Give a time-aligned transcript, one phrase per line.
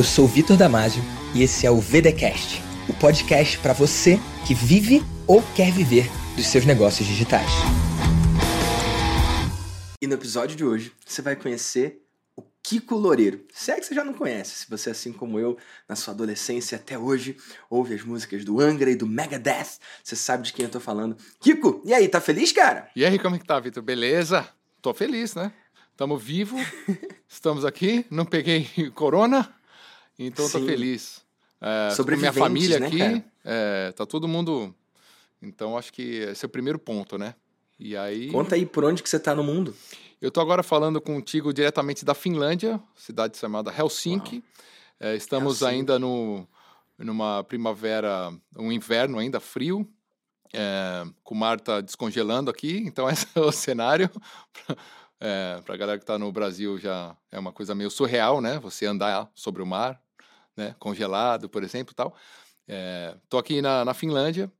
[0.00, 1.02] Eu sou Vitor Damasio
[1.34, 6.46] e esse é o VDcast, o podcast para você que vive ou quer viver dos
[6.46, 7.50] seus negócios digitais.
[10.00, 12.02] E no episódio de hoje, você vai conhecer
[12.34, 13.44] o Kiko Loureiro.
[13.52, 16.76] Se é que você já não conhece, se você, assim como eu, na sua adolescência
[16.76, 17.36] até hoje,
[17.68, 21.14] ouve as músicas do Angra e do Megadeth, você sabe de quem eu tô falando.
[21.40, 22.88] Kiko, e aí, tá feliz, cara?
[22.96, 23.82] E aí, como é que tá, Vitor?
[23.82, 24.48] Beleza?
[24.80, 25.52] Tô feliz, né?
[25.90, 26.62] Estamos vivos,
[27.28, 29.59] estamos aqui, não peguei corona,
[30.26, 30.60] então Sim.
[30.60, 31.22] tô feliz.
[31.60, 34.74] É, minha família né, aqui, é, tá todo mundo.
[35.42, 37.34] Então acho que esse é o primeiro ponto, né?
[37.78, 38.30] E aí.
[38.30, 39.74] Conta aí por onde que você tá no mundo.
[40.20, 44.44] Eu tô agora falando contigo diretamente da Finlândia, cidade chamada Helsinki.
[44.98, 45.74] É, estamos Helsinki.
[45.74, 46.46] ainda no,
[46.98, 49.88] numa primavera, um inverno ainda frio.
[50.52, 54.10] É, com o mar tá descongelando aqui, então esse é o cenário.
[55.18, 58.58] É, para a galera que está no Brasil já é uma coisa meio surreal, né?
[58.58, 60.00] Você andar sobre o mar,
[60.60, 60.76] né?
[60.78, 62.14] Congelado, por exemplo, tal.
[62.68, 64.52] É, tô aqui na, na Finlândia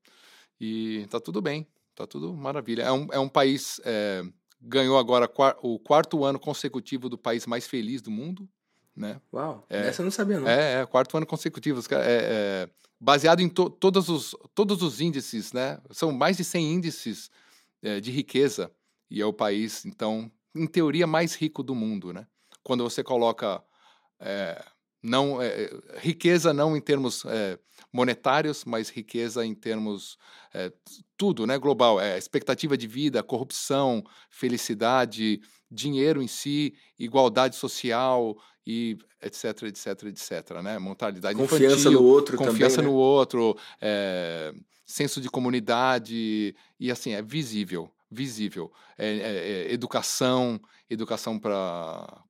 [0.58, 2.82] e tá tudo bem, tá tudo maravilha.
[2.82, 4.24] É um, é um país é,
[4.60, 5.30] ganhou agora
[5.62, 8.48] o quarto ano consecutivo do país mais feliz do mundo,
[8.96, 9.20] né?
[9.32, 10.48] Uau, é, essa eu não sabia não.
[10.48, 11.80] É, é quarto ano consecutivo.
[11.90, 15.78] É, é, baseado em to, todos, os, todos os índices, né?
[15.90, 17.30] São mais de 100 índices
[17.82, 18.72] é, de riqueza
[19.10, 22.26] e é o país, então, em teoria, mais rico do mundo, né?
[22.62, 23.62] Quando você coloca
[24.20, 24.62] é,
[25.02, 27.58] não é, riqueza não em termos é,
[27.92, 30.18] monetários, mas riqueza em termos
[30.52, 30.72] é,
[31.16, 31.58] tudo, né?
[31.58, 35.40] Global, é expectativa de vida, corrupção, felicidade,
[35.70, 40.78] dinheiro em si, igualdade social e etc, etc, etc, né?
[40.78, 42.96] Mentalidade confiança infantil, no outro, confiança também, né?
[42.96, 43.56] no outro,
[44.84, 48.72] senso de comunidade e assim é visível visível.
[48.98, 52.24] É, é, é educação, educação para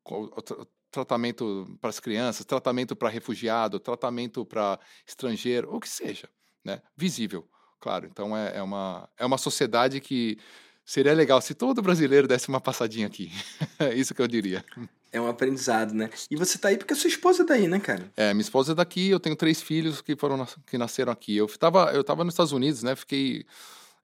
[0.91, 6.29] tratamento para as crianças, tratamento para refugiado, tratamento para estrangeiro, o que seja,
[6.65, 6.83] né?
[6.97, 7.49] Visível,
[7.81, 8.07] claro.
[8.11, 10.39] Então é, é, uma, é uma sociedade que
[10.85, 13.31] seria legal se todo brasileiro desse uma passadinha aqui.
[13.79, 14.65] é isso que eu diria.
[15.13, 16.11] É um aprendizado, né?
[16.31, 18.11] E você tá aí porque a sua esposa é daí, né, cara?
[18.17, 21.37] É, minha esposa é daqui, eu tenho três filhos que foram que nasceram aqui.
[21.37, 22.95] Eu estava eu tava nos Estados Unidos, né?
[22.95, 23.45] Fiquei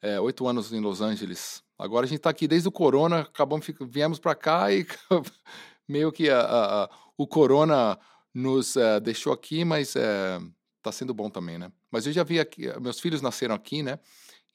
[0.03, 1.63] é, oito anos em Los Angeles.
[1.79, 4.87] Agora a gente está aqui desde o corona, acabamos viemos para cá e
[5.89, 7.99] meio que a, a, a, o corona
[8.33, 10.41] nos uh, deixou aqui, mas está
[10.85, 11.73] eh, sendo bom também, né?
[11.91, 13.99] Mas eu já vi aqui, meus filhos nasceram aqui, né?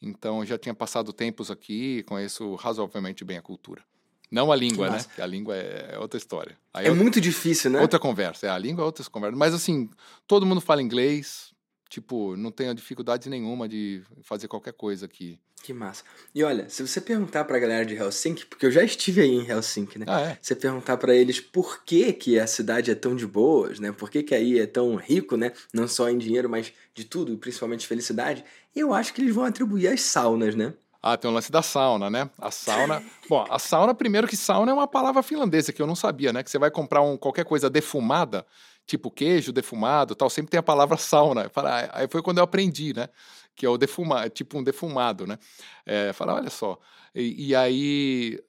[0.02, 3.84] Então já tinha passado tempos aqui, conheço razoavelmente bem a cultura.
[4.31, 5.00] Não a língua, né?
[5.18, 6.58] a língua é, é outra história.
[6.74, 7.81] Aí é outra, muito difícil, né?
[7.81, 8.48] Outra conversa.
[8.48, 9.36] É, a língua é outra conversa.
[9.36, 9.90] Mas assim,
[10.25, 11.53] todo mundo fala inglês,
[11.91, 15.38] Tipo, não tenho dificuldade nenhuma de fazer qualquer coisa aqui.
[15.62, 16.06] Que massa.
[16.34, 19.46] E olha, se você perguntar pra galera de Helsinki, porque eu já estive aí em
[19.46, 20.06] Helsinki, né?
[20.07, 20.38] Ah, é?
[20.41, 23.91] Você perguntar para eles por que, que a cidade é tão de boas, né?
[23.91, 25.51] Por que, que aí é tão rico, né?
[25.74, 28.46] Não só em dinheiro, mas de tudo, principalmente felicidade.
[28.74, 30.74] Eu acho que eles vão atribuir as saunas, né?
[31.03, 32.30] Ah, tem o um lance da sauna, né?
[32.38, 33.03] A sauna.
[33.28, 36.41] Bom, a sauna, primeiro que sauna é uma palavra finlandesa que eu não sabia, né?
[36.41, 38.46] Que você vai comprar um, qualquer coisa defumada,
[38.91, 41.50] tipo queijo defumado tal, sempre tem a palavra sauna.
[41.94, 43.07] Aí foi quando eu aprendi, né?
[43.56, 45.40] Que é o defumado, tipo um defumado, né?
[45.85, 46.78] É, fala, olha só.
[47.16, 48.40] E, e, aí,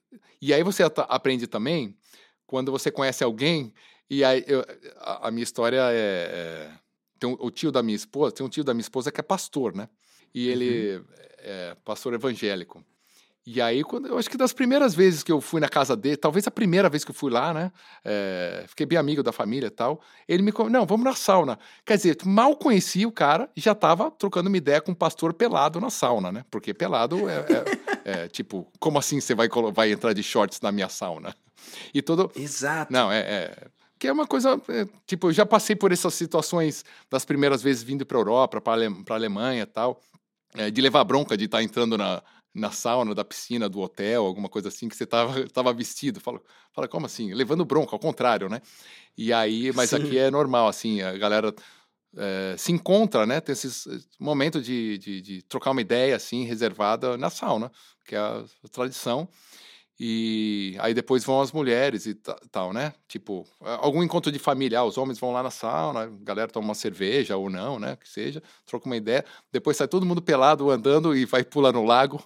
[0.41, 1.95] e aí você aprende também
[2.45, 3.73] quando você conhece alguém,
[4.09, 4.65] e aí eu,
[4.97, 6.71] a, a, minha história é, é.
[7.19, 9.23] tem um, o tio da minha esposa, tem um tio da minha esposa que é
[9.23, 9.87] pastor, né?
[10.33, 11.05] E ele uhum.
[11.39, 12.83] é pastor evangélico.
[13.45, 16.15] E aí, quando, eu acho que das primeiras vezes que eu fui na casa dele,
[16.15, 17.71] talvez a primeira vez que eu fui lá, né?
[18.03, 20.01] É, fiquei bem amigo da família e tal.
[20.27, 21.59] Ele me não, vamos na sauna.
[21.85, 25.33] Quer dizer, mal conheci o cara e já tava trocando uma ideia com um pastor
[25.33, 26.45] pelado na sauna, né?
[26.49, 27.45] Porque pelado é,
[28.05, 31.35] é, é tipo, como assim você vai, vai entrar de shorts na minha sauna?
[31.93, 32.31] E todo.
[32.35, 32.93] Exato.
[32.93, 33.67] Não, é, é
[34.03, 37.83] que é uma coisa, é, tipo, eu já passei por essas situações das primeiras vezes
[37.83, 40.01] vindo para Europa, para Ale, a Alemanha e tal,
[40.55, 42.21] é, de levar bronca de estar tá entrando na,
[42.53, 46.19] na sauna da piscina do hotel, alguma coisa assim, que você tava, tava vestido.
[46.19, 46.41] Fala,
[46.71, 47.33] fala, como assim?
[47.33, 48.61] Levando bronca, ao contrário, né?
[49.17, 49.97] E aí, mas Sim.
[49.97, 51.53] aqui é normal, assim, a galera
[52.15, 53.41] é, se encontra, né?
[53.41, 53.87] Tem esses
[54.19, 57.71] momentos de, de, de, trocar uma ideia, assim, reservada na sauna,
[58.05, 59.27] que é a, a tradição.
[59.99, 62.15] E aí depois vão as mulheres e
[62.51, 62.93] tal, né?
[63.07, 66.67] Tipo, algum encontro de família, ah, os homens vão lá na sauna, a galera toma
[66.69, 67.95] uma cerveja ou não, né?
[67.95, 69.23] Que seja, troca uma ideia.
[69.51, 72.23] Depois sai todo mundo pelado andando e vai pular no lago.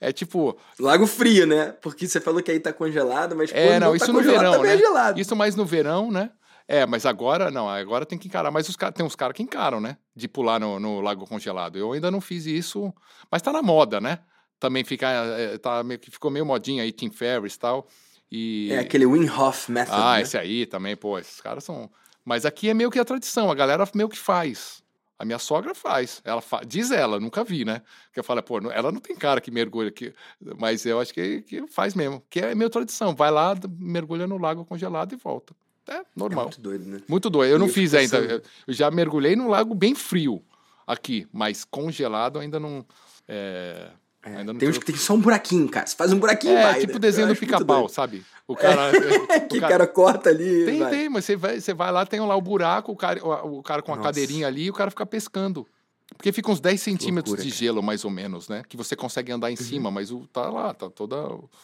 [0.00, 0.56] É tipo.
[0.78, 1.72] Lago frio, né?
[1.80, 4.22] Porque você falou que aí tá congelado, mas é, quando não, não isso tá no
[4.22, 4.76] verão, tá né?
[4.76, 5.20] gelado.
[5.20, 6.30] Isso mais no verão, né?
[6.68, 8.50] É, mas agora não, agora tem que encarar.
[8.50, 9.96] Mas os tem uns caras que encaram, né?
[10.14, 11.78] De pular no, no lago congelado.
[11.78, 12.92] Eu ainda não fiz isso,
[13.30, 14.18] mas tá na moda, né?
[14.58, 17.86] também fica, é, tá meio que ficou meio modinha aí, Tim Ferriss e tal.
[18.30, 18.72] E...
[18.72, 19.96] É aquele Wim Hof Method.
[19.96, 20.22] Ah, né?
[20.22, 21.90] esse aí também, pô, esses caras são
[22.24, 24.82] Mas aqui é meio que a tradição, a galera meio que faz.
[25.18, 26.20] A minha sogra faz.
[26.24, 26.60] Ela fa...
[26.66, 27.80] Diz ela, nunca vi, né?
[28.12, 30.12] Que eu falo, pô, ela não tem cara que mergulha aqui.
[30.58, 32.22] Mas eu acho que, que faz mesmo.
[32.28, 33.14] Que é meio tradição.
[33.14, 35.54] Vai lá, mergulha no lago congelado e volta.
[35.88, 36.40] É normal.
[36.40, 37.00] É muito doido, né?
[37.08, 37.50] Muito doido.
[37.50, 38.18] Eu e não eu fiz ainda.
[38.18, 40.44] Eu já mergulhei num lago bem frio
[40.86, 42.84] aqui, mas congelado ainda não.
[43.26, 43.90] É...
[44.26, 45.86] É, tem uns que tem só um buraquinho, cara.
[45.86, 46.80] Você faz um buraquinho é, vai.
[46.80, 46.98] tipo né?
[46.98, 48.24] desenho do pica-pau, sabe?
[48.46, 48.90] O cara.
[48.90, 49.72] É, que o cara...
[49.72, 50.64] cara corta ali.
[50.64, 50.90] Tem, vai.
[50.90, 53.62] tem, mas você vai, você vai lá, tem lá o buraco, o cara, o, o
[53.62, 55.64] cara com a cadeirinha ali e o cara fica pescando.
[56.16, 57.58] Porque fica uns 10 centímetros Loucura, de cara.
[57.58, 58.62] gelo, mais ou menos, né?
[58.68, 59.64] Que você consegue andar em uhum.
[59.64, 61.16] cima, mas o, tá lá, tá toda.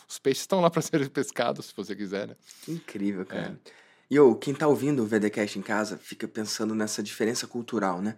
[0.09, 2.37] Os peixes estão lá para serem pescados, se você quiser, né?
[2.63, 3.59] Que incrível, cara.
[3.67, 3.71] É.
[4.11, 8.17] E eu, quem tá ouvindo o VDCast em casa fica pensando nessa diferença cultural, né?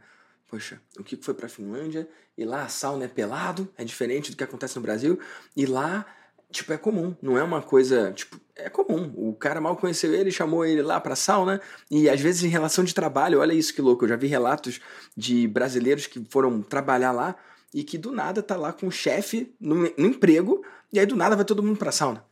[0.55, 2.09] Poxa, o que foi pra Finlândia?
[2.39, 5.19] E lá a sauna é pelado, é diferente do que acontece no Brasil.
[5.57, 6.07] E lá,
[6.49, 9.13] tipo, é comum, não é uma coisa, tipo, é comum.
[9.17, 11.61] O cara mal conheceu ele, chamou ele lá pra sauna.
[11.91, 14.05] E às vezes em relação de trabalho, olha isso que louco.
[14.05, 14.81] Eu já vi relatos
[15.17, 17.35] de brasileiros que foram trabalhar lá
[17.75, 20.65] e que do nada tá lá com o chefe no, no emprego.
[20.93, 22.25] E aí do nada vai todo mundo pra sauna.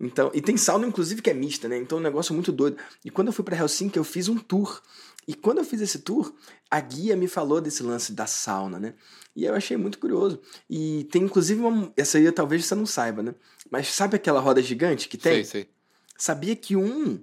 [0.00, 1.76] Então, e tem sauna, inclusive, que é mista, né?
[1.76, 2.76] Então, é um negócio muito doido.
[3.04, 4.80] E quando eu fui para Helsinki, eu fiz um tour.
[5.28, 6.34] E quando eu fiz esse tour,
[6.70, 8.94] a guia me falou desse lance da sauna, né?
[9.36, 10.40] E eu achei muito curioso.
[10.70, 11.92] E tem inclusive uma.
[11.98, 13.34] Essa aí talvez você não saiba, né?
[13.70, 15.44] Mas sabe aquela roda gigante que tem?
[15.44, 15.70] Sei, sei.
[16.16, 17.22] Sabia que um,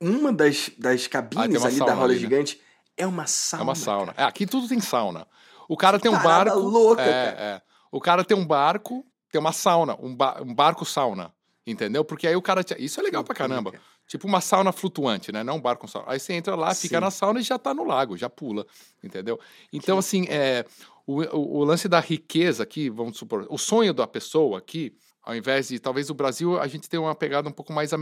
[0.00, 2.20] uma das, das cabines ah, ali da roda ali, né?
[2.20, 2.60] gigante
[2.96, 3.62] é uma sauna.
[3.62, 4.14] É uma sauna.
[4.16, 5.26] É, aqui tudo tem sauna.
[5.68, 6.56] O cara que tem um barco.
[6.56, 7.42] louca, é, cara.
[7.42, 7.62] É.
[7.90, 11.34] O cara tem um barco, tem uma sauna, um, ba um barco sauna.
[11.66, 12.04] Entendeu?
[12.04, 12.64] Porque aí o cara.
[12.78, 13.72] Isso é legal pra caramba.
[14.10, 15.44] Tipo uma sauna flutuante, né?
[15.44, 16.10] Não um barco com sauna.
[16.10, 17.00] Aí você entra lá, fica Sim.
[17.00, 18.66] na sauna e já tá no lago, já pula.
[19.04, 19.38] Entendeu?
[19.72, 20.64] Então, assim, é,
[21.06, 24.92] o, o, o, lance da riqueza aqui, vamos supor, o sonho da pessoa aqui,
[25.22, 27.92] ao invés de talvez o Brasil a gente tenha uma pegada um pouco mais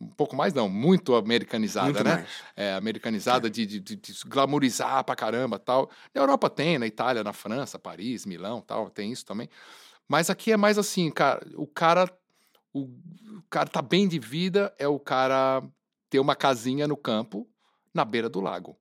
[0.00, 3.50] um pouco mais não muito americanizada muito né é, americanizada é.
[3.50, 8.26] De, de, de, glamorizar pra caramba tal na Europa tem na Itália na França Paris
[8.26, 9.48] Milão tal tem isso também
[10.06, 12.06] mas aqui é mais assim cara o cara
[12.72, 12.88] o,
[13.50, 15.62] cara tá bem de vida é o cara
[16.10, 17.48] ter uma casinha no campo
[17.92, 18.76] na beira do lago.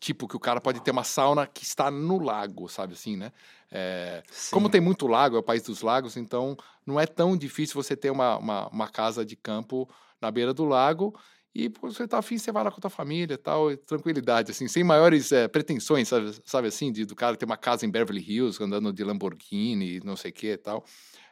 [0.00, 3.32] Tipo, que o cara pode ter uma sauna que está no lago, sabe assim, né?
[3.70, 7.74] É, como tem muito lago, é o país dos lagos, então não é tão difícil
[7.74, 9.88] você ter uma, uma, uma casa de campo
[10.20, 11.18] na beira do lago
[11.54, 14.50] e pô, você tá afim, você vai lá com a tua família tal, e tranquilidade,
[14.50, 17.90] assim, sem maiores é, pretensões, sabe, sabe assim, de, do cara ter uma casa em
[17.90, 20.84] Beverly Hills, andando de Lamborghini, não sei o que e tal.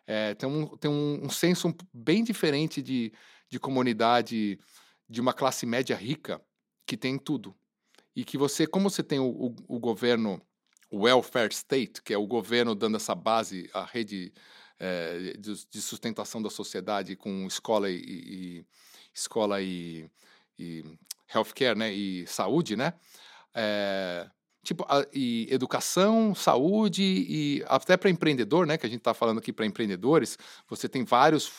[0.06, 3.12] É, tem um, tem um, um senso bem diferente de,
[3.48, 4.58] de comunidade
[5.08, 6.40] de uma classe média rica
[6.86, 7.54] que tem tudo.
[8.14, 10.40] E que você, como você tem o, o, o governo
[10.92, 14.32] welfare state, que é o governo dando essa base, a rede
[14.78, 18.66] é, de, de, sustentação da sociedade com escola e, e
[19.14, 20.10] escola e,
[20.58, 20.84] e
[21.34, 22.92] healthcare, né, e saúde, né,
[23.54, 24.28] é,
[24.62, 29.38] tipo, a, e educação, saúde e até para empreendedor, né, que a gente está falando
[29.38, 30.38] aqui para empreendedores,
[30.68, 31.52] você tem vários,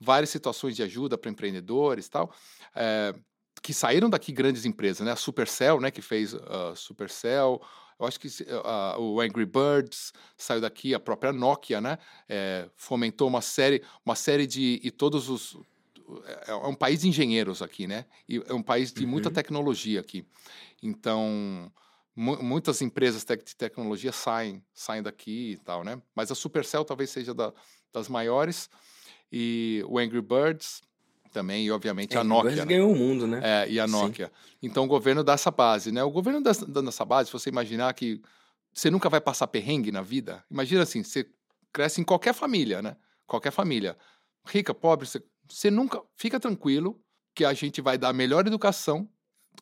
[0.00, 2.32] várias situações de ajuda para empreendedores tal,
[2.74, 3.14] é,
[3.62, 7.60] que saíram daqui grandes empresas, né, a Supercell, né, que fez a uh, Supercell,
[8.00, 11.98] eu acho que uh, o Angry Birds saiu daqui, a própria Nokia, né,
[12.28, 15.56] é, fomentou uma série, uma série de e todos os
[16.46, 18.04] é, é um país de engenheiros aqui, né?
[18.28, 19.34] E é um país de muita uhum.
[19.34, 20.26] tecnologia aqui.
[20.82, 21.72] Então,
[22.14, 26.00] muitas empresas de tecnologia saem, saem daqui e tal, né?
[26.14, 27.52] Mas a Supercell talvez seja da,
[27.92, 28.68] das maiores
[29.30, 30.82] e o Angry Birds
[31.32, 32.56] também e obviamente é, a Nokia.
[32.56, 32.64] Né?
[32.66, 33.40] ganhou o mundo, né?
[33.42, 34.26] É, e a Nokia.
[34.26, 34.58] Sim.
[34.62, 36.04] Então o governo dá essa base, né?
[36.04, 38.20] O governo dá, dando essa base, se você imaginar que
[38.72, 41.26] você nunca vai passar perrengue na vida, imagina assim, você
[41.72, 42.96] cresce em qualquer família, né?
[43.26, 43.96] Qualquer família,
[44.46, 47.00] rica, pobre, você, você nunca fica tranquilo
[47.34, 49.08] que a gente vai dar a melhor educação,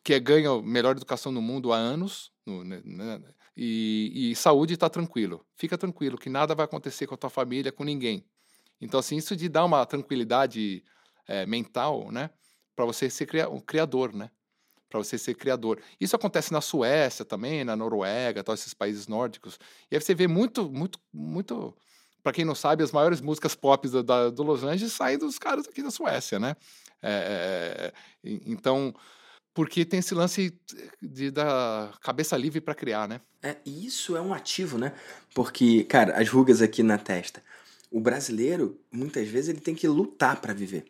[0.03, 3.21] que é ganha a melhor educação no mundo há anos, no, né, né,
[3.55, 5.45] e, e, saúde está tranquilo.
[5.55, 8.25] Fica tranquilo, que nada vai acontecer com a tua família, com ninguém.
[8.79, 10.83] Então, assim, isso de dar uma tranquilidade
[11.27, 12.29] é, mental, né?
[12.75, 14.31] Para você ser cria um criador, né?
[14.89, 15.81] Para você ser criador.
[15.99, 19.59] Isso acontece na Suécia também, na Noruega, tal, esses países nórdicos.
[19.91, 21.75] E aí você vê muito, muito, muito.
[22.23, 25.37] Para quem não sabe, as maiores músicas pop do, da, do Los Angeles saem dos
[25.37, 26.55] caras aqui da Suécia, né?
[27.01, 27.91] É,
[28.23, 28.93] é, então
[29.53, 30.53] porque tem esse lance
[31.01, 33.21] de, da cabeça livre para criar, né?
[33.43, 34.93] É, isso é um ativo, né?
[35.33, 37.43] Porque, cara, as rugas aqui na testa.
[37.91, 40.85] O brasileiro, muitas vezes, ele tem que lutar para viver.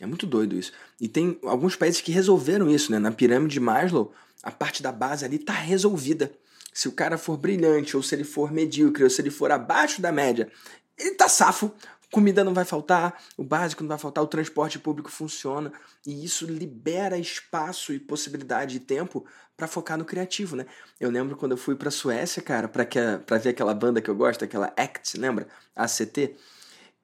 [0.00, 0.72] É muito doido isso.
[1.00, 2.98] E tem alguns países que resolveram isso, né?
[2.98, 6.32] Na pirâmide de Maslow, a parte da base ali tá resolvida.
[6.72, 10.02] Se o cara for brilhante, ou se ele for medíocre, ou se ele for abaixo
[10.02, 10.50] da média,
[10.98, 11.72] ele tá safo.
[12.14, 15.72] Comida não vai faltar, o básico não vai faltar, o transporte público funciona
[16.06, 20.64] e isso libera espaço e possibilidade e tempo para focar no criativo, né?
[21.00, 24.08] Eu lembro quando eu fui para Suécia, cara, para que para ver aquela banda que
[24.08, 25.48] eu gosto, aquela ACT, lembra?
[25.74, 26.36] ACT.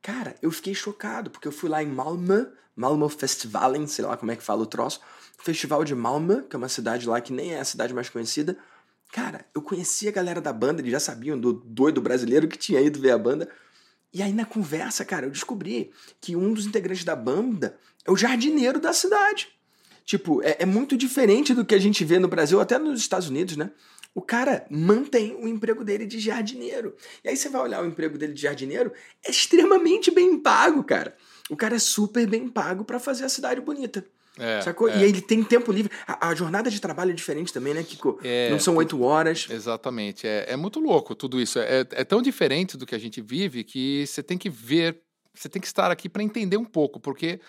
[0.01, 4.31] Cara, eu fiquei chocado porque eu fui lá em Malmö, Malmö Festivalen, sei lá como
[4.31, 5.01] é que fala o troço,
[5.39, 8.57] Festival de Malmö, que é uma cidade lá que nem é a cidade mais conhecida.
[9.11, 12.81] Cara, eu conhecia a galera da banda, eles já sabiam do doido brasileiro que tinha
[12.81, 13.49] ido ver a banda.
[14.13, 18.17] E aí na conversa, cara, eu descobri que um dos integrantes da banda é o
[18.17, 19.49] jardineiro da cidade.
[20.05, 23.29] Tipo, é, é muito diferente do que a gente vê no Brasil, até nos Estados
[23.29, 23.71] Unidos, né?
[24.13, 26.97] O cara mantém o emprego dele de jardineiro.
[27.23, 28.93] E aí você vai olhar o emprego dele de jardineiro,
[29.25, 31.17] é extremamente bem pago, cara.
[31.49, 34.05] O cara é super bem pago para fazer a cidade bonita.
[34.39, 34.89] É, sacou?
[34.89, 34.99] É.
[34.99, 35.93] E ele tem tempo livre.
[36.07, 38.19] A, a, jornada de trabalho é diferente também, né, Kiko?
[38.23, 39.47] É, Não são oito horas.
[39.51, 40.27] Exatamente.
[40.27, 41.59] É, é muito louco tudo isso.
[41.59, 45.03] É, é tão diferente do que a gente vive que você tem que ver,
[45.35, 47.41] você tem que estar aqui para entender um pouco, porque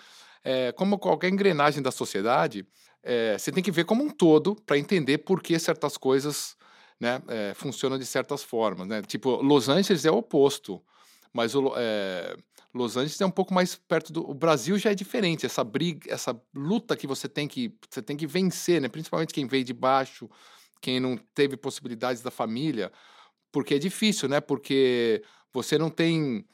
[0.44, 2.66] é, como qualquer engrenagem da sociedade,
[3.02, 6.56] é, você tem que ver como um todo para entender por que certas coisas
[7.00, 7.20] né,
[7.56, 8.86] funcionam de certas formas.
[8.86, 9.02] Né?
[9.02, 10.80] Tipo, Los Angeles é o oposto,
[11.32, 11.72] mas o,
[12.74, 14.28] Los Angeles é um pouco mais perto do.
[14.28, 15.44] O Brasil já é diferente.
[15.44, 18.88] Essa briga, essa luta que você tem que você tem que vencer, né?
[18.88, 20.28] Principalmente quem veio de baixo,
[20.80, 22.90] quem não teve possibilidades da família,
[23.50, 24.40] porque é difícil, né?
[24.40, 26.46] Porque você não tem.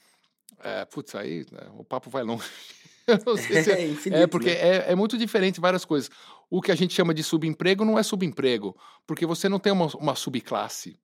[0.61, 2.45] É, putz, aí né, o papo vai longe.
[3.39, 4.61] se é, é, infinito, é porque né?
[4.61, 6.11] é, é muito diferente várias coisas.
[6.51, 9.87] O que a gente chama de subemprego não é subemprego, porque você não tem uma,
[9.97, 10.99] uma subclasse.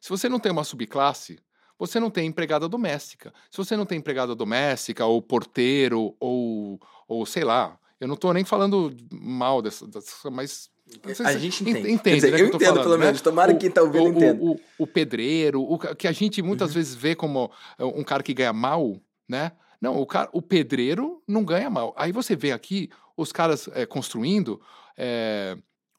[0.00, 1.38] Se você não tem uma subclasse,
[1.78, 3.32] você não tem empregada doméstica.
[3.50, 8.32] Se você não tem empregada doméstica, ou porteiro, ou, ou sei lá, eu não estou
[8.32, 10.70] nem falando mal dessa, dessa mas
[11.24, 11.90] a gente entende.
[11.90, 13.06] entende dizer, né, eu, eu entendo, falando, pelo né?
[13.06, 13.20] menos.
[13.20, 14.42] Tomara que quem está ouvindo entenda.
[14.42, 16.74] O, o, o, pedreiro, o que a gente muitas uhum.
[16.74, 19.52] vezes vê como é, um cara que ganha mal, né?
[19.80, 21.94] Não, o, cara, o pedreiro não ganha mal.
[21.96, 24.60] Aí você vê aqui os caras é, construindo,
[24.96, 25.56] é,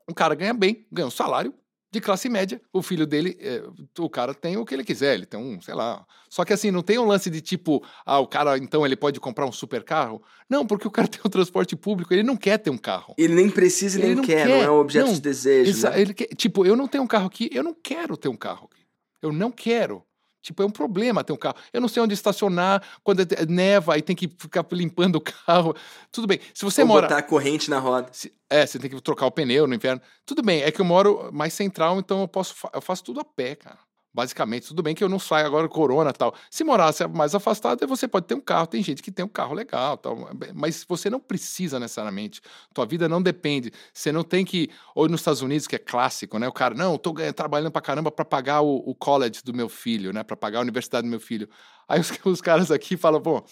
[0.09, 1.53] um cara ganha bem, ganha um salário
[1.91, 2.61] de classe média.
[2.71, 3.63] O filho dele, é,
[3.97, 6.05] o cara tem o que ele quiser, ele tem um, sei lá.
[6.29, 9.19] Só que assim, não tem um lance de tipo, ah, o cara então ele pode
[9.19, 10.21] comprar um super carro.
[10.49, 13.15] Não, porque o cara tem um transporte público, ele não quer ter um carro.
[13.17, 15.89] Ele nem precisa e nem não quer, quer, não é um objeto não, de desejo.
[15.89, 16.01] Né?
[16.01, 18.69] Ele quer, tipo, eu não tenho um carro aqui, eu não quero ter um carro
[18.71, 18.83] aqui.
[19.21, 20.03] Eu não quero.
[20.41, 21.55] Tipo, é um problema ter um carro.
[21.73, 25.75] Eu não sei onde estacionar, quando é neva e tem que ficar limpando o carro.
[26.11, 26.39] Tudo bem.
[26.53, 27.07] Se você Ou mora.
[27.07, 28.09] botar a corrente na roda.
[28.11, 30.01] Se, é, você tem que trocar o pneu no inverno.
[30.25, 32.55] Tudo bem, é que eu moro mais central, então eu posso.
[32.73, 33.77] Eu faço tudo a pé, cara.
[34.11, 36.33] Basicamente, tudo bem que eu não saio agora corona tal.
[36.49, 38.65] Se morasse mais afastado, você pode ter um carro.
[38.65, 40.17] Tem gente que tem um carro legal, tal.
[40.55, 42.41] Mas você não precisa necessariamente.
[42.73, 43.71] Tua vida não depende.
[43.93, 44.69] Você não tem que.
[44.95, 46.47] Ou nos Estados Unidos, que é clássico, né?
[46.47, 50.11] O cara, não, tô trabalhando pra caramba para pagar o, o, college do meu filho,
[50.11, 50.23] né?
[50.23, 51.47] Para pagar a universidade do meu filho.
[51.87, 53.43] Aí os, os caras aqui falam, pô.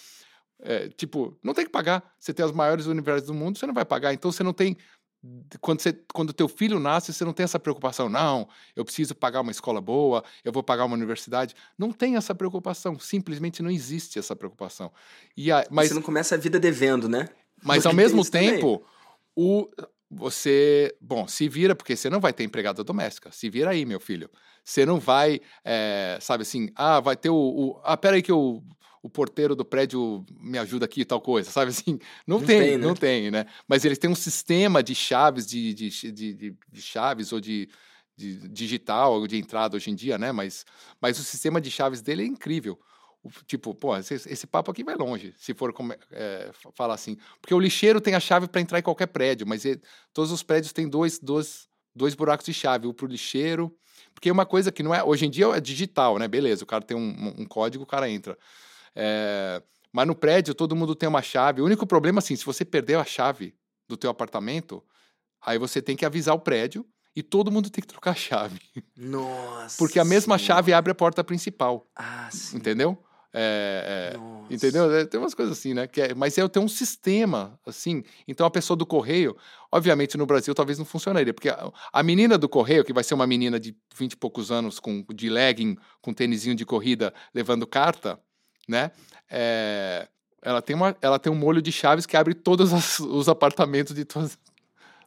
[0.60, 2.02] É, tipo, não tem que pagar.
[2.18, 4.12] Você tem as maiores universidades do mundo, você não vai pagar.
[4.12, 4.76] Então você não tem
[5.60, 9.40] quando você quando teu filho nasce, você não tem essa preocupação, não, eu preciso pagar
[9.40, 11.54] uma escola boa, eu vou pagar uma universidade.
[11.76, 14.92] Não tem essa preocupação, simplesmente não existe essa preocupação.
[15.36, 17.28] E a, mas, você não começa a vida devendo, né?
[17.62, 18.84] Mas ao mesmo tempo,
[19.34, 19.68] o,
[20.10, 23.30] você, bom, se vira, porque você não vai ter empregada doméstica.
[23.30, 24.30] Se vira aí, meu filho.
[24.64, 28.62] Você não vai, é, sabe assim, ah, vai ter o, o ah, peraí que eu
[29.02, 31.98] o porteiro do prédio me ajuda aqui e tal coisa, sabe assim?
[32.26, 32.86] Não, não tem, tem né?
[32.86, 33.46] não tem, né?
[33.66, 37.68] Mas eles têm um sistema de chaves, de, de, de, de chaves ou de,
[38.16, 40.32] digital, de entrada hoje em dia, né?
[40.32, 40.66] Mas,
[41.00, 42.78] mas o sistema de chaves dele é incrível.
[43.46, 45.74] Tipo, pô, esse, esse papo aqui vai longe, se for
[46.10, 47.16] é, falar assim.
[47.40, 49.80] Porque o lixeiro tem a chave para entrar em qualquer prédio, mas ele,
[50.12, 53.74] todos os prédios têm dois, dois, dois buracos de chave, um para o lixeiro.
[54.14, 55.02] Porque uma coisa que não é.
[55.02, 56.26] Hoje em dia é digital, né?
[56.28, 58.38] Beleza, o cara tem um, um código, o cara entra.
[58.94, 61.60] É, mas no prédio todo mundo tem uma chave.
[61.60, 63.54] O único problema, assim, se você perdeu a chave
[63.88, 64.82] do teu apartamento,
[65.40, 68.60] aí você tem que avisar o prédio e todo mundo tem que trocar a chave.
[68.96, 69.76] Nossa.
[69.78, 70.44] Porque a mesma sim.
[70.44, 71.86] chave abre a porta principal.
[71.96, 72.56] Ah, sim.
[72.56, 73.02] Entendeu?
[73.32, 74.90] É, é, entendeu?
[74.94, 75.86] É, tem umas coisas assim, né?
[75.86, 78.02] Que é, mas eu tenho um sistema, assim.
[78.26, 79.36] Então a pessoa do correio,
[79.70, 83.14] obviamente no Brasil talvez não funcionaria, porque a, a, menina do correio, que vai ser
[83.14, 87.66] uma menina de 20 e poucos anos, com, de legging, com tênisinho de corrida, levando
[87.66, 88.18] carta,
[88.68, 88.90] né?
[89.30, 90.06] É,
[90.42, 93.94] ela, tem uma, ela tem um molho de chaves que abre todos as, os apartamentos
[93.94, 94.38] de todas,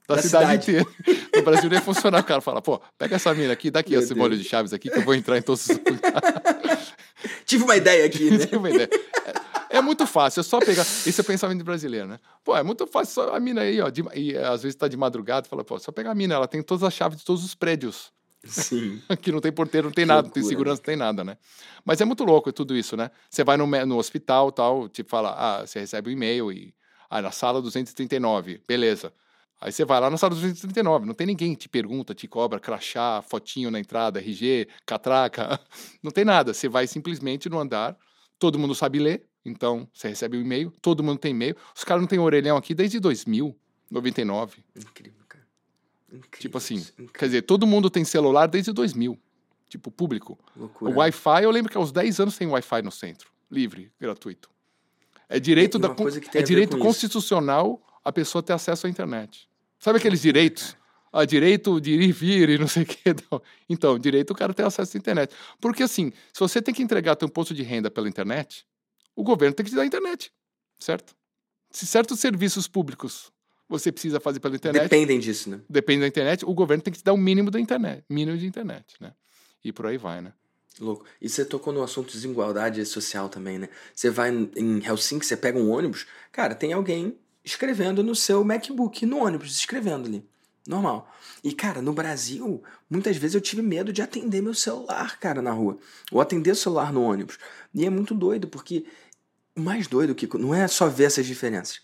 [0.07, 1.25] da, da cidade, cidade, inteira.
[1.35, 2.21] No Brasil nem funcionar.
[2.21, 4.17] O cara fala, pô, pega essa mina aqui, dá aqui Meu esse Deus.
[4.17, 5.77] molho de chaves aqui que eu vou entrar em todos os
[7.45, 8.39] Tive uma ideia aqui, né?
[8.39, 8.89] Tive uma ideia.
[9.69, 10.81] É, é, muito fácil, é só pegar.
[10.81, 12.19] Esse é o pensamento brasileiro, né?
[12.43, 13.89] Pô, é muito fácil, só a mina aí, ó.
[13.89, 16.63] De, e às vezes tá de madrugada, fala, pô, só pegar a mina, ela tem
[16.63, 18.11] todas as chaves de todos os prédios
[18.43, 19.01] Sim.
[19.07, 20.57] Aqui não tem porteiro, não tem Que nada, não tem loucura.
[20.57, 21.37] segurança, não tem nada, né?
[21.85, 23.11] Mas é muito louco tudo isso, né?
[23.29, 26.73] Você vai no, no hospital tal, te fala, ah, você recebe um e-mail e.
[27.09, 29.11] Ah, na sala 239, beleza.
[29.59, 32.59] Aí você vai lá na sala 239, não tem ninguém que te pergunta, te cobra,
[32.59, 35.59] crachá, fotinho na entrada, RG, catraca,
[36.01, 36.53] não tem nada.
[36.53, 37.95] Você vai simplesmente no andar,
[38.39, 41.55] todo mundo sabe ler, então você recebe um e-mail, todo mundo tem e-mail.
[41.75, 43.55] Os caras não têm orelhão aqui desde 2000,
[43.91, 44.63] 99.
[44.75, 45.40] Incrível, cara.
[46.11, 46.39] Incrível.
[46.39, 47.13] Tipo assim, incrível.
[47.13, 49.17] Quer dizer, todo mundo tem celular desde 2000,
[49.69, 50.37] tipo público.
[50.55, 50.91] Loucura.
[50.91, 54.49] O Wi-Fi, eu lembro que aos 10 anos tem Wi-Fi no centro, livre, gratuito.
[55.29, 55.95] É direito, da,
[56.33, 56.85] é a direito com isso.
[56.85, 59.47] constitucional a pessoa ter acesso à internet.
[59.79, 60.75] Sabe aqueles direitos?
[61.11, 63.15] Ah, direito de ir e vir e não sei o quê.
[63.31, 63.41] Não.
[63.69, 65.33] Então, direito o cara ter acesso à internet.
[65.59, 68.65] Porque assim, se você tem que entregar teu imposto de renda pela internet,
[69.15, 70.31] o governo tem que te dar a internet,
[70.79, 71.13] certo?
[71.69, 73.31] Se certos serviços públicos
[73.71, 75.59] você precisa fazer pela internet, Dependem disso, né?
[75.69, 78.45] depende da internet, o governo tem que te dar o mínimo da internet, mínimo de
[78.45, 79.13] internet, né?
[79.63, 80.33] E por aí vai, né?
[80.79, 81.05] Louco.
[81.21, 83.69] E você tocou no assunto de desigualdade social também, né?
[83.93, 89.05] Você vai em Helsinki, você pega um ônibus, cara, tem alguém escrevendo no seu MacBook,
[89.05, 90.25] no ônibus, escrevendo ali.
[90.67, 91.11] Normal.
[91.43, 95.51] E, cara, no Brasil, muitas vezes eu tive medo de atender meu celular, cara, na
[95.51, 95.77] rua.
[96.11, 97.39] Ou atender o celular no ônibus.
[97.73, 98.85] E é muito doido, porque
[99.55, 101.81] o mais doido, Kiko, não é só ver essas diferenças.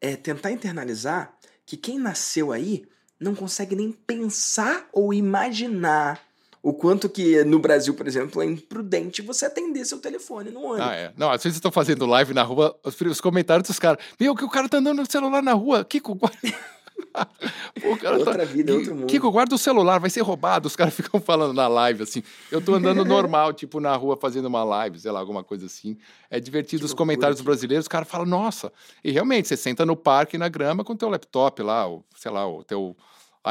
[0.00, 1.34] É tentar internalizar
[1.66, 2.84] que quem nasceu aí
[3.18, 6.20] não consegue nem pensar ou imaginar
[6.62, 10.88] o quanto que no Brasil, por exemplo, é imprudente você atender seu telefone no ônibus.
[10.88, 11.12] Ah, é.
[11.16, 14.04] Não, às vezes estão fazendo live na rua, os, os comentários dos caras.
[14.18, 15.84] Meu, que o cara tá andando no celular na rua.
[15.84, 16.18] Kiko.
[17.80, 18.44] Pô, o cara Outra tá...
[18.44, 19.06] vida, outro mundo.
[19.06, 20.66] Kiko, guarda o celular, vai ser roubado.
[20.66, 22.22] Os caras ficam falando na live, assim.
[22.50, 25.96] Eu tô andando normal, tipo, na rua fazendo uma live, sei lá, alguma coisa assim.
[26.30, 28.72] É divertido Que os comentários brasileiros, os caras falam, nossa.
[29.02, 32.30] E realmente, você senta no parque, na grama, com o teu laptop lá, o, sei
[32.30, 32.96] lá, o teu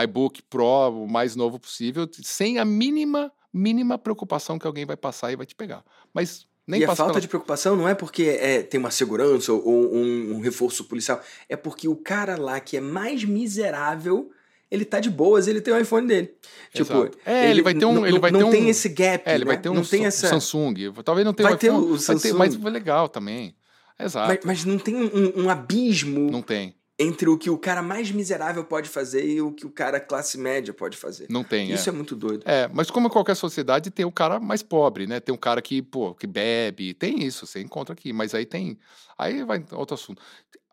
[0.04, 5.32] iBook Pro, o mais novo possível, sem a mínima, mínima preocupação que alguém vai passar
[5.32, 5.84] e vai te pegar.
[6.14, 8.92] Mas nem e a passa falta pela- de preocupação não é porque é, tem uma
[8.92, 11.22] segurança ou, ou um, um reforço policial.
[11.48, 14.30] É porque o cara lá que é mais miserável,
[14.70, 16.34] ele tá de boas, ele tem o iPhone dele.
[16.74, 17.10] Tipo.
[17.26, 19.24] É, ele vai ter um- ele vai não ter um- tem esse gap.
[19.26, 19.62] É, ele vai né?
[19.62, 20.28] ter um não tem Sa- essa.
[20.28, 20.74] Samsung.
[21.06, 22.34] Talvez não tenha Vai ter iPhone, o vai ter- Samsung.
[22.38, 23.56] mas foi legal também.
[24.00, 24.28] Exato.
[24.28, 26.76] Mas, mas não tem um, um abismo Não tem.
[27.00, 30.38] Entre o que o cara mais miserável pode fazer e o que o cara classe
[30.38, 31.28] média pode fazer.
[31.30, 31.94] Não tem, Isso é.
[31.94, 32.42] é muito doido.
[32.44, 35.20] É, mas como em qualquer sociedade, tem o cara mais pobre, né?
[35.20, 36.96] Tem um cara que, pô, que bebe.
[36.96, 38.12] Tem isso, você encontra aqui.
[38.12, 38.80] Mas aí tem...
[39.16, 40.22] Aí vai outro assunto.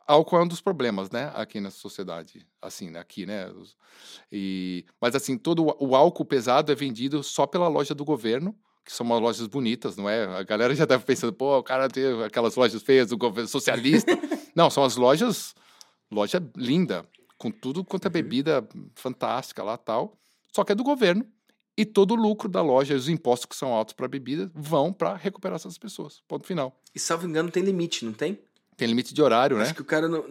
[0.07, 1.31] Álcool é um dos problemas, né?
[1.35, 2.47] Aqui na sociedade.
[2.61, 3.01] Assim, né?
[3.01, 3.51] Aqui, né?
[4.33, 4.87] E...
[5.01, 8.93] Mas assim, todo o- o álcool pesado é vendido só pela loja do governo, que
[8.93, 10.25] são umas lojas bonitas, não é?
[10.25, 14.11] A galera já deve pensando, pô, o cara tem aquelas lojas feias do governo socialista.
[14.57, 15.55] não, são as lojas...
[16.11, 17.07] Loja linda,
[17.39, 18.13] com tudo quanto é Uhum.
[18.13, 20.19] bebida fantástica lá tal.
[20.53, 21.27] Só que é do governo.
[21.77, 25.17] E todo o lucro da loja, os impostos que são altos para bebida, vão para
[25.17, 26.23] recuperar essas pessoas.
[26.29, 26.81] Ponto final.
[26.95, 28.39] E salvo engano, tem limite, não tem?
[28.77, 29.65] Tem limite de horário, né?
[29.65, 30.25] Acho que o cara não.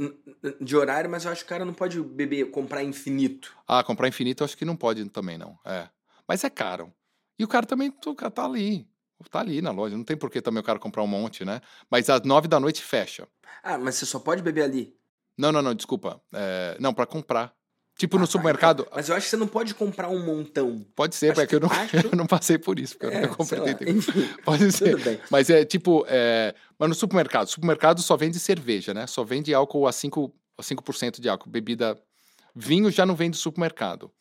[0.62, 3.54] De horário, mas eu acho que o cara não pode beber, comprar infinito.
[3.68, 5.58] Ah, comprar infinito eu acho que não pode também, não.
[5.66, 5.90] É.
[6.26, 6.94] Mas é caro.
[7.38, 8.88] E o cara também o cara tá ali.
[9.30, 9.96] Tá ali na loja.
[9.98, 11.62] Não tem por que também o cara comprar um monte, né?
[11.90, 13.28] Mas às nove da noite fecha.
[13.62, 14.94] Ah, mas você só pode beber ali.
[15.38, 16.22] Não, não, não, desculpa.
[16.34, 17.54] É, não, para comprar.
[17.96, 18.88] Tipo Ah, no supermercado.
[18.94, 20.84] Mas eu acho que você não pode comprar um montão.
[20.96, 22.98] Pode ser, acho porque eu não, acho- eu não passei por isso.
[22.98, 23.76] Porque eu É, não comprei.
[23.88, 25.22] enfim, Pode ser.
[25.30, 29.06] Mas é tipo, é, mas no supermercado, supermercado só vende cerveja, né?
[29.06, 31.50] Só vende álcool a 5%, a 5 de álcool.
[31.52, 31.96] Bebida,
[32.56, 34.12] vinho já não vende supermercado.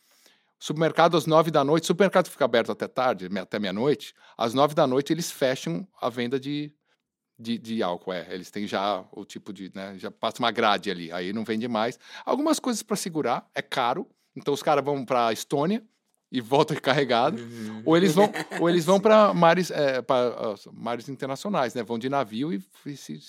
[0.59, 4.15] Supermercado às 9 da noite, supermercado fica aberto até tarde, até meia-noite.
[4.39, 6.73] Às 9 da noite eles fecham a venda de,
[7.43, 8.27] de, de álcool, é.
[8.31, 9.95] Eles têm já o tipo de, né?
[9.99, 11.99] Já passa uma grade ali, aí não vende mais.
[12.25, 14.07] Algumas coisas para segurar, é caro.
[14.35, 15.83] Então os caras vão para Estônia
[16.31, 17.41] e voltam recarregados.
[17.43, 17.83] Uhum.
[17.85, 21.83] Ou eles vão, ou eles vão para mares, é, pra, mares internacionais, né?
[21.83, 23.21] Vão de navio e, e se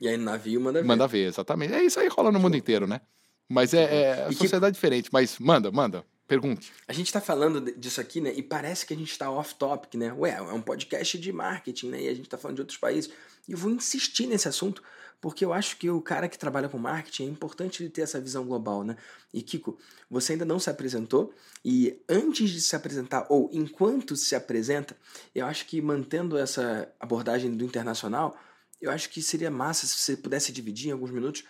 [0.00, 0.86] E aí no navio manda ver.
[0.88, 1.72] manda ver, exatamente.
[1.72, 3.00] É isso aí rola no mundo inteiro, né?
[3.48, 5.08] Mas é, é a E que- sociedade diferente.
[5.12, 6.72] Mas manda, manda, pergunte.
[6.86, 8.32] A gente tá falando disso aqui, né?
[8.34, 10.12] E parece que a gente tá off-topic, né?
[10.12, 12.02] Ué, é um podcast de marketing, né?
[12.02, 13.10] E a gente tá falando de outros países.
[13.48, 14.82] E eu vou insistir nesse assunto,
[15.20, 18.20] porque eu acho que o cara que trabalha com marketing é importante ele ter essa
[18.20, 18.96] visão global, né?
[19.32, 19.78] E Kiko,
[20.10, 21.32] você ainda não se apresentou,
[21.64, 24.96] e antes de se apresentar, ou enquanto se apresenta,
[25.34, 28.36] eu acho que mantendo essa abordagem do internacional,
[28.80, 31.44] eu acho que seria massa se você pudesse dividir em alguns minutos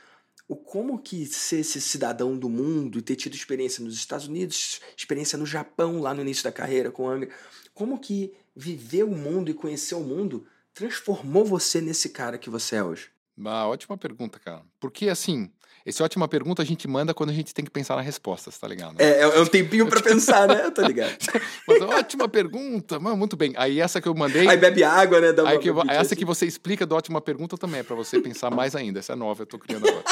[0.49, 4.81] o como que ser esse cidadão do mundo e ter tido experiência nos Estados Unidos,
[4.97, 7.31] experiência no Japão lá no início da carreira com a Angra,
[7.75, 12.77] como que viver o mundo e conhecer o mundo transformou você nesse cara que você
[12.77, 13.11] é hoje?
[13.37, 14.63] Uma ótima pergunta, cara.
[14.81, 15.51] Porque, assim,
[15.87, 18.67] Esse ótima pergunta a gente manda quando a gente tem que pensar na resposta, tá
[18.67, 19.01] ligado?
[19.01, 20.69] É, é um tempinho para pensar, né?
[20.73, 21.17] Tô ligado.
[21.65, 23.53] Mas, ótima pergunta, mano, muito bem.
[23.57, 24.49] Aí essa que eu mandei.
[24.49, 25.29] Aí bebe água, né?
[25.47, 26.17] aí que essa assim.
[26.17, 28.99] que você explica do ótima pergunta também é para você pensar mais ainda.
[28.99, 30.05] Essa é nova, eu tô criando agora.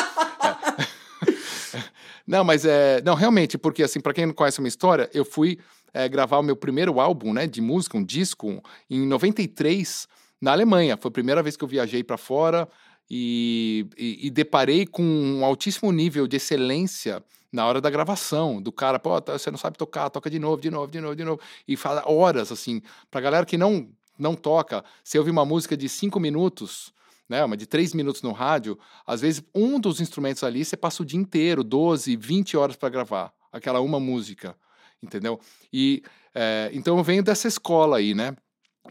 [0.80, 1.82] É.
[2.24, 3.02] Não, mas é.
[3.04, 5.58] Não, realmente, porque assim, para quem não conhece uma história, eu fui
[5.92, 10.06] é, gravar o meu primeiro álbum, né, de música, um disco, em 93,
[10.40, 10.96] na Alemanha.
[10.96, 12.68] Foi a primeira vez que eu viajei para fora
[13.16, 17.22] e, e, deparei com um altíssimo nível de excelência
[17.52, 20.60] na hora da gravação, do cara, pô, tá, você não sabe tocar, toca de novo,
[20.60, 24.34] de novo, de novo, de novo, e fala horas, assim, pra galera que não, não
[24.34, 26.92] toca, você ouve uma música de cinco minutos,
[27.28, 31.04] né, uma de três minutos no rádio, às vezes um dos instrumentos ali você passa
[31.04, 34.56] o dia inteiro, 12, 20 horas para gravar, aquela uma música,
[35.00, 35.38] entendeu?
[35.72, 36.02] E,
[36.34, 38.34] é, então eu venho dessa escola aí, né,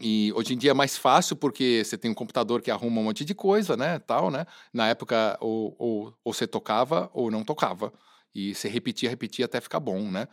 [0.00, 3.04] e hoje em dia é mais fácil porque você tem um computador que arruma um
[3.04, 4.44] monte de coisa, né, tal, né?
[4.72, 7.92] Na época ou, ou, ou você tocava ou não tocava
[8.34, 10.26] e você repetia, repetia até ficar bom, né?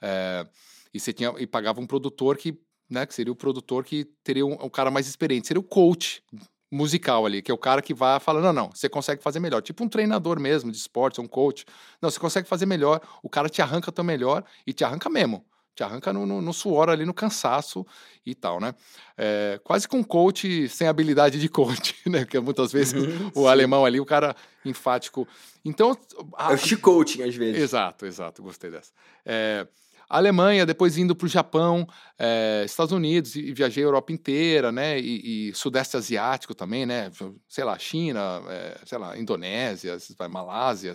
[0.00, 0.46] É,
[0.94, 4.46] e você tinha e pagava um produtor que, né, que seria o produtor que teria
[4.46, 6.22] um, um, cara mais experiente, seria o coach
[6.70, 9.62] musical ali, que é o cara que vai falando, não, não, você consegue fazer melhor,
[9.62, 11.64] tipo um treinador mesmo de esporte, um coach.
[12.00, 15.44] Não, você consegue fazer melhor, o cara te arranca teu melhor e te arranca mesmo
[15.78, 17.86] te arranca no, no, no, suor ali, no cansaço
[18.26, 18.74] e tal, né?
[19.16, 22.24] É, quase com um coach sem habilidade de coach, né?
[22.24, 22.94] Que muitas vezes
[23.32, 25.26] o, o alemão ali, o cara enfático.
[25.64, 25.96] Então...
[26.36, 26.52] A...
[26.52, 27.62] É o coaching às vezes.
[27.62, 28.90] Exato, exato, gostei dessa.
[29.24, 29.68] É,
[30.08, 31.86] Alemanha, depois indo para o Japão,
[32.18, 34.98] é, Estados Unidos, e, viajei a Europa inteira, né?
[34.98, 37.10] E, e, Sudeste Asiático também, né?
[37.46, 39.98] Sei lá, China, é, sei lá, Indonésia,
[40.30, 40.94] Malásia,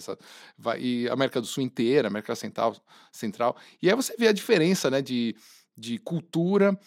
[0.58, 2.76] vai, e América do Sul inteira, América Central,
[3.12, 3.56] Central.
[3.82, 5.02] E aí você vê a diferença, né?
[5.02, 5.36] De,
[5.78, 6.78] de cultura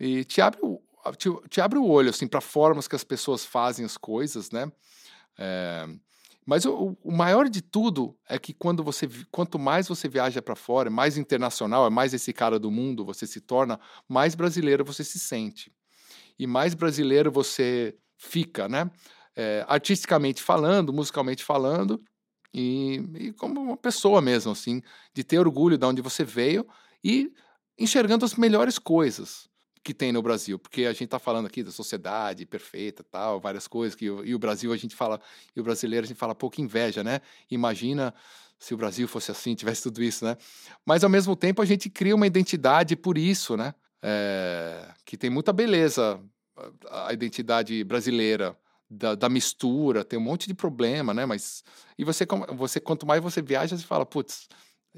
[0.00, 0.82] e te abre o,
[1.16, 4.70] te, te abre o olho, assim, para formas que as pessoas fazem as coisas, né?
[5.38, 5.86] É,
[6.46, 10.54] mas o, o, maior de tudo é que quando você, quanto mais você viaja para
[10.54, 15.02] fora, mais internacional, é mais esse cara do mundo você se torna, mais brasileiro você
[15.02, 15.72] se sente.
[16.38, 18.88] E mais brasileiro você fica, né?
[19.34, 22.00] É, artisticamente falando, musicalmente falando,
[22.54, 24.80] e, e, como uma pessoa mesmo, assim,
[25.12, 26.66] de ter orgulho de onde você veio
[27.02, 27.30] e
[27.76, 29.50] enxergando as melhores coisas
[29.86, 33.68] que tem no Brasil, porque a gente está falando aqui da sociedade perfeita, tal, várias
[33.68, 35.20] coisas que e o Brasil a gente fala
[35.54, 37.20] e o brasileiro a gente fala pouco inveja, né?
[37.48, 38.12] Imagina
[38.58, 40.36] se o Brasil fosse assim, tivesse tudo isso, né?
[40.84, 43.74] Mas ao mesmo tempo a gente cria uma identidade por isso, né?
[44.02, 46.20] É, que tem muita beleza
[46.90, 48.58] a identidade brasileira
[48.90, 51.24] da, da, mistura, tem um monte de problema, né?
[51.26, 51.62] Mas
[51.96, 54.48] e você, você quanto mais você viaja, você fala, putz,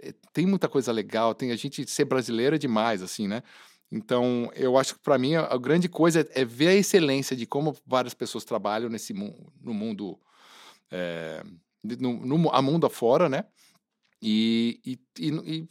[0.02, 3.42] eh, tem muita coisa legal, tem a gente ser brasileiro é demais, assim, né?
[3.90, 7.46] Então, eu acho que para mim a, grande coisa é, é, ver a excelência de
[7.46, 10.18] como várias pessoas trabalham nesse mundo, no mundo,
[10.90, 11.42] é,
[11.82, 13.44] no, no a mundo afora, né?
[14.20, 15.68] E, e, e,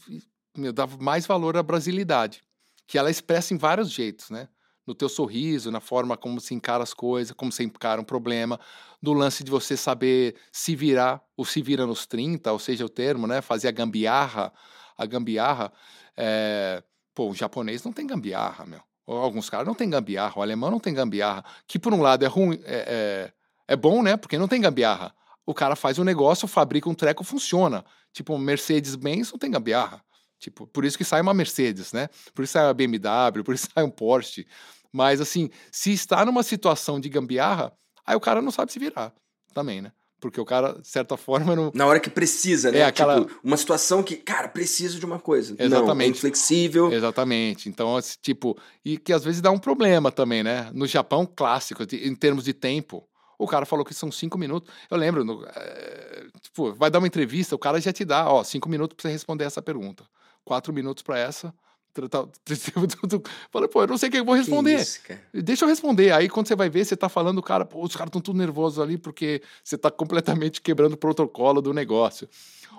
[0.57, 2.41] e dá mais valor à brasilidade,
[2.87, 4.49] que ela expressa em vários jeitos, né?
[4.85, 8.59] No teu sorriso, na forma como se encara as coisas, como se encara um problema,
[9.01, 12.89] no lance de você saber se virar, ou se vira nos 30, ou seja, o
[12.89, 13.41] termo, né?
[13.41, 14.51] Fazer a gambiarra,
[14.97, 15.71] a gambiarra,
[16.15, 16.81] é,
[17.17, 18.79] Pô, o japonês não tem gambiarra, meu.
[19.07, 21.43] Alguns caras não tem gambiarra, o alemão não tem gambiarra.
[21.65, 23.31] Que por um lado é ruim, é,
[23.67, 24.15] é, é bom, né?
[24.15, 25.15] Porque não tem gambiarra.
[25.43, 27.83] O cara faz um negócio, fabrica um treco, funciona.
[28.13, 29.99] Tipo, Mercedes-Benz não tem gambiarra.
[30.37, 32.07] Tipo, por isso que sai uma Mercedes, né?
[32.35, 34.45] Por isso sai uma BMW, por isso sai um Porsche.
[34.93, 37.75] Mas assim, se está numa situação de gambiarra,
[38.05, 39.11] aí o cara não sabe se virar
[39.55, 39.91] também, né?
[40.19, 41.71] Porque o cara, de certa forma, não.
[41.73, 42.79] Na hora que precisa, né?
[42.79, 43.21] É aquela...
[43.21, 45.55] Tipo, uma situação que, cara, preciso de uma coisa.
[45.59, 45.87] Exatamente.
[45.87, 46.91] Não, é inflexível.
[46.91, 47.69] Exatamente.
[47.69, 50.71] Então, assim, tipo, e que às vezes dá um problema também, né?
[50.73, 53.07] No Japão, clássico, em termos de tempo.
[53.37, 54.73] O cara falou que são cinco minutos.
[54.89, 58.43] Eu lembro, no, é, tipo, vai dar uma entrevista, o cara já te dá, ó,
[58.43, 60.03] cinco minutos pra você responder essa pergunta.
[60.43, 61.53] Quatro minutos para essa,
[63.51, 64.75] Falei, pô, eu não sei o que eu vou responder.
[64.75, 65.01] Isso,
[65.33, 66.11] Deixa eu responder.
[66.11, 68.79] Aí quando você vai ver, você tá falando, cara, pô, os caras estão tudo nervosos
[68.79, 72.27] ali porque você tá completamente quebrando o protocolo do negócio.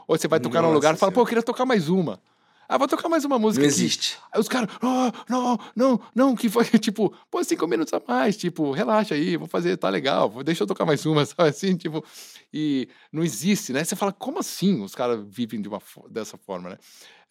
[0.07, 2.21] Ou você vai tocar Nossa num lugar e fala, pô, eu queria tocar mais uma.
[2.69, 3.63] Ah, vou tocar mais uma música.
[3.63, 3.81] Não aqui.
[3.81, 4.19] existe.
[4.31, 8.37] Aí os caras, oh, não, não, não, que foi, tipo, pô, cinco minutos a mais,
[8.37, 12.05] tipo, relaxa aí, vou fazer, tá legal, deixa eu tocar mais uma, sabe assim, tipo,
[12.53, 13.83] e não existe, né?
[13.83, 16.79] Você fala, como assim os caras vivem de uma, dessa forma, né?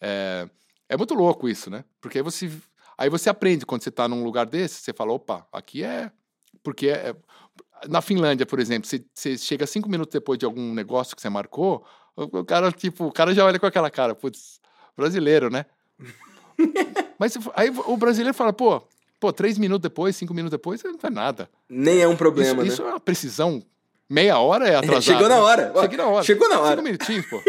[0.00, 0.48] É,
[0.88, 1.84] é muito louco isso, né?
[2.00, 2.50] Porque aí você,
[2.96, 6.10] aí você aprende quando você está num lugar desse, você fala, opa, aqui é.
[6.62, 7.16] Porque é, é...
[7.88, 11.28] na Finlândia, por exemplo, você, você chega cinco minutos depois de algum negócio que você
[11.28, 11.84] marcou,
[12.16, 14.60] o cara, tipo, o cara já olha com aquela cara, putz,
[14.96, 15.66] brasileiro, né?
[17.18, 18.82] Mas aí o brasileiro fala, pô,
[19.20, 21.48] pô, três minutos depois, cinco minutos depois, não é nada.
[21.68, 22.66] Nem é um problema, isso, né?
[22.68, 23.62] Isso é uma precisão
[24.08, 25.02] Meia hora é atrasado.
[25.02, 25.40] Chegou na né?
[25.40, 25.72] hora.
[25.74, 26.24] Ó, Cheguei na hora.
[26.24, 26.70] Chegou na hora.
[26.70, 27.42] Cinco minutinhos, pô.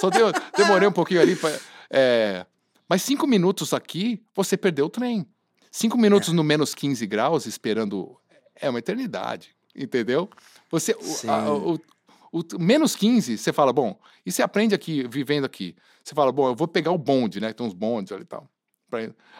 [0.00, 1.36] Só deu- demorei um pouquinho ali.
[1.36, 1.56] Pra,
[1.90, 2.46] é,
[2.88, 5.26] mas cinco minutos aqui, você perdeu o trem.
[5.70, 8.16] Cinco minutos no menos 15 graus, esperando.
[8.56, 9.50] É uma eternidade.
[9.74, 10.28] Entendeu?
[10.70, 10.92] Você.
[10.92, 11.80] o- a- o,
[12.32, 15.76] o- menos 15, você fala, bom, e você aprende aqui, vivendo aqui.
[16.02, 17.52] Você fala, bom, eu vou pegar o bonde, né?
[17.52, 18.48] Tem uns bondes ali e tal.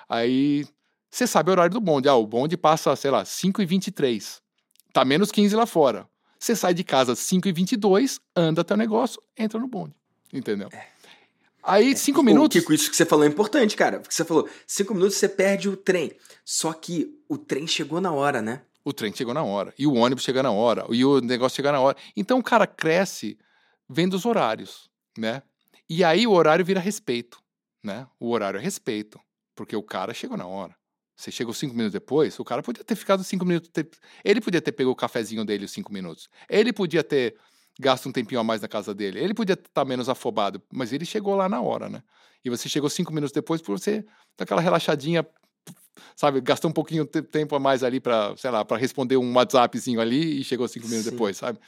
[0.08, 0.66] Aí
[1.10, 2.08] você sabe o horário do bonde.
[2.08, 4.40] Ah, o bonde passa, sei lá, 5 e 23
[4.92, 6.08] Tá menos 15 lá fora.
[6.38, 9.94] Você sai de casa às 5 e 22 anda até o negócio, entra no bonde.
[10.32, 10.68] Entendeu?
[11.62, 12.58] Aí, cinco Ô, minutos.
[12.58, 14.00] Kiko, isso que você falou é importante, cara.
[14.00, 16.12] Porque você falou, cinco minutos você perde o trem.
[16.44, 18.62] Só que o trem chegou na hora, né?
[18.84, 19.74] O trem chegou na hora.
[19.78, 20.86] E o ônibus chega na hora.
[20.90, 21.96] E o negócio chega na hora.
[22.16, 23.38] Então o cara cresce
[23.88, 25.42] vendo os horários, né?
[25.88, 27.38] E aí o horário vira respeito,
[27.82, 28.06] né?
[28.18, 29.20] O horário é respeito.
[29.54, 30.74] Porque o cara chegou na hora.
[31.20, 33.70] Você chegou cinco minutos depois, o cara podia ter ficado cinco minutos.
[34.24, 36.30] Ele podia ter pegado o cafezinho dele os cinco minutos.
[36.48, 37.36] Ele podia ter
[37.80, 39.18] gasto um tempinho a mais na casa dele.
[39.18, 42.02] Ele podia estar menos afobado, mas ele chegou lá na hora, né?
[42.44, 44.02] E você chegou cinco minutos depois por você
[44.36, 45.26] dar aquela relaxadinha,
[46.16, 46.40] sabe?
[46.40, 50.00] Gastou um pouquinho de tempo a mais ali para, sei lá, para responder um WhatsAppzinho
[50.00, 51.10] ali e chegou cinco minutos Sim.
[51.12, 51.58] depois, sabe?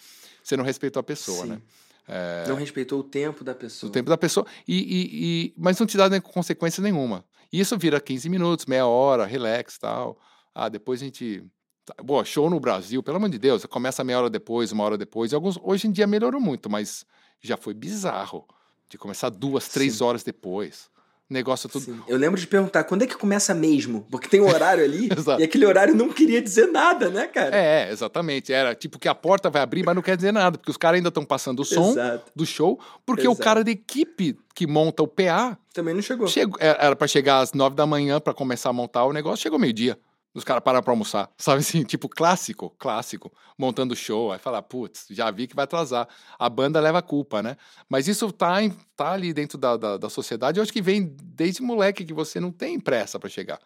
[0.42, 1.48] Você não respeitou a pessoa, Sim.
[1.50, 1.62] né?
[2.08, 3.88] É, Não respeitou o tempo da pessoa.
[3.88, 4.44] o tempo da pessoa.
[4.66, 7.24] E, e- e- mas não te dá né, consequência nenhuma.
[7.52, 10.18] E isso vira 15 minutos, meia hora, relax tal.
[10.54, 11.44] Ah, depois a gente.
[11.84, 14.98] Tá, Boa, show no Brasil, pelo amor de Deus, começa meia hora depois, uma hora
[14.98, 15.32] depois.
[15.32, 17.04] E alguns, hoje em dia melhorou muito, mas
[17.40, 18.46] já foi bizarro
[18.88, 20.04] de começar duas, três Sim.
[20.04, 20.90] horas depois.
[21.32, 21.86] Negócio tudo.
[21.86, 21.98] Sim.
[22.06, 24.06] Eu lembro de perguntar quando é que começa mesmo?
[24.10, 25.08] Porque tem um horário ali
[25.40, 27.56] e aquele horário não queria dizer nada, né, cara?
[27.56, 28.52] É, exatamente.
[28.52, 30.98] Era tipo que a porta vai abrir, mas não quer dizer nada, porque os caras
[30.98, 32.30] ainda estão passando o som Exato.
[32.36, 33.42] do show, porque o Exato.
[33.42, 36.28] cara da equipe que monta o PA Também não chegou.
[36.28, 39.42] Chegou, é, era pra chegar às nove da manhã pra começar a montar o negócio,
[39.42, 39.98] chegou meio-dia.
[40.34, 41.30] Os caras pararam pra almoçar.
[41.36, 44.32] Sabe assim, tipo clássico, clássico, montando show.
[44.32, 46.08] Aí falar, putz, já vi que vai atrasar.
[46.38, 47.56] A banda leva a culpa, né?
[47.88, 50.58] Mas isso tá, em- tá ali dentro da, da, da sociedade.
[50.58, 53.58] Eu acho que vem desde moleque que você não tem pressa pra chegar.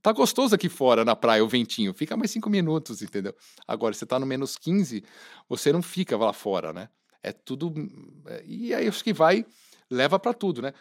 [0.00, 1.94] Tá gostoso aqui fora na praia, o ventinho.
[1.94, 3.34] Fica mais cinco minutos, entendeu?
[3.66, 5.02] Agora, você tá no menos 15,
[5.48, 6.88] você não fica lá fora, né?
[7.22, 7.72] É tudo.
[8.26, 9.46] é, E aí acho que vai,
[9.90, 10.72] leva pra tudo, né?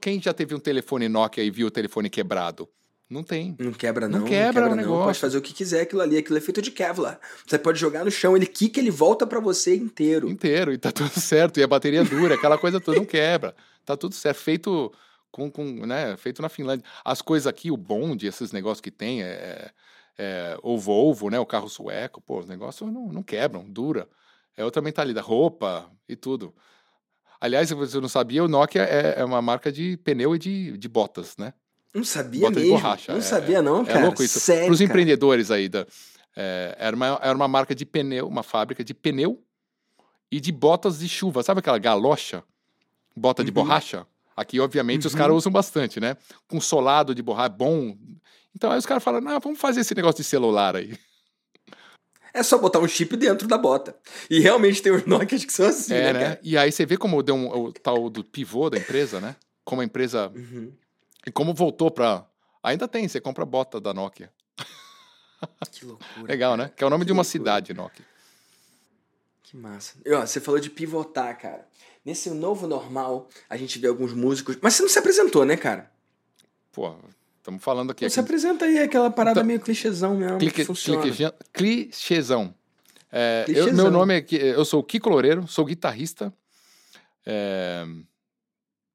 [0.00, 2.68] Quem já teve um telefone Nokia e viu o telefone quebrado?
[3.08, 3.54] Não tem.
[3.58, 4.26] Não quebra, Não não.
[4.26, 4.76] quebra o não.
[4.76, 5.04] negócio.
[5.04, 6.16] Pode fazer o que quiser aquilo ali.
[6.16, 7.20] Aquilo é feito de Kevlar.
[7.46, 10.28] Você pode jogar no chão, ele quica, ele volta pra você inteiro.
[10.28, 11.60] Inteiro, e tá tudo certo.
[11.60, 13.54] E a bateria dura, aquela coisa toda não quebra.
[13.84, 14.38] Tá tudo certo.
[14.38, 14.92] Feito
[15.30, 16.16] com, com né?
[16.16, 16.84] Feito na Finlândia.
[17.04, 19.70] As coisas aqui, o bonde, esses negócios que tem, é,
[20.18, 21.38] é, o Volvo, né?
[21.38, 24.08] O carro sueco, pô, os negócios não, não quebram, dura.
[24.56, 26.54] É outra mentalidade, roupa e tudo.
[27.40, 30.78] Aliás, se você não sabia, o Nokia é, é uma marca de pneu e de,
[30.78, 31.52] de botas, né?
[31.94, 32.76] Não sabia Bota de mesmo.
[32.76, 34.00] borracha, Não é- sabia, não, É cara.
[34.02, 34.40] louco isso.
[34.40, 35.86] Sério, Para os empreendedores aí, da,
[36.36, 39.40] é, era, uma, era uma marca de pneu, uma fábrica de pneu
[40.30, 41.42] e de botas de chuva.
[41.44, 42.42] Sabe aquela galocha?
[43.16, 43.54] Bota de Uhum.
[43.54, 44.06] borracha?
[44.36, 45.18] Aqui, obviamente, os Uhum.
[45.18, 46.16] caras usam bastante, né?
[46.48, 47.96] Com solado de borracha, bom.
[48.56, 50.98] Então aí os caras falam, ah, vamos fazer esse negócio de celular aí.
[52.32, 53.96] É só botar um chip dentro da bota.
[54.28, 56.38] E realmente tem os Nokias que são assim, é, né, né?
[56.42, 59.36] E aí você vê como deu um, o tal do pivô da empresa, né?
[59.64, 60.32] Como a empresa...
[60.34, 60.72] Uhum.
[61.26, 62.26] E como voltou pra...
[62.62, 64.30] Ainda tem, você compra bota da Nokia.
[65.70, 66.22] Que loucura.
[66.26, 66.70] Legal, né?
[66.74, 67.30] Que é o nome Que de uma loucura.
[67.32, 68.04] cidade, Nokia.
[69.42, 69.94] Que massa.
[70.04, 71.66] E, ó, você falou de pivotar, cara.
[72.04, 74.56] Nesse novo normal, a gente vê alguns músicos.
[74.60, 75.90] Mas você não se apresentou, né, cara?
[76.72, 76.94] Pô,
[77.38, 78.08] estamos falando aqui...
[78.08, 80.38] Você aqui apresenta aí aquela parada Então- meio clichêzão mesmo.
[80.38, 82.54] Clique, clique, clichêzão.
[83.12, 84.26] É, eu- meu nome é.
[84.32, 86.32] Eu sou Kiko Loureiro, sou guitarrista.
[87.24, 87.84] É,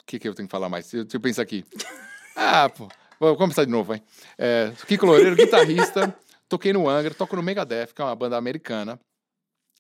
[0.02, 0.90] O que, que eu tenho que falar mais?
[0.92, 1.64] Deixa eu pensar aqui.
[2.42, 2.88] Ah, pô.
[3.36, 4.02] Começar de novo, hein?
[4.38, 6.16] É, Kiko Loureiro, guitarrista.
[6.48, 9.00] Toquei no Angra, toco no Megadeth, que é uma banda americana.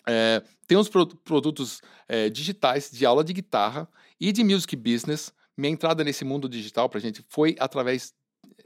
[0.08, 0.44] É,
[0.74, 3.88] uns pro- produtos é, digitais de aula de guitarra
[4.20, 5.34] e de music business.
[5.58, 8.14] Minha entrada nesse mundo digital pra gente foi através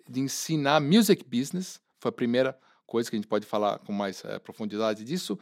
[0.09, 1.79] de ensinar music business.
[2.01, 5.39] Foi a primeira coisa que a gente pode falar com mais eh, profundidade disso.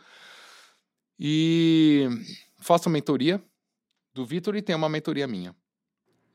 [1.20, 2.08] E
[2.60, 3.42] faço mentoria
[4.14, 5.56] do Vitor e tenho uma mentoria minha.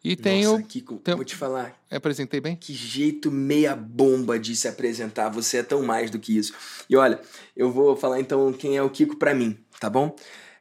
[0.05, 0.17] E.
[0.45, 1.77] Nossa, Kiko, tenho- vou te falar.
[1.91, 2.55] Apresentei bem?
[2.57, 5.29] Que jeito meia bomba de se apresentar.
[5.31, 6.55] Você é tão mais do que isso.
[6.89, 7.21] E olha,
[7.57, 10.15] eu vou falar então quem é o Kiko pra mim, tá bom?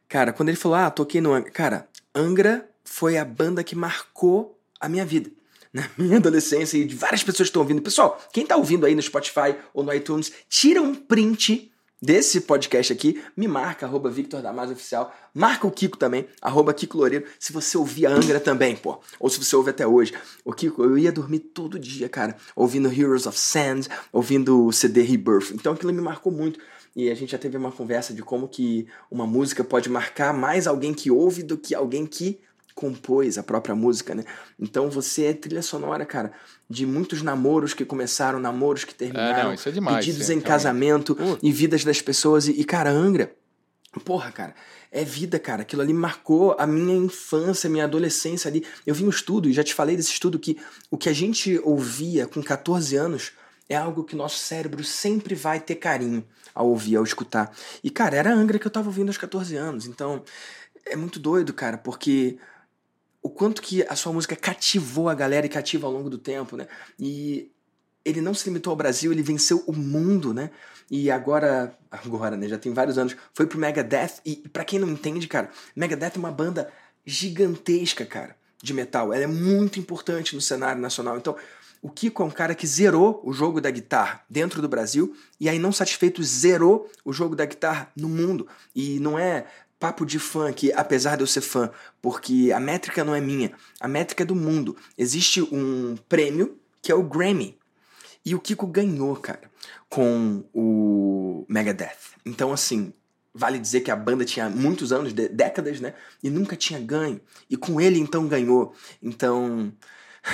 [0.08, 1.50] Cara, quando ele falou, ah, toquei no Angra.
[1.50, 5.30] Cara, Angra foi a banda que marcou a minha vida.
[5.72, 7.82] Na minha adolescência e de várias pessoas que estão ouvindo.
[7.82, 12.92] Pessoal, quem tá ouvindo aí no Spotify ou no iTunes, tira um print desse podcast
[12.92, 17.52] aqui, me marca, arroba Victor Damasio Oficial, marca o Kiko também, arroba Kiko Loureiro, se
[17.52, 20.12] você ouvir a Angra também, pô, ou se você ouve até hoje.
[20.44, 23.82] Ô Kiko, eu ia dormir todo dia, cara, ouvindo Heroes of Sand,
[24.12, 26.60] ouvindo o CD Rebirth, então aquilo me marcou muito.
[26.94, 30.66] E a gente já teve uma conversa de como que uma música pode marcar mais
[30.66, 32.40] alguém que ouve do que alguém que
[32.76, 34.22] compôs a própria música, né?
[34.60, 36.30] Então você é trilha sonora, cara,
[36.68, 40.34] de muitos namoros que começaram, namoros que terminaram, é, não, isso é demais, pedidos é,
[40.34, 42.46] em casamento e vidas das pessoas.
[42.46, 43.34] E, e, cara, Angra,
[44.04, 44.54] porra, cara,
[44.92, 45.62] é vida, cara.
[45.62, 48.62] Aquilo ali marcou a minha infância, minha adolescência ali.
[48.86, 50.58] Eu vi um estudo, e já te falei desse estudo, que
[50.90, 53.32] o que a gente ouvia com 14 anos
[53.70, 56.22] é algo que nosso cérebro sempre vai ter carinho
[56.54, 57.50] ao ouvir, ao escutar.
[57.82, 59.86] E, cara, era Angra que eu tava ouvindo aos 14 anos.
[59.86, 60.22] Então,
[60.84, 62.38] é muito doido, cara, porque
[63.26, 66.56] o quanto que a sua música cativou a galera e cativa ao longo do tempo,
[66.56, 66.68] né?
[66.96, 67.50] E
[68.04, 70.52] ele não se limitou ao Brasil, ele venceu o mundo, né?
[70.88, 72.46] E agora, agora, né?
[72.46, 74.20] Já tem vários anos, foi pro Megadeth.
[74.24, 76.72] E, para quem não entende, cara, Megadeth é uma banda
[77.04, 79.12] gigantesca, cara, de metal.
[79.12, 81.16] Ela é muito importante no cenário nacional.
[81.16, 81.34] Então,
[81.82, 85.48] o Kiko é um cara que zerou o jogo da guitarra dentro do Brasil e
[85.48, 88.46] aí, não satisfeito, zerou o jogo da guitarra no mundo.
[88.72, 89.46] E não é
[89.78, 93.52] papo de fã que, apesar de eu ser fã, porque a métrica não é minha,
[93.80, 94.76] a métrica é do mundo.
[94.96, 97.58] Existe um prêmio que é o Grammy.
[98.24, 99.50] E o Kiko ganhou, cara,
[99.88, 102.16] com o Megadeth.
[102.24, 102.92] Então, assim,
[103.32, 105.94] vale dizer que a banda tinha muitos anos, décadas, né?
[106.22, 107.20] E nunca tinha ganho.
[107.48, 108.74] E com ele, então, ganhou.
[109.00, 109.72] Então,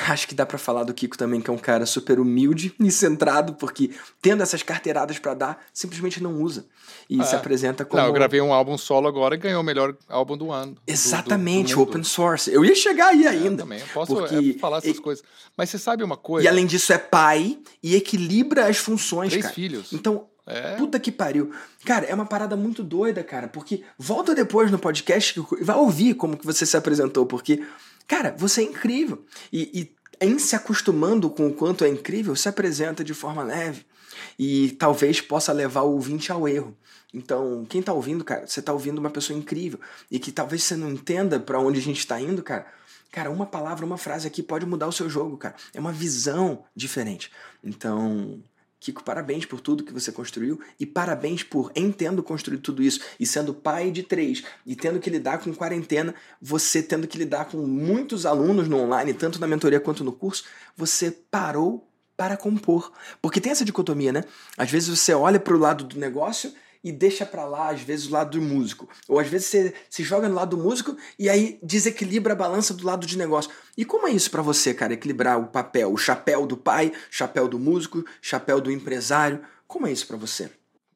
[0.08, 2.90] Acho que dá para falar do Kiko também, que é um cara super humilde e
[2.90, 3.90] centrado, porque
[4.22, 6.64] tendo essas carteiradas para dar, simplesmente não usa.
[7.10, 7.24] E é.
[7.24, 8.00] se apresenta como.
[8.00, 10.76] Não, eu gravei um álbum solo agora e ganhou o melhor álbum do ano.
[10.86, 12.50] Exatamente, do, do, open source.
[12.50, 13.62] Eu ia chegar aí ainda.
[13.62, 14.54] É, também, eu posso porque...
[14.56, 15.00] é, falar essas e...
[15.00, 15.22] coisas.
[15.56, 16.46] Mas você sabe uma coisa.
[16.46, 19.30] E além disso, é pai e equilibra as funções.
[19.30, 19.54] Três cara.
[19.54, 19.92] filhos.
[19.92, 20.74] Então, é.
[20.76, 21.52] Puta que pariu.
[21.84, 26.14] Cara, é uma parada muito doida, cara, porque volta depois no podcast e vai ouvir
[26.14, 27.62] como que você se apresentou, porque,
[28.06, 29.24] cara, você é incrível.
[29.52, 29.70] E,
[30.20, 33.84] e em se acostumando com o quanto é incrível, se apresenta de forma leve
[34.38, 36.76] e talvez possa levar o ouvinte ao erro.
[37.12, 39.78] Então, quem tá ouvindo, cara, você tá ouvindo uma pessoa incrível
[40.10, 42.66] e que talvez você não entenda para onde a gente tá indo, cara.
[43.10, 45.54] Cara, uma palavra, uma frase aqui pode mudar o seu jogo, cara.
[45.74, 47.30] É uma visão diferente.
[47.62, 48.42] Então,
[48.82, 53.00] Kiko, parabéns por tudo que você construiu e parabéns por, em tendo construído tudo isso
[53.18, 57.44] e sendo pai de três e tendo que lidar com quarentena, você tendo que lidar
[57.44, 62.92] com muitos alunos no online, tanto na mentoria quanto no curso, você parou para compor.
[63.20, 64.24] Porque tem essa dicotomia, né?
[64.58, 68.06] Às vezes você olha para o lado do negócio e deixa para lá, às vezes,
[68.06, 68.88] o lado do músico.
[69.08, 72.74] Ou às vezes você se joga no lado do músico e aí desequilibra a balança
[72.74, 73.50] do lado de negócio.
[73.76, 74.94] E como é isso para você, cara?
[74.94, 79.42] Equilibrar o papel, o chapéu do pai, chapéu do músico, chapéu do empresário.
[79.66, 80.50] Como é isso para você?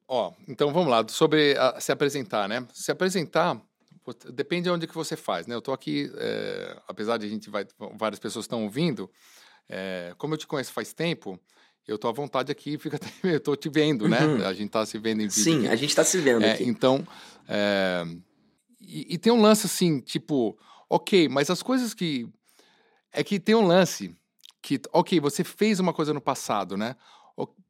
[0.09, 2.66] Ó, então vamos lá, sobre a, se apresentar, né?
[2.72, 3.61] Se apresentar
[4.33, 5.55] depende de onde que você faz, né?
[5.55, 9.11] Eu tô aqui, é, apesar de a gente vai, várias pessoas estão ouvindo,
[9.68, 11.40] é, como eu te conheço faz tempo,
[11.87, 14.25] eu tô à vontade aqui, fica eu tô te vendo, né?
[14.25, 14.46] Uhum.
[14.46, 15.42] A gente tá se vendo em vídeo.
[15.42, 15.68] Sim, aqui.
[15.68, 16.64] a gente tá se vendo é, aqui.
[16.64, 17.07] Então,
[17.49, 18.05] é,
[18.81, 22.29] e, e, tem um lance assim, tipo, ok, mas as coisas que
[23.12, 24.14] é que tem um lance
[24.61, 26.96] que, ok, você fez uma coisa no passado, né?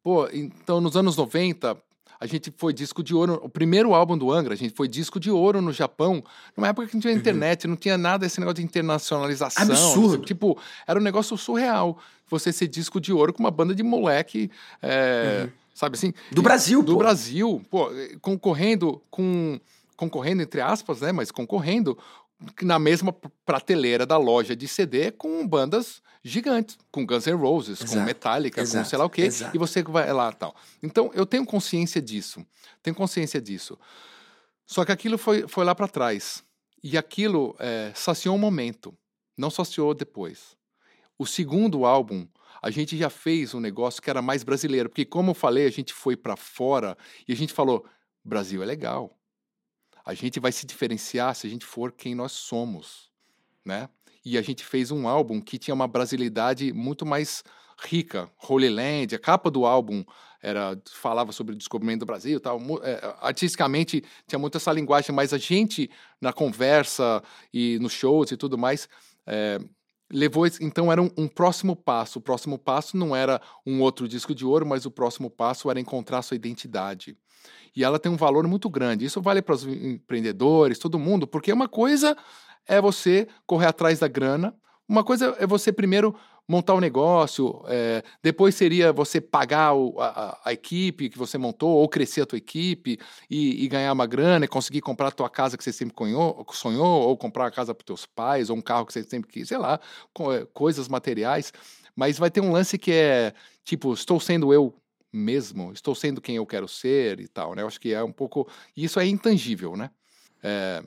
[0.03, 1.77] Pô, então nos anos 90,
[2.21, 3.41] a gente foi disco de ouro.
[3.43, 6.23] O primeiro álbum do Angra, a gente foi disco de ouro no Japão.
[6.57, 7.19] Numa época que não tinha uhum.
[7.19, 9.63] internet, não tinha nada esse negócio de internacionalização.
[9.63, 10.25] Absurdo.
[10.25, 11.99] Tipo, era um negócio surreal.
[12.29, 14.51] Você ser disco de ouro com uma banda de moleque.
[14.83, 15.53] É, uhum.
[15.75, 16.13] Sabe assim?
[16.33, 16.99] Do Brasil, Do pô.
[16.99, 19.61] Brasil, pô, concorrendo com.
[19.95, 21.11] Concorrendo, entre aspas, né?
[21.11, 21.97] Mas concorrendo
[22.63, 27.99] na mesma prateleira da loja de CD com bandas gigantes, com Guns N' Roses, Exato.
[27.99, 28.85] com Metallica, Exato.
[28.85, 29.57] com sei lá o quê, Exato.
[29.57, 30.55] e você vai lá tal.
[30.83, 32.45] Então, eu tenho consciência disso,
[32.83, 33.79] tenho consciência disso.
[34.67, 36.43] Só que aquilo foi, foi lá para trás,
[36.83, 38.97] e aquilo é, saciou um momento,
[39.37, 40.57] não saciou depois.
[41.19, 42.27] O segundo álbum,
[42.61, 45.71] a gente já fez um negócio que era mais brasileiro, porque como eu falei, a
[45.71, 47.87] gente foi para fora e a gente falou,
[48.25, 49.17] Brasil é legal,
[50.07, 53.11] a gente vai se diferenciar se a gente for quem nós somos,
[53.65, 53.89] né?
[54.25, 57.43] E a gente fez um álbum que tinha uma brasilidade muito mais
[57.79, 60.05] rica, Holy Land, a capa do álbum
[60.41, 62.61] era falava sobre o descobrimento do Brasil, tal.
[62.83, 65.91] É, artisticamente tinha muito essa linguagem, mas a gente
[66.21, 68.89] na conversa e nos shows e tudo mais
[69.27, 69.59] é,
[70.11, 72.21] levou então era um, um, próximo passo.
[72.21, 75.81] O próximo passo não era um outro disco de ouro, mas o próximo passo era
[75.81, 77.17] encontrar sua identidade
[77.75, 79.05] e ela tem um valor muito grande.
[79.05, 82.17] Isso vale para os empreendedores, todo mundo, porque uma coisa
[82.67, 84.55] é você correr atrás da grana,
[84.89, 86.15] uma coisa é você primeiro
[86.49, 91.37] montar o um negócio, é, depois seria você pagar o, a, a, equipe que você
[91.37, 95.11] montou, ou crescer a tua equipe e, e, ganhar uma grana e conseguir comprar a
[95.11, 98.57] tua casa que você sempre sonhou, sonhou ou comprar a casa para teus pais, ou
[98.57, 99.81] um carro que você sempre quis, sei lá,
[100.15, 101.53] co coisas materiais.
[101.97, 103.33] Mas vai ter um lance que é
[103.65, 104.73] tipo, estou sendo eu
[105.17, 105.73] mesmo?
[105.73, 107.63] Estou sendo quem eu quero ser e tal, né?
[107.63, 108.49] Eu acho que é um pouco.
[108.77, 109.91] Isso é intangível, né?
[110.49, 110.81] É,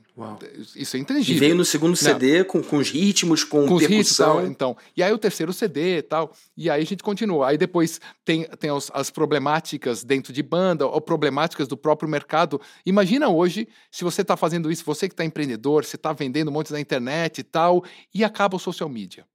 [0.76, 1.36] isso é intangível.
[1.36, 4.36] E veio no segundo CD com, com os ritmos, com, com percussão.
[4.36, 4.78] Ritmos, então.
[4.96, 6.32] E aí o terceiro CD e tal.
[6.56, 7.50] E aí a gente continua.
[7.50, 12.62] Aí depois tem, tem os, as problemáticas dentro de banda, ou problemáticas do próprio mercado.
[12.86, 16.54] Imagina hoje, se você está fazendo isso, você que está empreendedor, você está vendendo um
[16.54, 19.26] monte na internet e tal, e acaba o social media.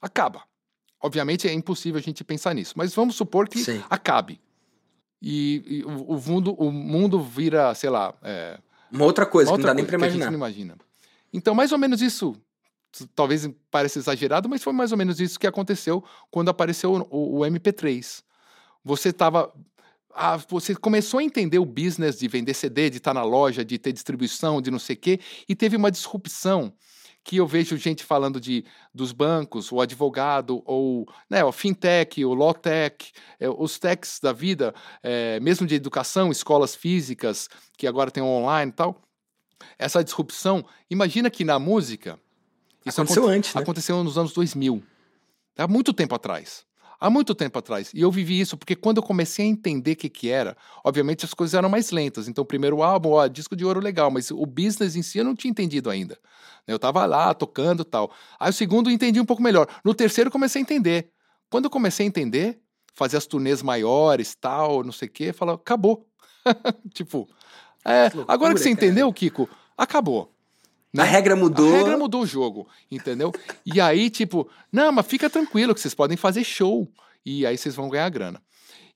[0.00, 0.42] Acaba.
[1.06, 3.82] Obviamente é impossível a gente pensar nisso, mas vamos supor que Sim.
[3.88, 4.40] acabe.
[5.22, 8.12] E, e o, o, mundo, o mundo vira, sei lá.
[8.22, 8.58] É,
[8.90, 10.26] uma outra coisa Uma que outra não dá nem para imaginar.
[10.26, 10.76] não imagina.
[11.32, 12.34] Então, mais ou menos isso.
[13.14, 17.40] Talvez pareça exagerado, mas foi mais ou menos isso que aconteceu quando apareceu o, o
[17.42, 18.22] MP3.
[18.82, 19.52] Você estava
[20.12, 23.78] ah, você começou a entender o business de vender CD, de estar na loja, de
[23.78, 26.72] ter distribuição, de não sei o quê, e teve uma disrupção
[27.26, 28.64] que eu vejo gente falando de
[28.94, 34.32] dos bancos, o advogado, ou né, o fintech, o law tech, é, os techs da
[34.32, 34.72] vida,
[35.02, 39.02] é, mesmo de educação, escolas físicas, que agora tem online e tal.
[39.76, 42.16] Essa disrupção, imagina que na música.
[42.84, 43.60] Isso aconteceu aconte antes, né?
[43.60, 44.80] Aconteceu nos anos 2000.
[45.58, 46.64] Há muito tempo atrás
[47.00, 47.90] há muito tempo atrás.
[47.94, 51.24] E eu vivi isso porque quando eu comecei a entender o que, que era, obviamente
[51.24, 52.28] as coisas eram mais lentas.
[52.28, 55.24] Então, o primeiro álbum, ó, disco de ouro legal, mas o business em si eu
[55.24, 56.18] não tinha entendido ainda.
[56.66, 58.12] Eu tava lá tocando tal.
[58.40, 59.68] Aí o segundo eu entendi um pouco melhor.
[59.84, 61.10] No terceiro comecei a entender.
[61.48, 62.60] Quando eu comecei a entender,
[62.92, 66.08] fazer as turnês maiores, tal, não sei o quê, falou, acabou.
[66.92, 67.28] tipo,
[67.84, 68.86] é, loucura, agora que você cara.
[68.86, 70.35] entendeu, Kiko, acabou.
[70.96, 71.02] Né?
[71.02, 71.74] A regra mudou.
[71.74, 73.32] A regra mudou o jogo, entendeu?
[73.64, 76.90] e aí, tipo, não, mas fica tranquilo que vocês podem fazer show.
[77.24, 78.40] E aí vocês vão ganhar grana.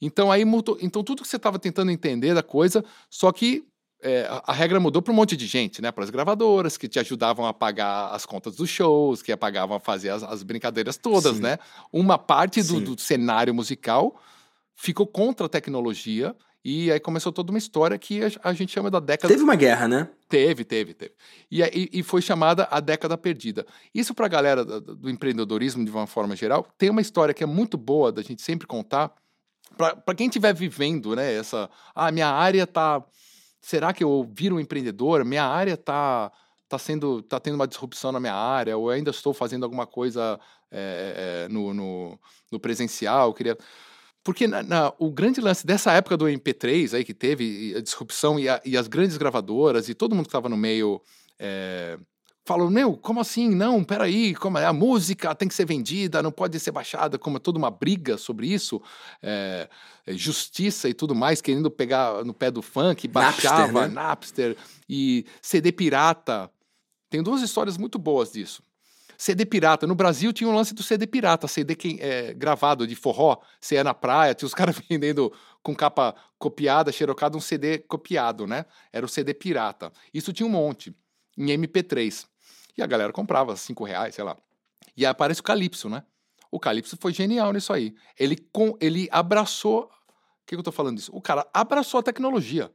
[0.00, 0.78] Então aí mudou.
[0.80, 3.64] Então tudo que você estava tentando entender da coisa, só que
[4.02, 5.92] é, a, regra mudou para um monte de gente, né?
[5.92, 9.80] Para as gravadoras que te ajudavam a pagar as contas dos shows, que pagavam a
[9.80, 11.42] fazer as, as brincadeiras todas, Sim.
[11.42, 11.58] né?
[11.92, 14.18] Uma parte do, do, cenário musical
[14.74, 16.34] ficou contra a tecnologia
[16.64, 19.32] e aí começou toda uma história que a, gente chama da década.
[19.32, 20.08] Teve uma guerra, né?
[20.28, 21.12] Teve, teve, teve.
[21.50, 23.66] E, e, e foi chamada a década perdida.
[23.94, 27.42] Isso para a galera do, do, empreendedorismo, de uma forma geral, tem uma história que
[27.42, 29.10] é muito boa da gente sempre contar.
[29.76, 31.32] Para quem estiver vivendo, né?
[31.32, 31.70] Essa.
[31.94, 33.02] Ah, minha área tá.
[33.62, 35.24] Será que eu viro um empreendedor?
[35.24, 36.30] Minha área tá.
[36.68, 40.38] Tá, sendo, tá tendo uma disrupção na minha área, ou ainda estou fazendo alguma coisa
[40.70, 43.30] é, é, no, no, no presencial.
[43.30, 43.58] Eu queria
[44.22, 48.38] porque na, na, o grande lance dessa época do MP3 aí que teve a disrupção
[48.38, 51.00] e, a, e as grandes gravadoras e todo mundo que estava no meio
[51.38, 51.98] é,
[52.44, 53.48] falou, meu, como assim?
[53.48, 54.66] Não, peraí, como é?
[54.66, 58.18] A música tem que ser vendida, não pode ser baixada, como é toda uma briga
[58.18, 58.82] sobre isso,
[59.22, 59.68] é,
[60.08, 63.94] justiça e tudo mais, querendo pegar no pé do funk, baixava, Napster, né?
[63.94, 64.56] Napster
[64.88, 66.50] e CD pirata.
[67.08, 68.62] Tem duas histórias muito boas disso.
[69.20, 69.86] CD pirata.
[69.86, 73.36] No Brasil tinha um lance do CD pirata, CD que, é, gravado de forró.
[73.60, 75.30] Você ia na praia, tinha os caras vendendo
[75.62, 78.64] com capa copiada, xerocada, um CD copiado, né?
[78.90, 79.92] Era o CD pirata.
[80.14, 80.96] Isso tinha um monte,
[81.36, 82.26] em MP3.
[82.78, 84.38] E a galera comprava, cinco reais, sei lá.
[84.96, 86.02] E aí aparece o Calypso, né?
[86.50, 87.94] O Calypso foi genial nisso aí.
[88.18, 89.82] Ele, com, ele abraçou.
[89.82, 91.12] O que, que eu tô falando disso?
[91.14, 92.72] O cara abraçou a tecnologia.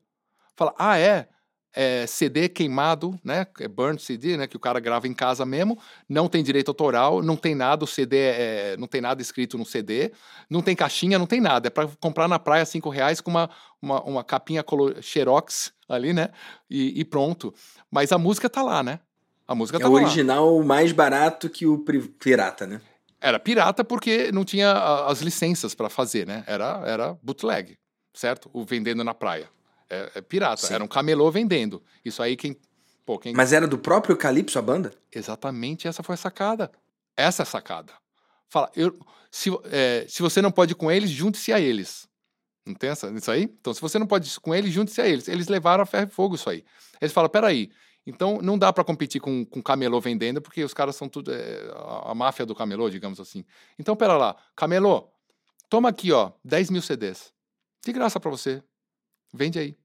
[0.55, 1.27] Fala, ah, é?
[1.75, 3.45] É, CD queimado, né?
[3.59, 4.47] É burn CD, né?
[4.47, 7.87] Que o cara grava em casa mesmo, não tem direito autoral, não tem nada, o
[7.87, 8.29] CD é,
[8.73, 10.13] é, não tem nada escrito no CD,
[10.49, 11.67] não tem caixinha, não tem nada.
[11.67, 13.49] É para comprar na praia cinco reais com uma,
[13.81, 16.29] uma, uma capinha color, xerox ali, né?
[16.69, 17.53] E, e, pronto.
[17.91, 18.99] Mas a música tá lá, né?
[19.45, 21.85] A música é tá o original mais barato que o
[22.19, 22.81] pirata, né?
[23.19, 24.71] Era pirata porque não tinha
[25.07, 26.43] as licenças para fazer, né?
[26.47, 27.77] Era, era bootleg,
[28.13, 28.49] certo?
[28.53, 29.49] O vendendo na praia.
[29.89, 30.67] É, é pirata.
[30.67, 30.73] Sim.
[30.73, 31.83] Era um camelô vendendo.
[32.03, 32.57] Isso aí quem.
[33.05, 33.33] Pô, quem...
[33.33, 34.91] Mas era do próprio Calypso a banda?
[35.11, 36.71] Exatamente, essa foi a sacada.
[37.15, 37.93] Essa é a sacada.
[38.49, 38.97] Fala, eu,
[39.31, 42.07] se, é, se você não pode ir com eles, junte-se a eles.
[42.65, 43.43] Não tem essa, isso aí?
[43.43, 45.27] Então, se você não pode ir com eles, junte-se a eles.
[45.27, 46.65] Eles levaram a ferro e fogo isso aí.
[46.99, 47.69] Eles falam, peraí,
[48.05, 51.31] então não dá para competir com, com camelô vendendo, porque os caras são tudo.
[51.31, 53.43] É, a, a, máfia do camelô, digamos assim.
[53.77, 55.09] Então, pera lá, camelô,
[55.69, 57.33] toma aqui, ó, 10 mil CDs.
[57.83, 58.63] De graça para você.
[59.35, 59.75] Vende aí.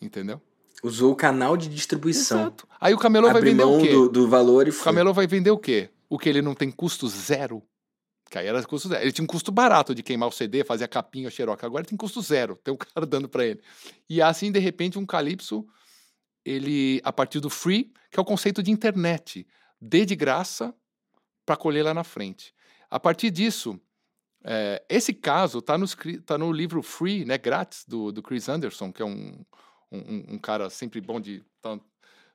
[0.00, 0.40] Entendeu?
[0.82, 2.40] Usou o canal de distribuição.
[2.40, 2.66] Exato.
[2.80, 3.92] Aí o camelô vai vender o quê?
[3.92, 4.80] Do, do valor e foi.
[4.80, 5.90] O camelô vai vender o quê?
[6.08, 7.62] O que ele não tem custo zero.
[8.30, 9.02] Que aí era custo zero.
[9.02, 11.66] Ele tinha um custo barato de queimar o CD, fazer a capinha, a xeroca.
[11.66, 12.58] Agora tem custo zero.
[12.64, 13.60] Tem um cara dando para ele.
[14.08, 15.66] E assim, de repente, um Calypso,
[16.44, 19.46] ele, a partir do free, que é o conceito de internet.
[19.78, 20.74] Dê de graça
[21.44, 22.54] para colher lá na frente.
[22.90, 23.78] A partir disso,
[24.44, 25.86] é, esse caso está no,
[26.24, 29.44] tá no livro Free, né, grátis, do, do Chris Anderson, que é um,
[29.92, 31.84] um, um cara sempre bom de estar tá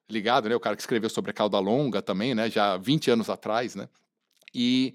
[0.10, 3.30] ligado, né, o cara que escreveu sobre a cauda longa também, né, já 20 anos
[3.30, 3.89] atrás, né,
[4.53, 4.93] e,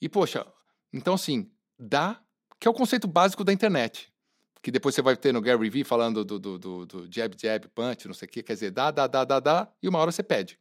[0.00, 0.46] e poxa,
[0.92, 2.20] então assim, dá,
[2.58, 4.12] que é o conceito básico da internet.
[4.62, 7.66] que depois você vai ter no Gary Vee falando do, do, do, do jab, jab,
[7.68, 10.12] punch, não sei o quê, quer dizer, dá, dá, dá, dá, dá, e uma hora
[10.12, 10.58] você pede.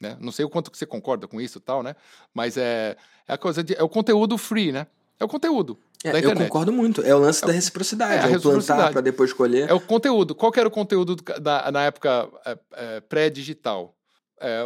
[0.00, 0.16] Né?
[0.18, 1.94] Não sei o quanto que você concorda com isso tal, né?
[2.32, 2.96] Mas é,
[3.28, 4.86] é a coisa de, é o conteúdo free, né?
[5.20, 5.78] É o conteúdo.
[6.02, 7.02] É, eu concordo muito.
[7.02, 8.26] É o lance é, da reciprocidade.
[8.26, 9.68] É, é o plantar para depois colher.
[9.68, 10.34] É o conteúdo.
[10.34, 13.94] Qual era o conteúdo da, na época é, é, pré-digital?
[14.40, 14.64] É,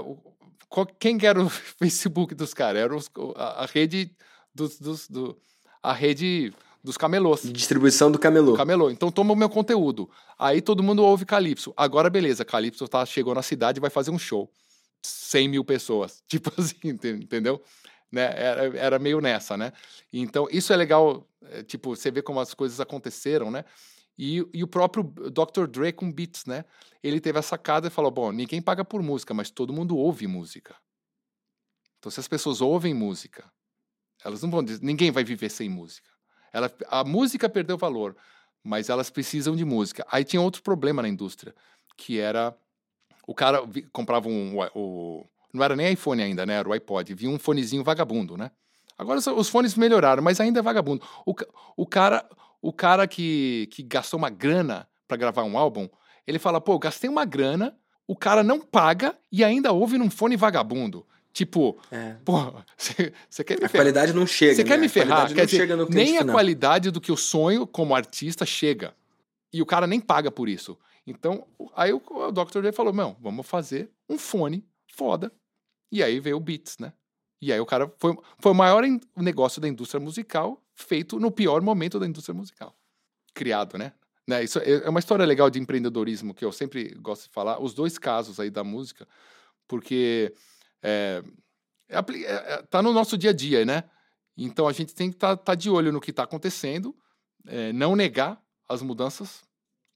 [1.00, 2.82] quem era o Facebook dos caras?
[2.82, 4.12] Era os, a, a, rede
[4.54, 5.36] dos, dos do,
[5.82, 7.42] a rede dos camelôs.
[7.52, 8.54] Distribuição do camelô.
[8.54, 8.88] Camelô.
[8.88, 10.08] Então toma o meu conteúdo.
[10.38, 11.74] Aí todo mundo ouve Calypso.
[11.76, 14.48] Agora, beleza, Calypso tá, chegou na cidade e vai fazer um show.
[15.02, 16.22] 100 mil pessoas.
[16.28, 17.60] Tipo assim, entendeu?
[18.14, 18.32] Né?
[18.36, 19.72] Era, era meio nessa, né?
[20.12, 23.64] Então, isso é legal, é, tipo, você vê como as coisas aconteceram, né?
[24.16, 25.66] E, e o próprio Dr.
[25.66, 26.64] Dre com Beats, né?
[27.02, 30.28] Ele teve a sacada e falou: bom, ninguém paga por música, mas todo mundo ouve
[30.28, 30.76] música.
[31.98, 33.50] Então, se as pessoas ouvem música,
[34.24, 36.08] elas não vão dizer, ninguém vai viver sem música.
[36.52, 38.16] Ela, a música perdeu valor,
[38.62, 40.06] mas elas precisam de música.
[40.08, 41.52] Aí tinha outro problema na indústria,
[41.96, 42.56] que era
[43.26, 43.60] o cara
[43.92, 46.54] comprava um, o, não era nem iPhone ainda, né?
[46.54, 47.14] Era o iPod.
[47.14, 48.50] Vinha um fonezinho vagabundo, né?
[48.98, 51.04] Agora os fones melhoraram, mas ainda é vagabundo.
[51.24, 51.34] O,
[51.76, 52.28] o cara,
[52.60, 55.88] o cara que, que gastou uma grana para gravar um álbum,
[56.26, 57.76] ele fala: pô, gastei uma grana,
[58.06, 61.06] o cara não paga e ainda ouve num fone vagabundo.
[61.32, 62.16] Tipo, é.
[62.24, 63.84] pô, você quer me A ferrar.
[63.84, 64.54] qualidade não chega.
[64.54, 64.68] Você né?
[64.68, 65.32] quer me ferrar?
[65.32, 68.94] Quer dizer, nem a qualidade do que eu sonho como artista chega.
[69.52, 70.76] E o cara nem paga por isso.
[71.06, 71.46] Então,
[71.76, 72.60] aí o, o Dr.
[72.60, 75.32] Dre falou: não, vamos fazer um fone foda.
[75.94, 76.92] E aí veio o Beats, né?
[77.40, 78.82] E aí o cara foi, foi o maior
[79.16, 82.76] negócio da indústria musical feito no pior momento da indústria musical.
[83.32, 83.92] Criado, né?
[84.26, 84.42] né?
[84.42, 87.62] Isso é, é uma história legal de empreendedorismo que eu sempre gosto de falar.
[87.62, 89.06] Os dois casos aí da música,
[89.68, 90.34] porque
[90.82, 91.22] é,
[91.88, 93.84] é, é, é, tá no nosso dia a dia, né?
[94.36, 96.92] Então a gente tem que estar tá, tá de olho no que está acontecendo,
[97.46, 99.44] é, não negar as mudanças,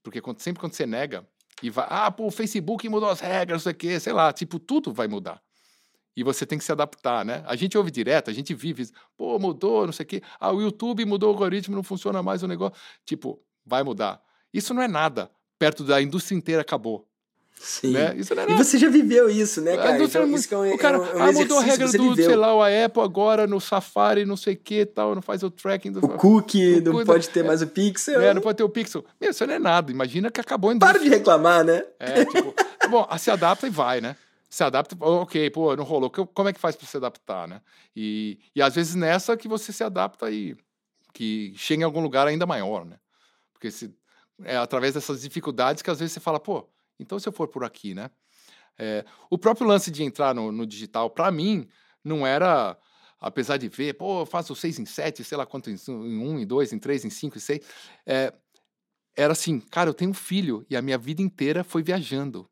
[0.01, 1.27] porque quando, sempre quando você nega
[1.61, 4.31] e vai, ah, pô, o Facebook mudou as regras, não sei o quê, sei lá,
[4.31, 5.43] tipo, tudo vai mudar.
[6.15, 7.43] E você tem que se adaptar, né?
[7.45, 10.21] A gente ouve direto, a gente vive, pô, mudou, não sei o quê.
[10.39, 12.77] Ah, o YouTube mudou o algoritmo, não funciona mais o negócio.
[13.05, 14.21] Tipo, vai mudar.
[14.53, 15.29] Isso não é nada.
[15.57, 17.07] Perto da indústria inteira acabou.
[17.59, 17.91] Sim.
[17.91, 18.15] Né?
[18.17, 19.95] Isso não é e você já viveu isso, né, cara?
[19.95, 22.25] Então, isso é um, o cara, é um, é ah, mudou a regra do, viveu.
[22.25, 25.51] sei lá, a Apple agora no Safari, não sei o que tal, não faz o
[25.51, 25.99] tracking do...
[25.99, 28.21] O cookie, o não pode ter é, mais o pixel.
[28.21, 29.03] É, não pode ter o pixel.
[29.19, 29.91] Meu, isso não é nada.
[29.91, 30.99] Imagina que acabou a indústria.
[30.99, 31.83] Para de reclamar, né?
[31.99, 32.53] É, tipo...
[32.89, 34.15] bom, se adapta e vai, né?
[34.49, 36.09] Se adapta, ok, pô, não rolou.
[36.09, 37.61] Como é que faz para se adaptar, né?
[37.95, 40.57] E, e às vezes nessa que você se adapta e
[41.13, 42.99] que chega em algum lugar ainda maior, né?
[43.53, 43.93] Porque se,
[44.43, 46.67] é através dessas dificuldades que às vezes você fala, pô,
[46.99, 48.09] então, se eu for por aqui, né?
[48.77, 51.67] É, o próprio lance de entrar no, no digital, para mim,
[52.03, 52.77] não era,
[53.19, 56.47] apesar de ver, pô, eu faço seis em sete, sei lá quanto, em, um, em
[56.47, 57.61] dois, em três, em cinco, em seis.
[58.05, 58.33] É,
[59.15, 62.49] era assim, cara, eu tenho um filho e a minha vida inteira foi viajando.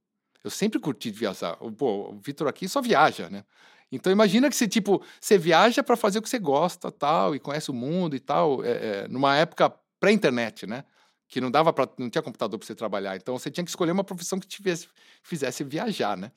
[0.47, 1.55] Eu sempre curti viajar.
[1.77, 3.43] Pô, o Vitor aqui só viaja, né?
[3.91, 7.39] Então imagina que você, tipo, você viaja para fazer o que você gosta, tal, e
[7.39, 10.83] conhece o mundo e tal, é, é, numa época pré-internet, né?
[11.27, 13.15] que não dava para não tinha computador para você trabalhar.
[13.15, 14.87] Então você tinha que escolher uma profissão que tivesse
[15.21, 16.31] fizesse viajar, né?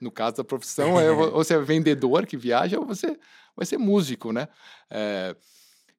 [0.00, 3.18] No caso da profissão, é, ou você é vendedor que viaja, ou você
[3.56, 4.48] vai ser músico, né?
[4.88, 5.34] É,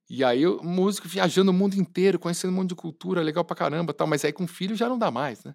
[0.10, 3.56] e aí, o músico viajando o mundo inteiro, conhecendo um monte de cultura, legal pra
[3.56, 5.54] caramba tal, mas aí com filho já não dá mais, né?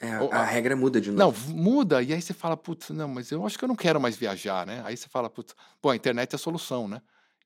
[0.00, 1.48] É, a, a, regra muda de novo.
[1.48, 4.00] Não, muda, e aí você fala, putz, não, mas eu acho que eu não quero
[4.00, 4.82] mais viajar, né?
[4.84, 7.00] Aí você fala, putz, pô, a internet é a solução, né?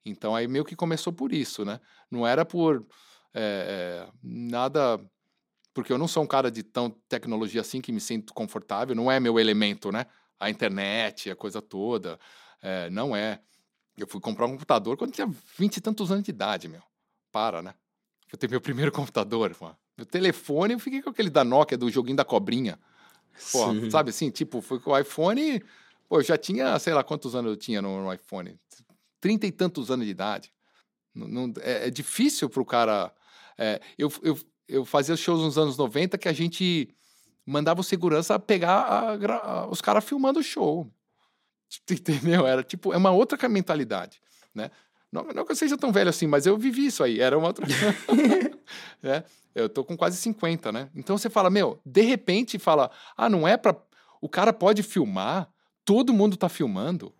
[0.04, 1.80] Então aí meio que começou por isso, né?
[2.10, 2.86] Não era por
[3.34, 5.00] é, é, nada.
[5.74, 9.10] Porque eu não sou um cara de tão tecnologia assim que me sinto confortável, não
[9.10, 10.06] é meu elemento, né?
[10.40, 12.18] A internet, a coisa toda.
[12.62, 13.40] É, não é.
[13.96, 16.82] Eu fui comprar um computador quando tinha vinte e tantos anos de idade, meu.
[17.30, 17.74] Para, né?
[18.32, 19.76] Eu ter meu primeiro computador, mano.
[19.98, 22.78] Meu telefone, eu fiquei com aquele da Nokia, do joguinho da cobrinha.
[23.50, 24.30] Pô, sabe assim?
[24.30, 25.60] Tipo, foi com o iPhone.
[26.08, 28.56] Pô, eu já tinha, sei lá quantos anos eu tinha no, no iPhone.
[29.20, 30.52] Trinta e tantos anos de idade.
[31.12, 33.12] Não, não, é, é, difícil para o cara.
[33.58, 34.38] É, eu, eu,
[34.68, 36.94] eu fazia shows nos anos 90 que a gente
[37.44, 40.88] mandava o segurança pegar a, a, os caras filmando o show.
[41.90, 42.46] Entendeu?
[42.46, 44.20] Era tipo, é uma outra mentalidade,
[44.54, 44.70] né?
[45.10, 47.48] Não, não que eu seja tão velho assim, mas eu vivi isso aí, era uma
[47.48, 47.66] outra.
[49.02, 49.22] é,
[49.54, 50.88] eu tô com quase 50, né?
[50.94, 53.76] Então você fala, meu, de repente fala, ah, não é para
[54.20, 55.48] O cara pode filmar,
[55.84, 57.12] todo mundo tá filmando.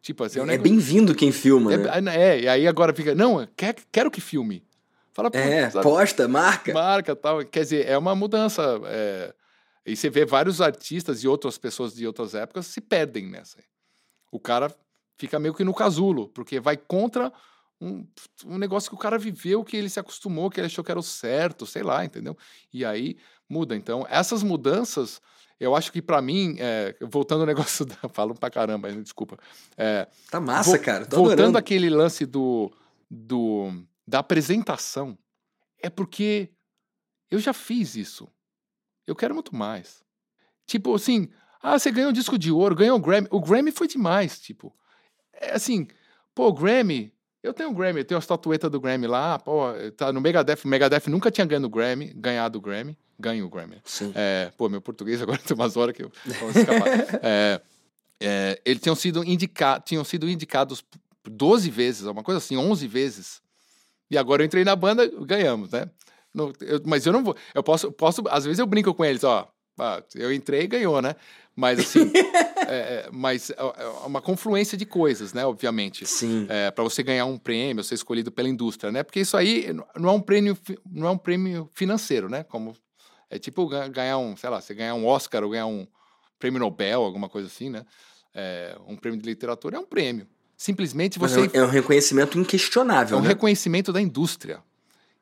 [0.00, 2.16] Tipo assim, é, um é bem-vindo quem filma, é, né?
[2.16, 4.64] É, e aí agora fica, não, quer, quero que filme.
[5.12, 5.82] Fala, é, sabe?
[5.82, 6.72] posta, marca.
[6.72, 7.44] Marca tal.
[7.44, 8.80] Quer dizer, é uma mudança.
[8.86, 9.34] É...
[9.84, 13.58] E você vê vários artistas e outras pessoas de outras épocas se perdem nessa.
[14.30, 14.74] O cara
[15.22, 17.32] fica meio que no casulo, porque vai contra
[17.80, 18.04] um,
[18.44, 20.98] um negócio que o cara viveu, que ele se acostumou, que ele achou que era
[20.98, 22.36] o certo, sei lá, entendeu?
[22.72, 23.16] E aí
[23.48, 23.76] muda.
[23.76, 25.20] Então, essas mudanças,
[25.60, 29.38] eu acho que para mim, é, voltando ao negócio, da, falo pra caramba, desculpa.
[29.76, 31.06] É, tá massa, cara.
[31.06, 31.58] Tô voltando adorando.
[31.58, 32.72] aquele lance do,
[33.08, 33.70] do
[34.04, 35.16] da apresentação,
[35.80, 36.50] é porque
[37.30, 38.28] eu já fiz isso.
[39.06, 40.02] Eu quero muito mais.
[40.66, 41.28] Tipo assim,
[41.62, 43.28] ah, você ganhou um disco de ouro, ganhou o um Grammy.
[43.30, 44.74] O Grammy foi demais, tipo.
[45.40, 45.86] É assim,
[46.34, 47.12] pô, o Grammy.
[47.42, 49.64] Eu tenho o Grammy, eu tenho a estatueta do Grammy lá, pô,
[49.96, 50.60] tá no Megadeth.
[50.64, 53.80] O Megadeth nunca tinha ganho o Grammy, ganhado o Grammy, ganho o Grammy.
[53.84, 54.12] Sim.
[54.14, 56.88] É, pô, meu português agora tem umas horas que eu vou escapar.
[57.20, 57.60] é,
[58.20, 60.84] é, eles tinham sido, indica tinham sido indicados
[61.24, 63.42] 12 vezes, uma coisa assim, 11 vezes.
[64.08, 65.90] E agora eu entrei na banda, ganhamos, né?
[66.34, 67.36] No, eu, mas eu não vou.
[67.54, 68.22] Eu posso, posso.
[68.28, 69.50] Às vezes eu brinco com eles, ó.
[69.78, 71.14] Ah, eu entrei e ganhou, né?
[71.54, 72.10] Mas assim.
[72.68, 75.44] é, é, mas é, é uma confluência de coisas, né?
[75.44, 76.06] Obviamente.
[76.06, 76.46] Sim.
[76.48, 79.02] É, para você ganhar um prêmio, ser escolhido pela indústria, né?
[79.02, 80.56] Porque isso aí não é um prêmio,
[80.90, 82.44] não é um prêmio financeiro, né?
[82.44, 82.74] Como
[83.30, 85.86] é tipo ganhar um, sei lá, você ganhar um Oscar ou ganhar um
[86.38, 87.84] prêmio Nobel, alguma coisa assim, né?
[88.34, 90.26] É, um prêmio de literatura é um prêmio.
[90.56, 91.50] Simplesmente você.
[91.52, 93.16] É um reconhecimento inquestionável.
[93.16, 93.28] É um né?
[93.28, 94.62] reconhecimento da indústria.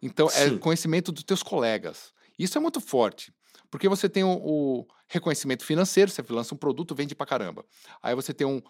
[0.03, 0.57] Então, é Sim.
[0.57, 2.12] é conhecimento dos teus colegas.
[2.38, 3.32] Isso é muito forte.
[3.71, 7.64] Porque você tem o, o, reconhecimento financeiro, você lança um produto, vende pra caramba.
[8.03, 8.61] Aí você tem um.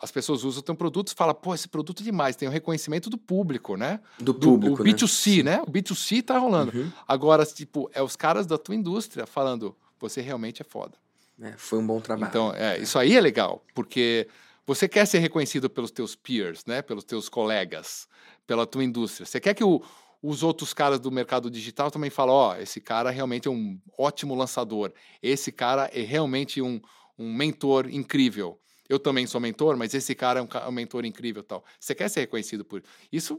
[0.00, 2.36] As pessoas usam o teu produto e falam, pô, esse produto é demais.
[2.36, 4.00] Tem o reconhecimento do público, né?
[4.18, 4.76] Do público.
[4.76, 5.56] Do, o B2C, né?
[5.56, 5.62] né?
[5.66, 6.76] O B2C tá rolando.
[6.76, 6.92] Uhum.
[7.06, 10.96] Agora, tipo, é os caras da tua indústria falando, você realmente é foda.
[11.40, 12.28] É, foi um bom trabalho.
[12.28, 14.28] Então, é, isso aí é legal, porque
[14.64, 16.80] você quer ser reconhecido pelos teus peers, né?
[16.80, 18.08] Pelos teus colegas,
[18.46, 19.26] pela tua indústria.
[19.26, 19.82] Você quer que o,
[20.22, 23.80] os outros caras do mercado digital também falam: ó, oh, esse cara realmente é um
[23.96, 24.92] ótimo lançador,
[25.22, 26.80] esse cara é realmente um,
[27.18, 28.60] um mentor incrível.
[28.88, 31.64] Eu também sou mentor, mas esse cara é um, um mentor incrível tal.
[31.78, 33.38] Você quer ser reconhecido por isso?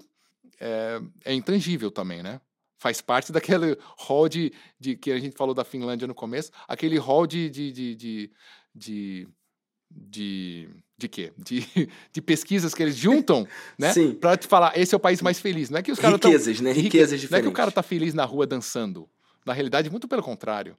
[0.59, 2.39] É, é intangível também, né?
[2.77, 6.97] Faz parte daquele hall de, de, que a gente falou da Finlândia no começo, aquele
[6.97, 8.31] hall de, de, de,
[8.75, 9.27] de,
[9.89, 10.69] de
[10.99, 11.31] de quê?
[11.37, 11.65] De,
[12.11, 13.47] de pesquisas que eles juntam,
[13.77, 13.91] né?
[14.19, 15.69] Pra te falar, esse é o país mais feliz.
[15.69, 16.71] Não é que os caras Riquezas, tão, né?
[16.73, 17.31] Riquezas diferentes.
[17.31, 19.09] Não é que o cara tá feliz na rua dançando.
[19.45, 20.77] Na realidade, muito pelo contrário.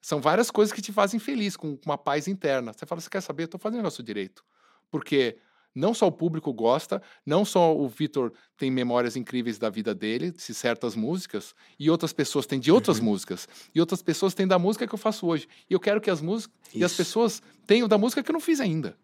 [0.00, 2.72] São várias coisas que te fazem feliz, com uma paz interna.
[2.72, 3.44] Você fala, você quer saber?
[3.44, 4.44] Eu tô fazendo o negócio direito.
[4.90, 5.38] Porque
[5.74, 10.30] não só o público gosta, não só o Vitor tem memórias incríveis da vida dele,
[10.30, 13.06] de certas músicas, e outras pessoas têm de outras uhum.
[13.06, 15.48] músicas, e outras pessoas têm da música que eu faço hoje.
[15.68, 18.40] E eu quero que as músicas e as pessoas tenham da música que eu não
[18.40, 18.96] fiz ainda.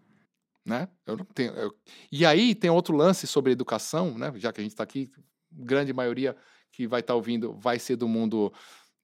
[0.68, 0.88] Né?
[1.06, 1.74] Eu não tenho, eu...
[2.12, 4.32] E aí tem outro lance sobre educação, né?
[4.36, 5.10] já que a gente está aqui,
[5.50, 6.36] grande maioria
[6.70, 8.52] que vai estar tá ouvindo vai ser do mundo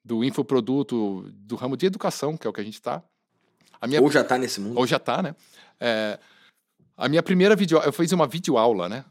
[0.04, 3.02] do infoproduto, do ramo de educação, que é o que a gente está.
[3.86, 4.02] Minha...
[4.02, 4.78] Ou já está nesse mundo.
[4.78, 5.34] Ou já está, né?
[5.80, 6.18] É...
[6.96, 9.04] A minha primeira vídeo, eu fiz uma videoaula, né?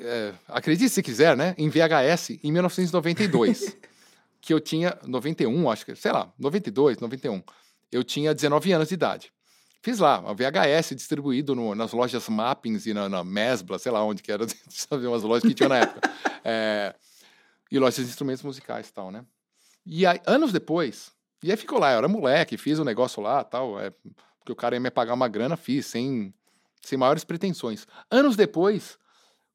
[0.00, 1.54] É, acredite se quiser, né?
[1.58, 3.76] Em VHS, em 1992.
[4.40, 7.42] que eu tinha 91, acho que, sei lá, 92, 91.
[7.90, 9.32] Eu tinha 19 anos de idade.
[9.82, 14.02] Fiz lá, uma VHS distribuído no, nas lojas Mappings e na, na, Mesbla, sei lá
[14.04, 16.00] onde que era, sabe, umas lojas que tinha na época.
[16.44, 16.92] É,
[17.70, 19.24] e lojas de instrumentos musicais e tal, né?
[19.86, 23.22] E aí, anos depois, e aí ficou lá, eu era moleque, fiz o um negócio
[23.22, 23.90] lá tal, é,
[24.40, 26.34] porque o cara ia me pagar uma grana, fiz, sem
[26.82, 27.86] sem maiores pretensões.
[28.10, 28.98] Anos depois,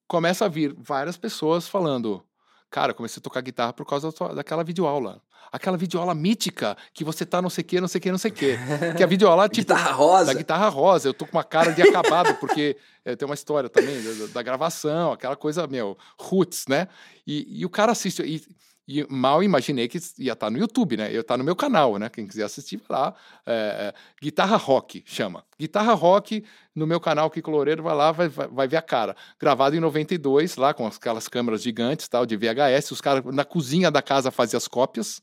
[0.08, 2.24] começa a vir várias pessoas falando:
[2.70, 5.22] Cara, comecei a tocar guitarra por causa da daquela videoaula.
[5.52, 8.18] Aquela videoaula mítica que você tá não sei o que, não sei o que, não
[8.18, 8.58] sei o que.
[8.98, 9.62] Que a videoaula, tipo.
[9.62, 10.26] guitarra rosa.
[10.26, 11.08] Da guitarra rosa.
[11.08, 14.42] Eu tô com uma cara de acabado, porque é, tem uma história também da, da,
[14.44, 16.90] gravação, aquela coisa, meu, roots, né?
[17.26, 18.22] E, e o cara assiste.
[18.24, 18.44] E,
[18.88, 21.14] e mal imaginei que ia estar tá no YouTube, né?
[21.14, 22.08] Eu estar tá no meu canal, né?
[22.08, 23.14] Quem quiser assistir, vai lá.
[23.46, 25.44] É, Guitarra Rock chama.
[25.60, 29.14] Guitarra Rock no meu canal Kiko Loureiro, vai lá, vai, vai, vai, ver a cara.
[29.38, 32.92] Gravado em 92, lá com aquelas câmeras gigantes, tal, de VHS.
[32.92, 35.22] Os caras na cozinha da casa faziam as cópias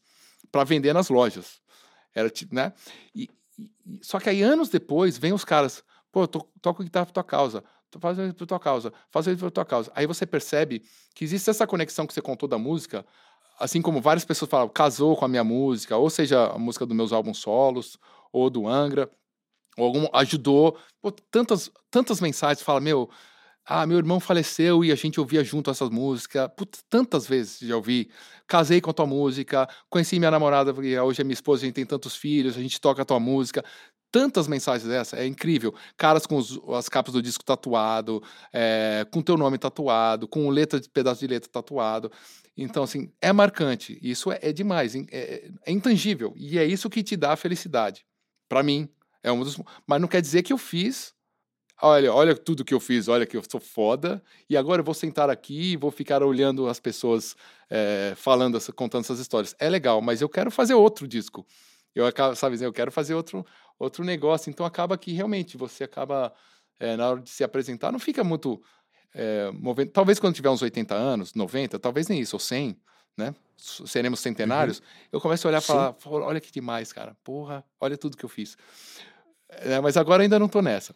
[0.53, 1.63] para vender nas lojas.
[2.15, 2.71] Era tipo, né?
[3.15, 3.71] E, e,
[4.03, 7.25] só que aí, anos depois, vem os caras, pô, eu to, toco guitarra por tua
[7.25, 7.65] causa
[7.99, 9.91] faz isso por tua causa, faz isso por tua causa.
[9.95, 10.83] Aí você percebe
[11.15, 13.05] que existe essa conexão que você contou da música,
[13.59, 16.97] assim como várias pessoas falam, casou com a minha música, ou seja, a música dos
[16.97, 17.99] meus álbuns solos,
[18.33, 19.11] ou do Angra,
[19.77, 20.79] ou algum, ajudou.
[21.01, 23.11] Pô, tantas, tantas mensagens fala, meu,
[23.67, 26.51] ah, meu irmão faleceu e a gente ouvia junto essas músicas.
[26.57, 28.11] Putz, tantas vezes já ouvi.
[28.47, 31.75] Casei com a tua música, conheci minha namorada, porque hoje é minha esposa, a gente
[31.75, 33.65] tem tantos filhos, a gente toca a tua música.
[34.13, 35.75] Tantas mensagens dessa, é incrível.
[35.97, 40.79] Caras com os, as capas do disco tatuado, é, com teu nome tatuado, com letra
[40.79, 42.13] de pedaço de letra tatuado.
[42.57, 43.99] Então, assim, é marcante.
[44.03, 46.33] Isso é, é demais, é, é, intangível.
[46.37, 48.07] E é isso que te dá a felicidade.
[48.49, 48.89] Para mim,
[49.23, 49.61] é um dos.
[49.87, 51.15] Mas não quer dizer que eu fiz
[51.83, 54.95] olha, olha tudo que eu fiz, olha que eu sou foda, e agora eu vou
[54.95, 57.37] sentar aqui e vou ficar olhando as pessoas
[57.71, 59.55] é, falando, contando essas histórias.
[59.59, 61.47] É legal, mas eu quero fazer outro disco.
[61.95, 63.45] Eu acabo, sabe, eu quero fazer outro,
[63.79, 64.51] outro negócio.
[64.51, 66.33] Então acaba que realmente você acaba,
[66.79, 68.61] é, na hora de se apresentar, não fica muito
[69.15, 69.91] é, movendo.
[69.91, 72.77] Talvez quando tiver uns 80 anos, 90, talvez nem isso, ou 100,
[73.17, 73.35] né?
[73.57, 74.79] Seremos centenários.
[74.79, 74.85] Uhum.
[75.13, 77.17] Eu começo a olhar e falar: olha que demais, cara.
[77.23, 78.57] Porra, olha tudo que eu fiz.
[79.49, 80.95] É, mas agora ainda não tô nessa.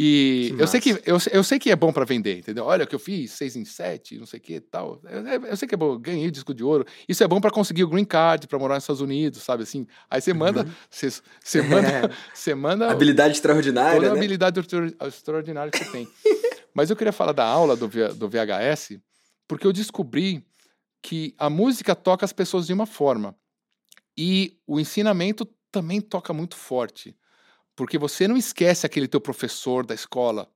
[0.00, 2.64] E eu sei, que, eu, eu sei que é bom para vender, entendeu?
[2.64, 5.00] Olha o que eu fiz, seis em sete, não sei o que tal.
[5.04, 6.84] Eu, eu, sei que é bom, ganhei disco de ouro.
[7.08, 9.86] Isso é bom para conseguir o green card, para morar nos Estados Unidos, sabe assim?
[10.08, 10.70] Aí você manda, uhum.
[10.88, 11.10] você,
[11.42, 14.16] você manda, você manda habilidade extraordinária, toda né?
[14.16, 14.60] habilidade
[15.08, 16.08] extraordinária que você tem.
[16.74, 19.00] Mas eu queria falar da aula do, do VHS,
[19.46, 20.46] porque eu descobri
[21.02, 23.36] que a música toca as pessoas de uma forma
[24.16, 27.16] e o ensinamento também toca muito forte.
[27.76, 30.50] Porque você não esquece aquele teu professor da escola,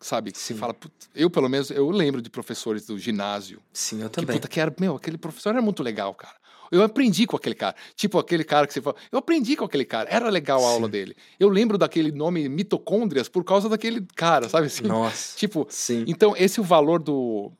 [0.00, 0.32] sabe?
[0.32, 0.74] Que você fala,
[1.14, 3.62] eu pelo menos, eu lembro de professores do ginásio.
[3.72, 4.28] Sim, eu também.
[4.28, 6.36] Que puta que era, meu, aquele professor era muito legal, cara.
[6.70, 7.74] Eu aprendi com aquele cara.
[7.94, 10.08] Tipo, aquele cara que você fala, eu aprendi com aquele cara.
[10.10, 10.74] Era legal a Sim.
[10.74, 11.16] aula dele.
[11.38, 14.84] Eu lembro daquele nome mitocôndrias por causa daquele cara, sabe assim?
[14.84, 15.36] Nossa.
[15.36, 16.04] Tipo, Sim.
[16.06, 17.52] então esse é o valor do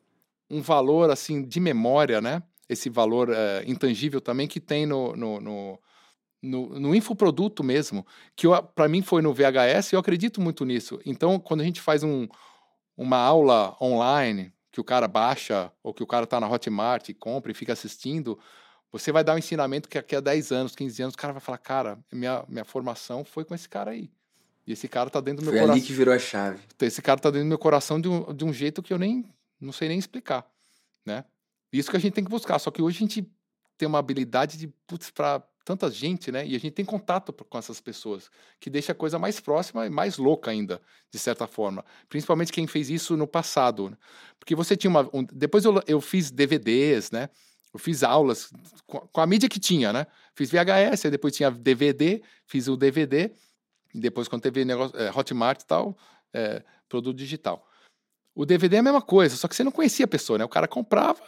[0.51, 2.43] um valor assim de memória, né?
[2.69, 5.79] Esse valor é, intangível também que tem no, no, no
[6.41, 8.07] no, no infoproduto mesmo,
[8.37, 11.01] que para mim foi no VHS, eu acredito muito nisso.
[11.05, 12.29] Então, quando a gente faz um,
[12.97, 17.15] uma aula online, que o cara baixa, ou que o cara está na Hotmart e
[17.15, 18.39] compra e fica assistindo,
[18.91, 21.41] você vai dar um ensinamento que daqui a 10 anos, 15 anos, o cara vai
[21.41, 24.11] falar, cara, minha, minha formação foi com esse cara aí.
[24.67, 25.75] E esse cara tá dentro do meu foi coração.
[25.75, 26.61] Foi ali que virou a chave.
[26.81, 29.25] Esse cara tá dentro do meu coração de um, de um jeito que eu nem
[29.61, 30.47] não sei nem explicar,
[31.05, 31.25] né?
[31.73, 32.59] Isso que a gente tem que buscar.
[32.59, 33.31] Só que hoje a gente
[33.77, 36.47] tem uma habilidade de, putz, para tanta gente, né?
[36.47, 39.91] E a gente tem contato com essas pessoas, que deixa a coisa mais próxima e
[39.91, 40.81] mais louca ainda,
[41.11, 41.85] de certa forma.
[42.09, 43.91] Principalmente quem fez isso no passado.
[43.91, 43.97] Né?
[44.39, 45.09] Porque você tinha uma.
[45.13, 47.29] Um, depois eu, eu fiz DVDs, né?
[47.79, 48.51] Eu fiz aulas
[48.89, 50.05] com, a mídia que tinha, né?
[50.35, 53.31] Fiz VHS, depois tinha DVD, fiz o DVD,
[53.95, 55.97] e depois quando teve negócio, é, Hotmart e tal,
[56.35, 57.65] é, produto digital.
[58.35, 60.45] O DVD é a mesma coisa, só que você não conhecia a pessoa, né?
[60.45, 61.23] O cara comprava,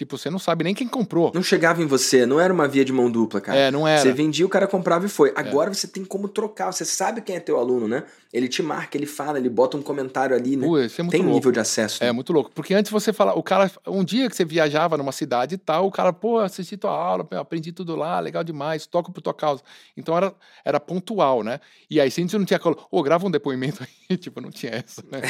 [0.00, 1.30] Tipo, você não sabe nem quem comprou.
[1.34, 3.58] Não chegava em você, não era uma via de mão dupla, cara.
[3.58, 4.00] É, não era.
[4.00, 5.28] Você vendia, o cara comprava e foi.
[5.28, 5.32] É.
[5.36, 5.74] Agora é.
[5.74, 8.04] você tem como trocar, você sabe quem é teu aluno, né?
[8.32, 10.66] Ele te marca, ele fala, ele bota um comentário ali, né?
[10.66, 12.02] Ui, é tem um nível de acesso.
[12.02, 12.12] É, né?
[12.12, 12.50] muito louco.
[12.54, 15.86] Porque antes você fala, o cara, um dia que você viajava numa cidade e tal,
[15.86, 19.62] o cara, pô, assisti tua aula, aprendi tudo lá, legal demais, toco por tua causa.
[19.94, 20.32] Então era,
[20.64, 21.60] era pontual, né?
[21.90, 24.50] E aí, se a gente não tinha, ô, oh, grava um depoimento aí, tipo, não
[24.50, 25.20] tinha essa, né?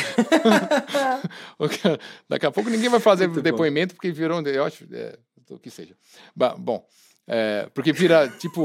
[2.29, 3.97] Daqui a pouco ninguém vai fazer muito depoimento bom.
[3.97, 5.97] porque virou, eu acho, é, o que seja.
[6.59, 6.87] Bom,
[7.27, 8.63] é, porque vira, tipo,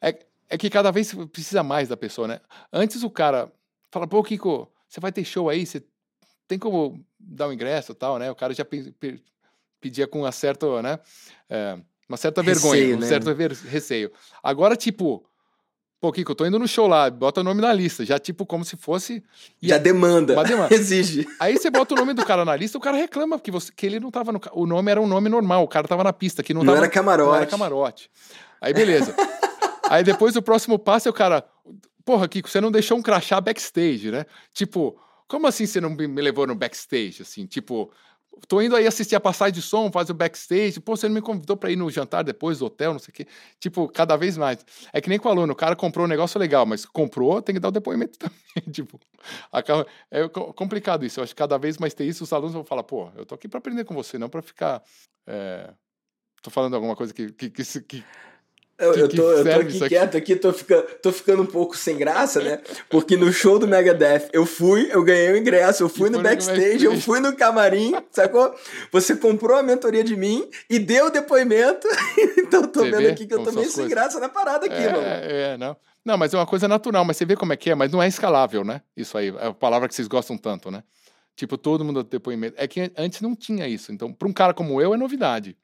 [0.00, 0.18] é,
[0.48, 2.40] é que cada vez precisa mais da pessoa, né?
[2.72, 3.52] Antes o cara
[3.90, 5.82] fala, pô, Kiko, você vai ter show aí, você
[6.46, 8.30] tem como dar um ingresso e tal, né?
[8.30, 9.22] O cara já pe pe
[9.80, 10.98] pedia com uma certa, né?
[11.48, 11.78] É,
[12.08, 13.04] uma certa receio, vergonha, né?
[13.04, 13.32] um certo
[13.68, 14.10] receio.
[14.42, 15.26] Agora, tipo,
[16.04, 18.44] Pô, Kiko, eu tô indo no show lá, bota o nome na lista, já tipo
[18.44, 19.24] como se fosse.
[19.62, 20.34] Já demanda.
[20.34, 20.74] Uma demanda.
[20.74, 21.26] Exige.
[21.40, 23.86] Aí você bota o nome do cara na lista, o cara reclama que, você, que
[23.86, 24.38] ele não tava no.
[24.52, 26.84] O nome era um nome normal, o cara tava na pista, que não, não tava,
[26.84, 27.28] era camarote.
[27.30, 28.10] Não era camarote.
[28.60, 29.16] Aí beleza.
[29.88, 31.42] Aí depois o próximo passo é o cara.
[32.04, 34.26] Porra, Kiko, você não deixou um crachá backstage, né?
[34.52, 37.22] Tipo, como assim você não me levou no backstage?
[37.22, 37.90] Assim, tipo,
[38.48, 40.80] tô indo aí assistir a passagem de som, fazer o backstage.
[40.80, 43.14] Pô, você não me convidou para ir no jantar depois do hotel, não sei o
[43.14, 43.26] quê.
[43.58, 44.64] Tipo, cada vez mais.
[44.92, 47.54] É que nem com o aluno, o cara comprou um negócio legal, mas comprou, tem
[47.54, 48.72] que dar o depoimento também.
[48.72, 49.00] tipo,
[49.50, 49.86] acaba...
[50.10, 51.20] é complicado isso.
[51.20, 53.34] Eu acho que cada vez mais tem isso, os alunos vão falar, pô, eu tô
[53.34, 54.82] aqui para aprender com você, não para ficar.
[55.26, 55.72] É...
[56.42, 58.04] Tô falando alguma coisa que, que, que, que
[58.78, 61.96] eu, eu, tô, eu tô aqui, quieto aqui, tô ficando, tô ficando um pouco sem
[61.96, 62.60] graça, né?
[62.90, 66.84] Porque no show do Megadeth eu fui, eu ganhei o ingresso, eu fui no backstage,
[66.84, 68.54] eu fui no camarim, sacou?
[68.90, 71.86] Você comprou a mentoria de mim e deu o depoimento.
[72.38, 75.06] então tô vendo aqui que eu tô meio sem graça na parada aqui, é, mano.
[75.06, 75.76] É, não.
[76.04, 78.02] Não, mas é uma coisa natural, mas você vê como é que é, mas não
[78.02, 78.82] é escalável, né?
[78.96, 80.82] Isso aí, é a palavra que vocês gostam tanto, né?
[81.36, 82.54] Tipo, todo mundo depoimento.
[82.58, 83.90] É que antes não tinha isso.
[83.90, 85.56] Então, para um cara como eu, é novidade.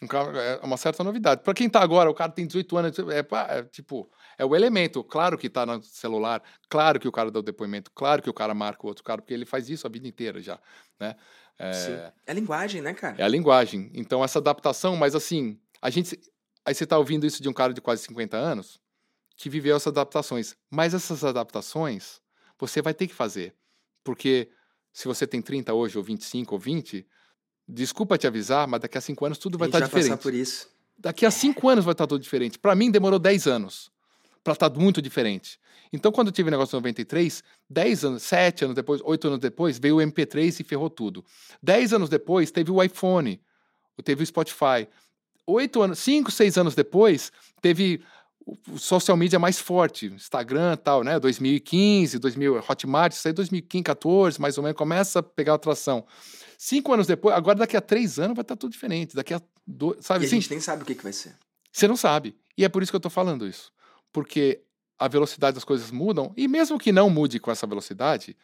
[0.00, 1.42] É uma certa novidade.
[1.42, 5.02] Para quem tá agora, o cara tem 18 anos, é, é, tipo, é o elemento.
[5.02, 8.34] Claro que tá no celular, claro que o cara dá o depoimento, claro que o
[8.34, 10.58] cara marca o outro cara, porque ele faz isso a vida inteira já,
[11.00, 11.16] né?
[11.58, 11.92] É, Sim.
[12.26, 13.16] é a linguagem, né, cara?
[13.18, 13.90] É a linguagem.
[13.92, 16.18] Então, essa adaptação, mas assim, a gente.
[16.64, 18.80] Aí você tá ouvindo isso de um cara de quase 50 anos
[19.36, 20.54] que viveu essas adaptações.
[20.70, 22.20] Mas essas adaptações
[22.58, 23.54] você vai ter que fazer.
[24.04, 24.50] Porque
[24.92, 27.06] se você tem 30 hoje, ou 25, ou 20,
[27.68, 30.08] Desculpa te avisar, mas daqui a cinco anos tudo vai estar tá diferente.
[30.08, 30.68] Passar por isso.
[30.98, 32.58] Daqui a cinco anos vai estar tá tudo diferente.
[32.58, 33.90] Para mim demorou dez anos.
[34.42, 35.60] para estar tá muito diferente.
[35.92, 39.38] Então, quando eu tive o negócio em 93, 10 anos, 7 anos depois, 8 anos
[39.38, 41.24] depois, veio o MP3 e ferrou tudo.
[41.62, 43.40] 10 anos depois, teve o iPhone,
[44.04, 44.86] teve o Spotify.
[45.46, 48.02] 8 anos, 5, 6 anos depois, teve
[48.76, 51.18] social media mais forte, Instagram tal, né?
[51.18, 56.06] 2015, 2000, Hotmart, isso aí 2014, mais ou menos, começa a pegar atração.
[56.56, 59.14] Cinco anos depois, agora daqui a três anos vai estar tudo diferente.
[59.14, 60.24] Daqui a dois, sabe?
[60.24, 61.36] E a assim, gente nem sabe o que, que vai ser.
[61.72, 62.36] Você não sabe.
[62.56, 63.72] E é por isso que eu estou falando isso.
[64.12, 64.62] Porque
[64.98, 68.36] a velocidade das coisas mudam, e mesmo que não mude com essa velocidade,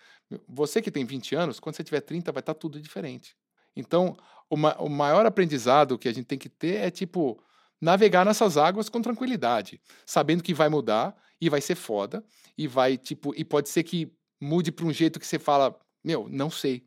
[0.48, 3.36] você que tem 20 anos, quando você tiver 30, vai estar tudo diferente.
[3.74, 4.16] Então,
[4.48, 7.42] o, ma o maior aprendizado que a gente tem que ter é tipo
[7.80, 12.24] navegar nessas águas com tranquilidade, sabendo que vai mudar e vai ser foda
[12.56, 16.28] e vai tipo e pode ser que mude para um jeito que você fala, meu,
[16.28, 16.86] não sei.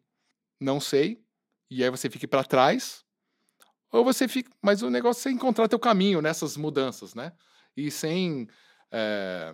[0.59, 1.21] Não sei.
[1.69, 3.05] E aí você fique para trás
[3.91, 7.31] ou você fica, mas o negócio é encontrar teu caminho nessas mudanças, né?
[7.75, 8.47] E sem
[8.91, 9.53] é,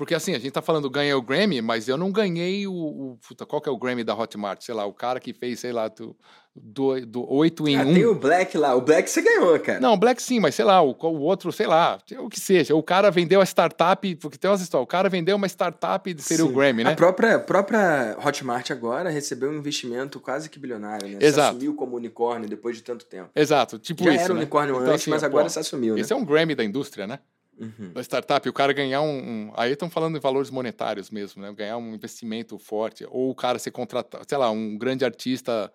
[0.00, 3.18] porque assim, a gente tá falando ganhei o Grammy, mas eu não ganhei o, o.
[3.28, 4.62] Puta, qual que é o Grammy da Hotmart?
[4.62, 6.16] Sei lá, o cara que fez, sei lá, do,
[6.56, 7.92] do, do 8 em ah, 1.
[7.92, 9.78] Tem o Black lá, o Black você ganhou, cara.
[9.78, 12.74] Não, o Black sim, mas sei lá, o, o outro, sei lá, o que seja.
[12.74, 16.18] O cara vendeu a startup, porque tem umas histórias, o cara vendeu uma startup e
[16.22, 16.50] seria sim.
[16.50, 16.92] o Grammy, né?
[16.92, 21.18] A própria, própria Hotmart agora recebeu um investimento quase que bilionário, né?
[21.20, 21.50] Exato.
[21.50, 23.28] Se assumiu como unicórnio depois de tanto tempo.
[23.36, 24.24] Exato, tipo Já isso.
[24.24, 24.40] era né?
[24.40, 26.00] unicórnio então, antes, assim, mas agora pô, se assumiu, né?
[26.00, 27.18] Esse é um Grammy da indústria, né?
[27.60, 27.92] Uhum.
[27.92, 31.52] da startup, o cara ganhar um, um aí estão falando em valores monetários mesmo, né?
[31.52, 35.70] Ganhar um investimento forte, ou o cara ser contratado, sei lá, um grande artista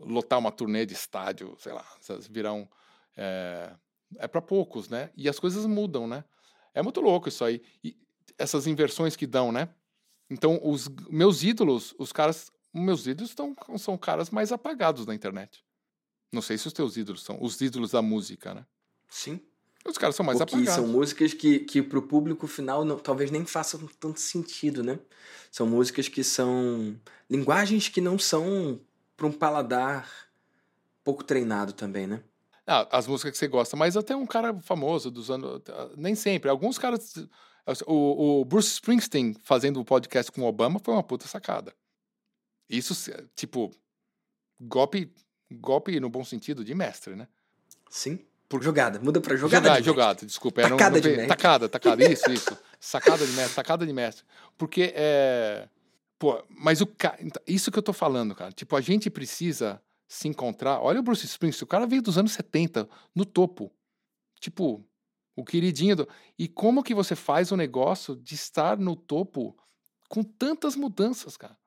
[0.00, 1.84] lotar uma turnê de estádio, sei lá,
[2.30, 2.66] virar um.
[3.16, 3.72] É,
[4.16, 5.10] é para poucos, né?
[5.16, 6.24] E as coisas mudam, né?
[6.74, 7.62] É muito louco isso aí.
[7.82, 7.96] E
[8.38, 9.68] essas inversões que dão, né?
[10.28, 12.52] Então, os meus ídolos, os caras.
[12.76, 15.64] Meus ídolos tão, são caras mais apagados na internet.
[16.32, 17.38] Não sei se os teus ídolos são.
[17.40, 18.66] Os ídolos da música, né?
[19.08, 19.40] Sim.
[19.86, 20.74] Os caras são mais Porque apagados.
[20.74, 24.98] são músicas que, que pro público final não, talvez nem façam tanto sentido, né?
[25.50, 28.80] São músicas que são linguagens que não são
[29.16, 30.08] para um paladar
[31.04, 32.22] pouco treinado também, né?
[32.66, 35.60] Ah, as músicas que você gosta, mas até um cara famoso dos anos.
[35.96, 36.48] Nem sempre.
[36.48, 37.14] Alguns caras.
[37.86, 41.74] O, o Bruce Springsteen fazendo o um podcast com o Obama foi uma puta sacada.
[42.68, 42.94] Isso,
[43.34, 43.70] tipo,
[44.60, 45.12] golpe,
[45.50, 47.28] golpe no bom sentido de mestre, né?
[47.90, 48.18] Sim.
[48.54, 49.66] Por jogada, muda pra jogada.
[49.66, 50.62] Jogada, de jogada, desculpa.
[50.62, 51.26] Tacada não, não de mestre.
[51.26, 52.56] Tacada, tacada, isso, isso.
[52.78, 54.24] Sacada de mestre, tacada de mestre.
[54.56, 55.68] Porque é.
[56.20, 57.16] Pô, mas o cara.
[57.18, 58.52] Então, isso que eu tô falando, cara.
[58.52, 60.78] Tipo, a gente precisa se encontrar.
[60.80, 63.72] Olha o Bruce Springsteen, o cara veio dos anos 70, no topo.
[64.38, 64.86] Tipo,
[65.34, 65.96] o queridinho.
[65.96, 66.08] Do...
[66.38, 69.58] E como que você faz o negócio de estar no topo
[70.08, 71.58] com tantas mudanças, cara?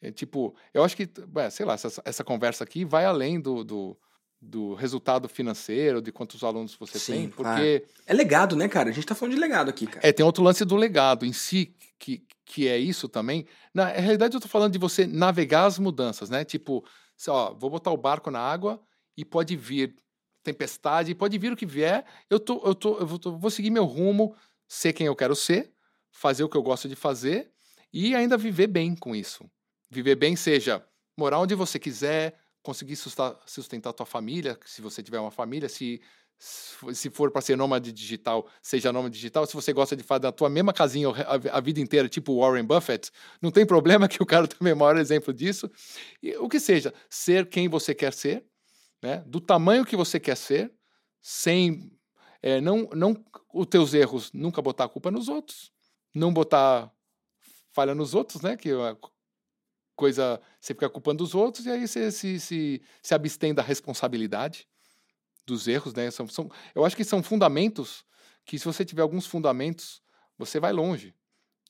[0.00, 3.62] É, tipo, eu acho que, é, sei lá, essa, essa conversa aqui vai além do,
[3.62, 3.96] do
[4.44, 8.90] do resultado financeiro, de quantos alunos você Sim, tem, porque é legado, né, cara?
[8.90, 10.04] A gente tá falando de legado aqui, cara.
[10.04, 13.46] É, tem outro lance do legado em si que, que é isso também.
[13.72, 16.44] Na realidade eu tô falando de você navegar as mudanças, né?
[16.44, 16.84] Tipo,
[17.28, 18.82] ó, vou botar o barco na água
[19.16, 19.94] e pode vir
[20.42, 23.84] tempestade, pode vir o que vier, eu tô eu tô eu vou, vou seguir meu
[23.84, 24.34] rumo,
[24.66, 25.72] ser quem eu quero ser,
[26.10, 27.52] fazer o que eu gosto de fazer
[27.92, 29.48] e ainda viver bem com isso.
[29.88, 30.84] Viver bem seja
[31.16, 36.00] morar onde você quiser, conseguir sustentar a tua família, se você tiver uma família, se
[36.92, 39.46] se for para ser nômade digital, seja nômade digital.
[39.46, 43.12] Se você gosta de fazer a tua mesma casinha a, vida inteira, tipo Warren Buffett,
[43.40, 45.70] não tem problema que o cara também é o maior exemplo disso.
[46.20, 48.44] E, o que seja, ser quem você quer ser,
[49.00, 49.22] né?
[49.24, 50.72] do tamanho que você quer ser,
[51.20, 51.92] sem
[52.42, 55.70] é, não, não os teus erros, nunca botar a culpa nos outros,
[56.12, 56.90] não botar
[57.70, 58.56] falha nos outros, né?
[58.56, 58.70] Que
[60.02, 64.66] coisa, você fica culpando os outros e aí você se, se, se abstém da responsabilidade
[65.46, 66.10] dos erros, né?
[66.10, 68.04] São, são, eu acho que são fundamentos
[68.44, 70.02] que se você tiver alguns fundamentos,
[70.36, 71.14] você vai longe.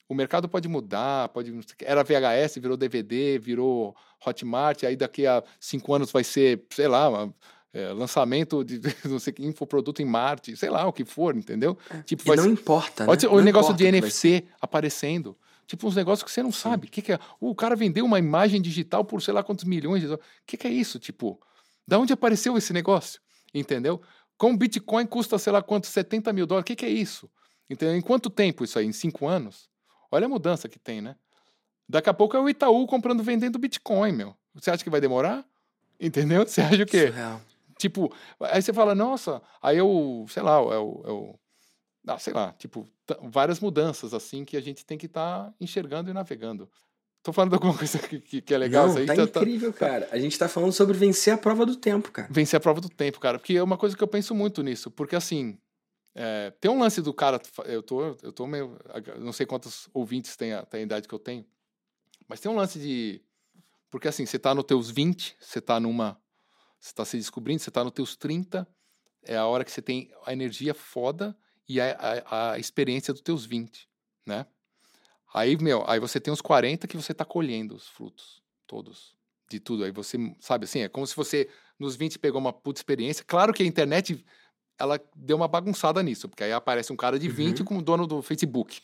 [0.09, 1.53] O mercado pode mudar, pode
[1.83, 7.09] era VHS, virou DVD, virou Hotmart, aí daqui a cinco anos vai ser, sei lá,
[7.09, 7.35] uma,
[7.71, 11.77] é, lançamento de não sei que infoproduto em Marte, sei lá o que for, entendeu?
[11.87, 12.01] É.
[12.01, 13.13] Tipo, e não ser, importa, né?
[13.29, 15.37] O negócio de NFC aparecendo.
[15.65, 16.59] Tipo, uns negócios que você não Sim.
[16.59, 16.87] sabe.
[16.87, 17.19] O que, que é?
[17.39, 20.03] O cara vendeu uma imagem digital por sei lá quantos milhões.
[20.03, 20.99] O que, que é isso?
[20.99, 21.39] Tipo,
[21.87, 23.21] da onde apareceu esse negócio?
[23.53, 24.01] Entendeu?
[24.37, 26.63] Com Bitcoin custa sei lá quantos, 70 mil dólares.
[26.63, 27.29] O que, que é isso?
[27.69, 27.95] Entendeu?
[27.95, 28.85] Em quanto tempo isso aí?
[28.85, 29.69] Em cinco anos?
[30.11, 31.15] Olha a mudança que tem, né?
[31.87, 34.35] Daqui a pouco é o Itaú comprando, vendendo Bitcoin, meu.
[34.53, 35.45] Você acha que vai demorar?
[35.99, 36.45] Entendeu?
[36.47, 37.07] Você acha o quê?
[37.07, 37.41] Surreal.
[37.77, 41.39] Tipo, aí você fala, nossa, aí eu, sei lá, eu, eu
[42.07, 42.87] ah, sei lá, tipo,
[43.21, 46.69] várias mudanças assim que a gente tem que estar tá enxergando e navegando.
[47.21, 48.87] Tô falando de alguma coisa que, que, é legal.
[48.87, 49.79] Não, aí, tá, tá incrível, tá...
[49.79, 50.09] cara.
[50.11, 52.27] A gente tá falando sobre vencer a prova do tempo, cara.
[52.29, 53.39] Vencer a prova do tempo, cara.
[53.39, 54.91] Porque é uma coisa que eu penso muito nisso.
[54.91, 55.57] Porque, assim,
[56.15, 58.77] É, tem um lance do cara, eu tô, eu tô meio,
[59.17, 61.43] não sei quantos ouvintes tem a, tem a idade que eu tenho,
[62.27, 63.19] mas tem um lance de,
[63.89, 66.15] porque assim, você tá nos teus 20, você tá numa,
[66.79, 68.67] você tá se descobrindo, você tá nos teus 30,
[69.23, 71.35] é a hora que você tem a energia foda
[71.67, 73.87] e a, a, a experiência dos teus 20,
[74.25, 74.45] né?
[75.33, 79.15] Aí, meu, aí você tem uns 40 que você tá colhendo os frutos, todos,
[79.49, 79.83] de tudo.
[79.83, 81.49] Aí você, sabe assim, é como se você
[81.79, 83.25] nos 20 pegou uma puta experiência.
[83.25, 84.23] Claro que a internet
[84.77, 87.65] ela deu uma bagunçada nisso, porque aí aparece um cara de 20 uhum.
[87.65, 88.81] como dono do Facebook.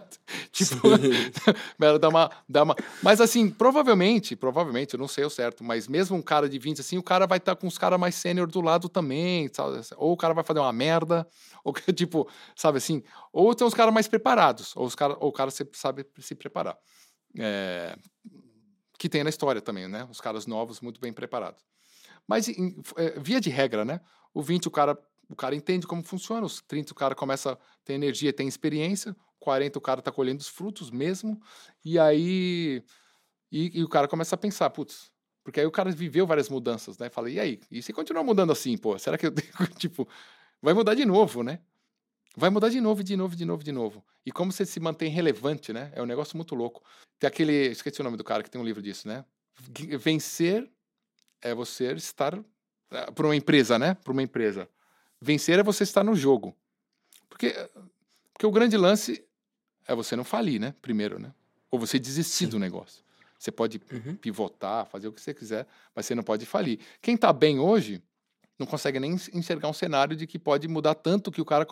[0.50, 0.88] tipo,
[2.00, 2.76] dá uma, dá uma.
[3.02, 6.80] Mas assim, provavelmente, provavelmente, eu não sei o certo, mas mesmo um cara de 20,
[6.80, 9.80] assim, o cara vai estar tá com os caras mais sênior do lado também, sabe?
[9.96, 11.26] Ou o cara vai fazer uma merda,
[11.64, 15.32] ou tipo, sabe assim, ou tem os caras mais preparados, ou, os cara, ou o
[15.32, 16.76] cara sabe se preparar.
[17.38, 17.96] É,
[18.98, 20.06] que tem na história também, né?
[20.10, 21.64] Os caras novos muito bem preparados.
[22.26, 24.00] Mas, em, é, via de regra, né?
[24.32, 24.96] O 20, o cara
[25.32, 29.16] o cara entende como funciona, os 30 o cara começa a ter energia, tem experiência,
[29.42, 31.40] 40 o cara está colhendo os frutos mesmo,
[31.84, 32.82] e aí
[33.50, 35.12] e, e, o cara começa a pensar, putz,
[35.44, 37.10] porque aí o cara viveu várias mudanças, né?
[37.10, 37.60] Fala, e aí?
[37.70, 40.08] E se continuar mudando assim, pô, será que eu tenho, tipo,
[40.62, 41.58] vai mudar de novo, né?
[42.34, 44.02] Vai mudar de novo, de novo, de novo, de novo.
[44.24, 45.92] E como você se mantém relevante, né?
[45.94, 46.82] É um negócio muito louco.
[47.18, 49.24] Tem aquele, esqueci o nome do cara que tem um livro disso, né?
[49.98, 50.70] Vencer
[51.42, 52.42] é você estar
[52.90, 53.94] é, para uma empresa, né?
[53.94, 54.66] Para uma empresa.
[55.20, 56.56] Vencer é você estar no jogo.
[57.28, 57.52] Porque,
[58.32, 59.22] porque o grande lance
[59.86, 60.74] é você não falir, né?
[60.80, 61.32] Primeiro, né?
[61.70, 62.50] Ou você desistir Sim.
[62.50, 63.02] do negócio.
[63.38, 64.14] Você pode uhum.
[64.14, 66.78] pivotar, fazer o que você quiser, mas você não pode falir.
[67.00, 68.00] Quem está bem hoje
[68.56, 71.66] não consegue nem enxergar um cenário de que pode mudar tanto que o cara.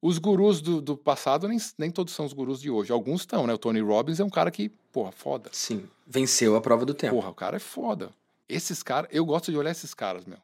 [0.00, 2.92] Os gurus do, do passado nem, nem todos são os gurus de hoje.
[2.92, 3.52] Alguns estão, né?
[3.52, 5.50] O Tony Robbins é um cara que, porra, foda.
[5.52, 7.14] Sim, venceu a prova do tempo.
[7.14, 8.10] Porra, o cara é foda.
[8.48, 10.38] Esses caras, eu gosto de olhar esses caras, meu.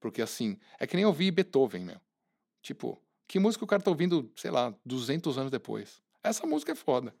[0.00, 2.00] Porque assim, é que nem ouvir Beethoven, meu.
[2.62, 2.96] Tipo,
[3.28, 6.00] que música o cara tá ouvindo, sei lá, 200 anos depois?
[6.24, 7.14] Essa música é foda.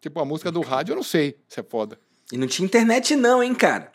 [0.00, 1.98] Tipo, a música do rádio eu não sei se é foda.
[2.32, 3.90] E não tinha internet não, hein, cara?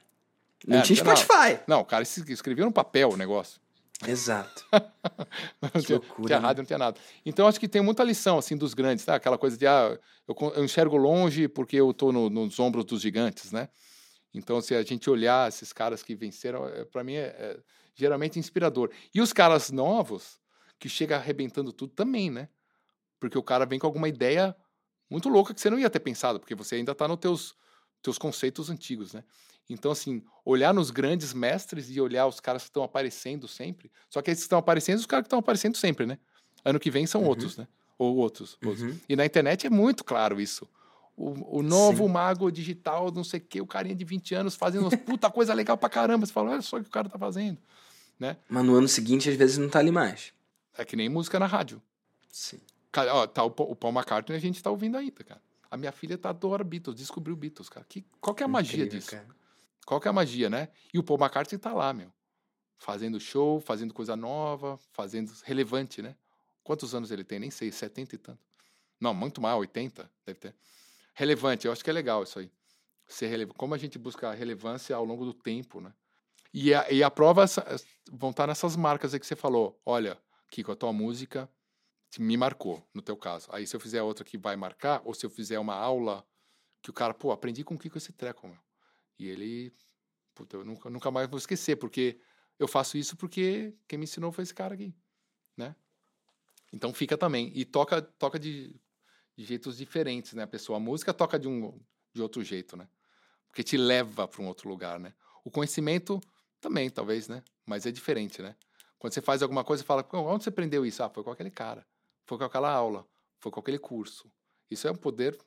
[0.68, 1.60] Não é, tinha Spotify.
[1.66, 3.62] Não, o cara escrevia no papel o negócio.
[4.06, 4.66] Exato.
[5.62, 6.48] não tinha, loucura, tinha né?
[6.48, 7.00] rádio, não tinha nada.
[7.26, 9.16] Então, acho que tem muita lição, assim, dos grandes, tá?
[9.16, 9.98] Aquela coisa de, ah,
[10.28, 13.70] eu, eu enxergo longe porque eu tô no, nos ombros dos gigantes, né?
[14.34, 17.60] Então, se a gente olhar esses caras que venceram, é, para mim é, é,
[17.96, 18.90] geralmente inspirador.
[19.14, 20.40] E os caras novos,
[20.84, 22.50] que chega arrebentando tudo também, né?
[23.18, 24.54] Porque o cara vem com alguma ideia
[25.10, 27.56] muito louca que você não ia ter pensado, porque você ainda está nos teus,
[28.02, 29.24] teus conceitos antigos, né?
[29.70, 33.90] Então, assim, olhar nos grandes mestres e olhar os caras que estão aparecendo sempre.
[34.10, 36.20] Só que esses que estão aparecendo, os caras que estão aparecendo sempre, né?
[36.66, 37.28] Ano que vem são uhum.
[37.28, 37.66] outros, né?
[37.98, 38.58] Ou outros.
[38.62, 38.72] Uhum.
[38.72, 38.98] outros.
[39.08, 40.68] E na internet é muito claro isso.
[41.16, 42.12] O, o novo Sim.
[42.12, 45.78] mago digital, não sei o quê, o carinha de 20 anos fazendo puta coisa legal
[45.78, 46.26] pra caramba.
[46.26, 47.58] Você fala, olha só o que o cara tá fazendo.
[48.20, 48.36] Né?
[48.50, 50.34] Mas no ano seguinte, às vezes, não tá ali mais.
[50.78, 51.82] É que nem música na rádio.
[52.30, 52.60] Sim.
[52.92, 55.42] Cara, ó, tá o, o Paul McCartney a gente tá ouvindo ainda, cara.
[55.70, 57.86] A minha filha tá adora Beatles, descobriu Beatles, cara.
[57.88, 59.12] Que, qual que é a Incrível, magia disso?
[59.12, 59.28] Cara.
[59.86, 60.70] Qual que é a magia, né?
[60.94, 62.12] E o Paul McCartney tá lá, meu.
[62.78, 66.16] Fazendo show, fazendo coisa nova, fazendo relevante, né?
[66.64, 67.40] Quantos anos ele tem?
[67.40, 68.40] Nem sei, 70 e tanto.
[69.00, 70.56] Não, muito mais, 80, deve ter.
[71.14, 72.52] Relevante, eu acho que é legal isso aí.
[73.08, 73.58] Ser relevante.
[73.58, 75.94] Como a gente busca relevância ao longo do tempo, né?
[76.54, 77.46] E a, e a prova
[78.12, 79.80] vão estar nessas marcas aí que você falou.
[79.86, 80.18] Olha,
[80.54, 81.50] Kiko, a tua música
[82.20, 83.48] me marcou, no teu caso.
[83.52, 86.26] Aí se eu fizer outra que vai marcar, ou se eu fizer uma aula
[86.82, 88.60] que o cara, pô, aprendi com o Kiko esse treco, meu.
[89.18, 89.74] E ele,
[90.36, 92.20] puta, eu nunca, nunca mais vou esquecer, porque
[92.60, 94.94] eu faço isso porque quem me ensinou foi esse cara aqui,
[95.58, 95.76] né?
[96.72, 97.52] Então fica também.
[97.56, 98.80] E toca, toca de
[99.36, 100.44] de jeitos diferentes, né?
[100.44, 101.80] A pessoa, a música toca de um
[102.14, 102.88] de outro jeito, né?
[103.48, 105.14] Porque te leva para um outro lugar, né?
[105.44, 106.22] O conhecimento
[106.62, 107.44] também, talvez, né?
[107.66, 108.56] Mas é diferente, né?
[109.04, 111.04] Quando você faz alguma coisa, fala, onde você aprendeu isso?
[111.04, 111.86] Ah, foi com aquele cara,
[112.26, 113.06] foi com aquela aula,
[113.38, 114.32] foi com aquele curso.
[114.72, 115.38] Isso é um poder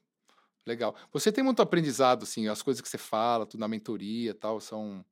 [0.67, 0.95] legal.
[1.11, 5.03] Você tem muito aprendizado, assim, as coisas que você fala, tudo na mentoria tal, são...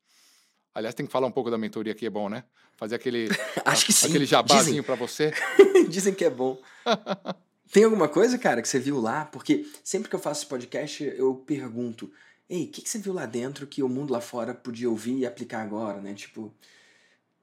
[0.74, 2.44] Aliás, tem que falar um pouco da mentoria aqui, é bom, né?
[2.76, 3.28] Fazer aquele,
[3.64, 4.08] Acho que sim.
[4.08, 5.32] aquele jabazinho para você.
[5.88, 6.60] Dizem que é bom.
[7.72, 9.24] Tem alguma coisa, cara, que você viu lá?
[9.24, 12.12] Porque sempre que eu faço esse podcast, eu pergunto:
[12.46, 15.16] Ei, o que, que você viu lá dentro que o mundo lá fora podia ouvir
[15.16, 16.12] e aplicar agora, né?
[16.12, 16.54] Tipo,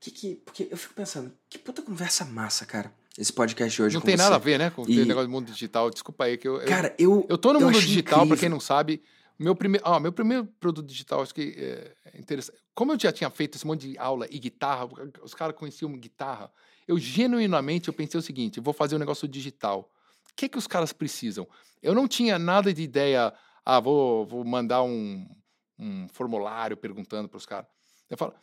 [0.02, 0.36] que que.
[0.36, 2.92] Porque eu fico pensando, que puta conversa massa, cara.
[3.18, 3.94] Esse podcast hoje.
[3.94, 4.24] Não tem você.
[4.24, 4.72] nada a ver, né?
[4.72, 5.00] Com e...
[5.00, 5.90] o negócio do mundo digital.
[5.90, 6.66] Desculpa aí que eu.
[6.66, 7.26] Cara, eu.
[7.30, 8.28] Eu tô no mundo digital, incrível.
[8.28, 9.02] pra quem não sabe.
[9.38, 12.58] Meu primeiro, ah, meu primeiro produto digital, acho que é interessante.
[12.76, 14.88] Como eu já tinha feito esse monte de aula e guitarra,
[15.24, 16.52] os caras conheciam guitarra,
[16.88, 19.92] eu genuinamente eu pensei o seguinte: eu vou fazer um negócio digital.
[20.30, 21.48] O que, que os caras precisam?
[21.82, 23.34] Eu não tinha nada de ideia,
[23.66, 25.28] ah, vou, vou mandar um,
[25.78, 27.68] um formulário perguntando para os caras.
[28.10, 28.34] Eu falo,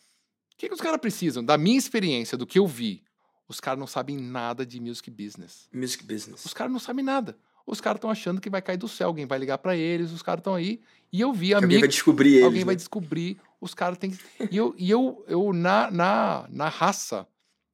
[0.58, 1.42] que, que os caras precisam?
[1.42, 3.02] Da minha experiência, do que eu vi,
[3.48, 5.70] Os caras não sabem nada de music business.
[5.72, 6.44] Music business.
[6.44, 7.34] Os caras não sabem nada.
[7.66, 10.22] Os caras estão achando que vai cair do céu, alguém vai ligar para eles, os
[10.22, 10.80] caras estão aí.
[11.10, 11.64] E eu vi amigos.
[11.64, 12.44] alguém vai descobrir eles.
[12.44, 12.64] alguém né?
[12.66, 14.18] vai descobrir, os caras têm que.
[14.52, 17.26] E eu, e eu, eu na, na, na raça,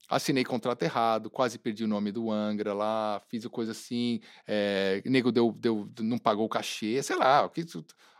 [0.08, 5.32] assinei contrato errado, quase perdi o nome do Angra lá, fiz coisa assim, é, nego
[5.32, 7.64] deu, deu, não pagou o cachê, sei lá, o que,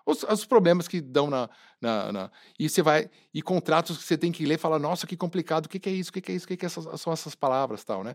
[0.07, 1.49] os, os problemas que dão na,
[1.81, 3.11] na, na- E você vai.
[3.33, 5.89] E contratos que você tem que ler e falar, nossa, que complicado, o que, que
[5.89, 6.11] é isso?
[6.11, 6.45] O que, que é isso?
[6.45, 8.15] O que, que essas- são essas palavras tal, né?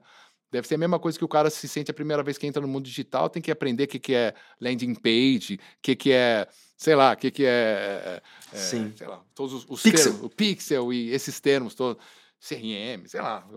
[0.52, 2.60] Deve ser a mesma coisa que o cara se sente a primeira vez que entra
[2.60, 6.12] no mundo digital, tem que aprender o que, que é landing page, o que, que
[6.12, 8.20] é, sei lá, o que, que é,
[8.52, 8.92] é, Sim.
[8.98, 10.04] sei lá, todos os, os Pixel.
[10.12, 12.04] termos, o pixel e esses termos todos,
[12.40, 13.48] CRM, sei lá,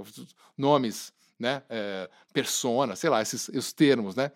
[0.57, 4.31] nomes, né, é, persona, sei lá, esses os termos, né?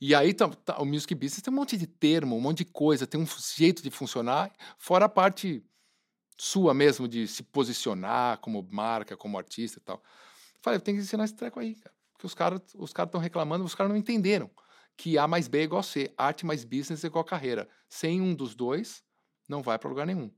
[0.00, 2.64] E aí tá, tá- o Music Business tem um monte de termo, um monte de
[2.66, 5.64] coisa, tem um jeito de funcionar, fora a parte
[6.38, 10.02] sua mesmo de se posicionar como marca, como artista e tal.
[10.60, 11.94] Falei, tenho que ensinar esse treco aí, cara.
[12.12, 14.50] Porque os caras os caras estão reclamando, os caras não entenderam
[14.96, 17.68] que A mais B é igual a C, arte mais business é igual a carreira.
[17.88, 19.02] Sem um dos dois,
[19.48, 20.30] não vai para lugar nenhum.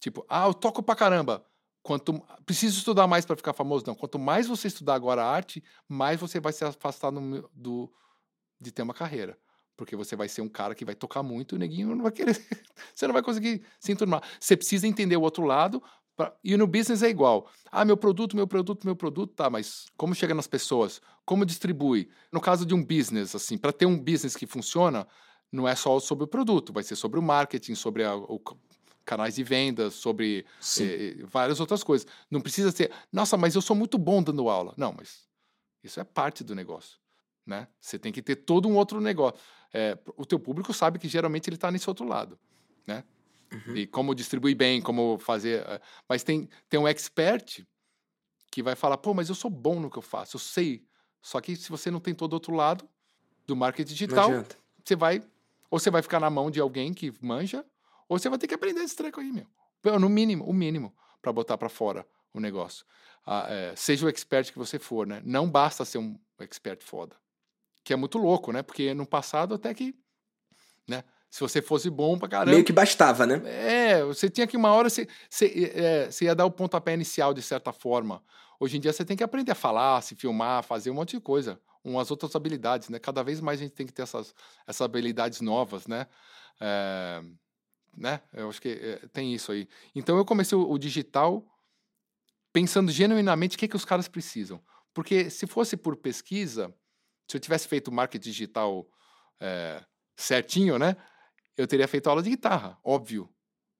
[0.00, 1.44] Tipo, ah, eu toco pra caramba.
[1.82, 3.84] Quanto preciso estudar mais para ficar famoso?
[3.86, 3.94] Não.
[3.94, 7.90] Quanto mais você estudar agora arte, mais você vai se afastar no do,
[8.60, 9.38] de ter uma carreira.
[9.76, 12.12] Porque você vai ser um cara que vai tocar muito e o neguinho não vai
[12.12, 12.34] querer.
[12.94, 14.22] você não vai conseguir se enturmar.
[14.40, 15.82] Você precisa entender o outro lado.
[16.16, 17.48] pra- E no business é igual.
[17.70, 21.00] Ah, meu produto, meu produto, meu produto, tá, mas como chega nas pessoas?
[21.24, 22.10] Como distribui?
[22.32, 25.06] No caso de um business, assim, para ter um business que funciona,
[25.52, 28.40] não é só sobre o produto, vai ser sobre o marketing, sobre a- o
[29.04, 30.44] canais de vendas, sobre
[30.84, 32.06] eh, várias outras coisas.
[32.30, 34.74] Não precisa ser, nossa, mas eu sou muito bom dando aula.
[34.76, 35.26] Não, mas
[35.84, 36.98] isso é parte do negócio,
[37.48, 37.66] né?
[37.80, 39.40] Você tem que ter todo um outro negócio.
[39.72, 42.38] É, o teu público sabe que geralmente ele está nesse outro lado,
[42.86, 43.02] né?
[43.50, 43.74] Uhum.
[43.74, 45.66] E como distribuir bem, como fazer.
[45.66, 47.64] eh, Mas tem, tem um expert
[48.50, 50.84] que vai falar, pô, mas eu sou bom no que eu faço, eu sei.
[51.22, 52.86] Só que se você não tem todo outro lado
[53.46, 54.30] do marketing digital,
[54.84, 55.22] você vai.
[55.70, 57.64] Ou você vai ficar na mão de alguém que manja,
[58.06, 59.98] ou você vai ter que aprender esse treco aí, meu.
[59.98, 62.84] No mínimo, o mínimo, para botar para fora o negócio.
[63.24, 65.22] Ah, é, seja o expert que você for, né?
[65.24, 67.16] Não basta ser um expert foda.
[67.88, 68.62] Que é muito louco, né?
[68.62, 69.94] Porque no passado até que,
[70.86, 71.02] né?
[71.30, 72.50] Se você fosse bom pra caramba.
[72.50, 73.40] Meio que bastava, né?
[73.46, 77.32] É, você tinha que uma hora você, você, é, você ia dar o pontapé inicial
[77.32, 78.22] de certa forma.
[78.60, 81.20] Hoje em dia você tem que aprender a falar, se filmar, fazer um monte de
[81.22, 82.98] coisa, umas outras habilidades, né?
[82.98, 84.34] Cada vez mais a gente tem que ter essas,
[84.66, 86.06] essas habilidades novas, né?
[86.60, 87.22] É,
[87.96, 88.20] né?
[88.34, 89.66] Eu acho que é, tem isso aí.
[89.94, 91.42] Então eu comecei o, o digital
[92.52, 94.60] pensando genuinamente o que, que os caras precisam.
[94.92, 96.70] Porque se fosse por pesquisa,
[97.28, 98.88] se eu tivesse feito marketing digital
[99.38, 99.82] é,
[100.16, 100.96] certinho, né?
[101.56, 103.28] Eu teria feito aula de guitarra, óbvio.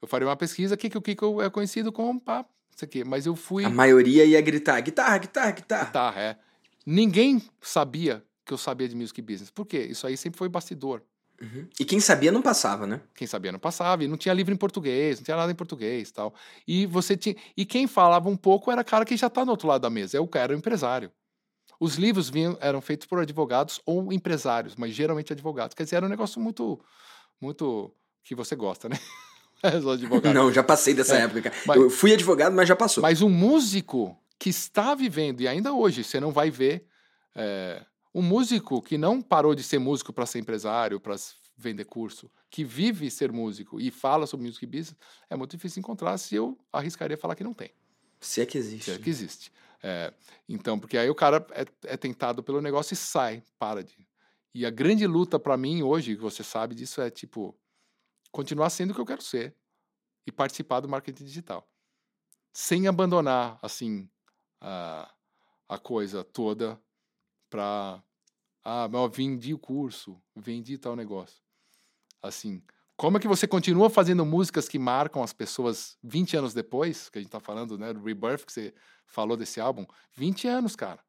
[0.01, 2.45] Eu faria uma pesquisa, o que, que o Kiko é conhecido como pá,
[2.75, 3.03] isso aqui.
[3.03, 5.85] Mas eu fui A maioria ia gritar: guitarra, guitarra, guitarra.
[5.87, 6.37] guitarra, é.
[6.87, 9.51] Ninguém sabia que eu sabia de music business.
[9.51, 9.79] Por quê?
[9.79, 11.03] Isso aí sempre foi bastidor.
[11.41, 11.69] Uhum.
[11.79, 13.01] E quem sabia não passava, né?
[13.15, 16.11] Quem sabia não passava, e não tinha livro em português, não tinha nada em português
[16.11, 16.35] tal.
[16.67, 17.37] E você tinha.
[17.57, 20.17] E quem falava um pouco era cara que já está no outro lado da mesa,
[20.17, 21.13] é o cara, era o empresário.
[21.81, 25.75] Os livros vinham, eram feitos por advogados ou empresários, mas geralmente advogados.
[25.75, 26.81] Quer dizer, era um negócio muito.
[27.41, 27.93] muito.
[28.25, 28.99] que você gosta, né?
[30.35, 33.03] Não, já passei dessa É, época, mas- Eu fui advogado, mas já passou.
[33.03, 36.87] Mas um músico que está vivendo, e ainda hoje você não vai ver,
[37.35, 41.17] é, um músico que não parou de ser músico para ser empresário, para
[41.57, 44.95] vender curso, que vive ser músico e fala sobre music business,
[45.29, 47.71] é muito difícil encontrar se eu arriscaria falar que não tem,
[48.21, 48.85] Se é que existe.
[48.85, 49.51] se é que existe.
[49.83, 50.13] É,
[50.49, 54.07] então, porque aí o cara é, é tentado pelo negócio e sai, para de.
[54.55, 57.57] E a grande luta para mim hoje, que você sabe disso, é tipo
[58.33, 59.55] continuar sendo o que eu quero ser
[60.27, 61.69] e participar do marketing digital,
[62.53, 64.09] sem abandonar assim
[64.61, 65.13] a,
[65.69, 66.81] a coisa toda
[67.49, 68.03] para
[68.65, 71.43] ah, mas eu vendi o curso, vendi tal negócio.
[72.23, 72.63] Assim,
[72.97, 77.19] como é que você continua fazendo músicas que marcam as pessoas 20 anos depois, que
[77.19, 78.75] a gente tá falando, né, do Rebirth, que você
[79.09, 81.01] falou desse álbum, 20 anos, cara.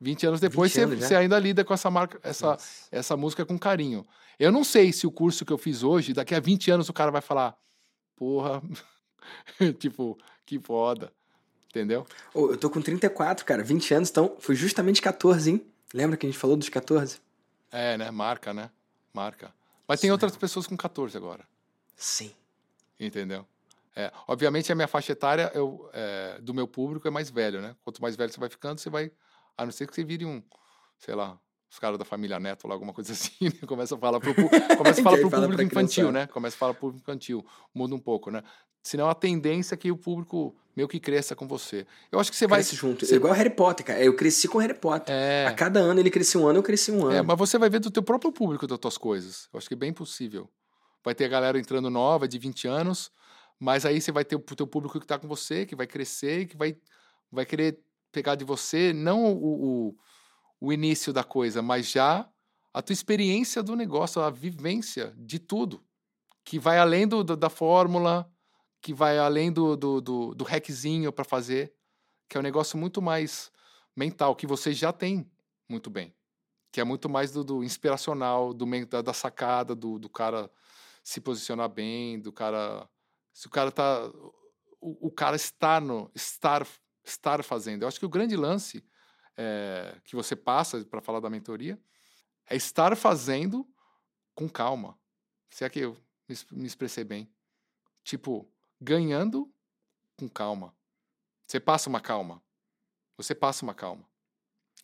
[0.00, 1.06] 20 anos depois 20 você, anos já?
[1.08, 2.88] você ainda lida com essa marca, essa, Nossa.
[2.92, 4.06] essa música com carinho.
[4.38, 6.92] Eu não sei se o curso que eu fiz hoje, daqui a 20 anos o
[6.92, 7.56] cara vai falar,
[8.14, 8.62] porra,
[9.78, 11.12] tipo, que foda.
[11.70, 12.06] Entendeu?
[12.32, 13.62] Ô, eu tô com 34, cara.
[13.62, 15.66] 20 anos, então foi justamente 14, hein?
[15.92, 17.18] Lembra que a gente falou dos 14?
[17.70, 18.10] É, né?
[18.10, 18.70] Marca, né?
[19.12, 19.52] Marca.
[19.86, 21.46] Mas tem outras pessoas com 14 agora.
[21.94, 22.32] Sim.
[22.98, 23.46] Entendeu?
[23.96, 27.74] É, obviamente a minha faixa etária eu, é, do meu público é mais velho, né?
[27.82, 29.10] Quanto mais velho você vai ficando, você vai.
[29.56, 30.42] A não ser que você vire um,
[30.98, 31.38] sei lá,
[31.70, 33.66] os caras da família Neto lá, alguma coisa assim, né?
[33.66, 36.26] começa a falar pro, começa a falar pro fala público infantil, né?
[36.26, 37.44] Começa a falar pro público infantil,
[37.74, 38.42] muda um pouco, né?
[38.82, 41.84] Senão a tendência é que o público meio que cresça com você.
[42.12, 42.58] Eu acho que você vai.
[42.60, 43.04] Cresce junto.
[43.04, 44.00] você- Igual Harry Potter, cara.
[44.00, 45.12] Eu cresci com Harry Potter.
[45.12, 47.12] É, A cada ano ele crescia um ano, eu cresci um ano.
[47.16, 49.48] é, mas você vai ver do teu próprio público das tuas coisas.
[49.52, 50.48] Eu acho que é bem possível.
[51.02, 53.10] Vai ter a galera entrando nova, de 20 anos,
[53.58, 56.46] mas aí você vai ter o teu público que tá com você, que vai crescer,
[56.46, 56.76] que vai,
[57.30, 57.80] vai querer
[58.12, 59.96] pegar de você, não o, o,
[60.60, 62.28] o início da coisa, mas já
[62.72, 65.84] a tua experiência do negócio, a vivência de tudo.
[66.44, 68.30] Que vai além do, do- da fórmula,
[68.80, 71.74] que vai além do, do, do, do hackzinho para fazer,
[72.28, 73.50] que é um negócio muito mais
[73.96, 75.30] mental, que você já tem
[75.68, 76.14] muito bem
[76.72, 80.50] que é muito mais do, do inspiracional, do da, da sacada, do, do cara
[81.02, 82.86] se posicionar bem, do cara.
[83.36, 84.10] Se o cara tá.
[84.80, 86.10] O, o cara estar no.
[86.14, 86.66] Estar,
[87.04, 87.82] estar fazendo.
[87.82, 88.82] Eu acho que o grande lance
[89.36, 91.78] é, que você passa para falar da mentoria
[92.48, 93.68] é estar fazendo
[94.34, 94.98] com calma.
[95.50, 95.94] Se é que eu
[96.26, 97.30] me me expressei bem.
[98.02, 98.50] Tipo,
[98.80, 99.52] ganhando
[100.16, 100.74] com calma.
[101.46, 102.42] Você passa uma calma.
[103.18, 104.08] Você passa uma calma.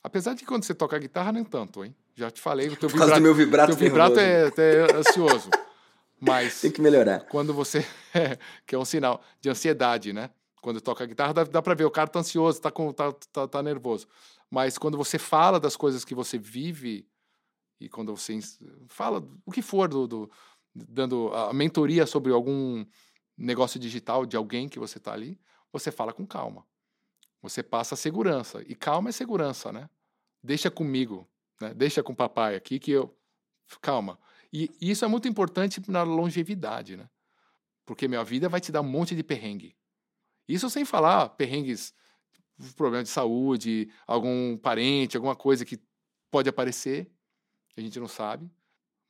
[0.02, 1.96] Apesar de que quando você toca guitarra, nem tanto, hein?
[2.14, 4.94] Já te falei, o teu Por causa vibrato, do meu vibrato teu vibrato é até
[4.94, 5.48] ansioso.
[6.24, 7.20] Mas Tem que melhorar.
[7.26, 7.84] quando você.
[8.66, 10.30] que é um sinal de ansiedade, né?
[10.60, 13.48] Quando toca guitarra, dá, dá pra ver, o cara tá ansioso, tá, com, tá, tá,
[13.48, 14.06] tá nervoso.
[14.48, 17.08] Mas quando você fala das coisas que você vive,
[17.80, 18.38] e quando você
[18.86, 20.30] fala o que for, do, do-
[20.72, 22.86] dando a mentoria sobre algum
[23.36, 25.40] negócio digital de alguém que você tá ali,
[25.72, 26.64] você fala com calma.
[27.42, 28.62] Você passa a segurança.
[28.68, 29.90] E calma é segurança, né?
[30.40, 31.28] Deixa comigo,
[31.60, 31.74] né?
[31.74, 33.12] Deixa com o papai aqui que eu.
[33.80, 34.16] Calma.
[34.52, 37.08] E isso é muito importante na longevidade, né?
[37.86, 39.76] Porque minha vida vai te dar um monte de perrengue.
[40.48, 41.94] Isso sem falar perrengues,
[42.76, 45.78] problema de saúde, algum parente, alguma coisa que
[46.30, 47.10] pode aparecer,
[47.76, 48.50] a gente não sabe.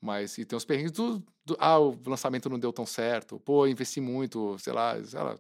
[0.01, 3.67] Mas e tem os perrengues do, do- ah, o lançamento não deu tão certo, pô,
[3.67, 5.39] investi muito, sei lá, sei lá,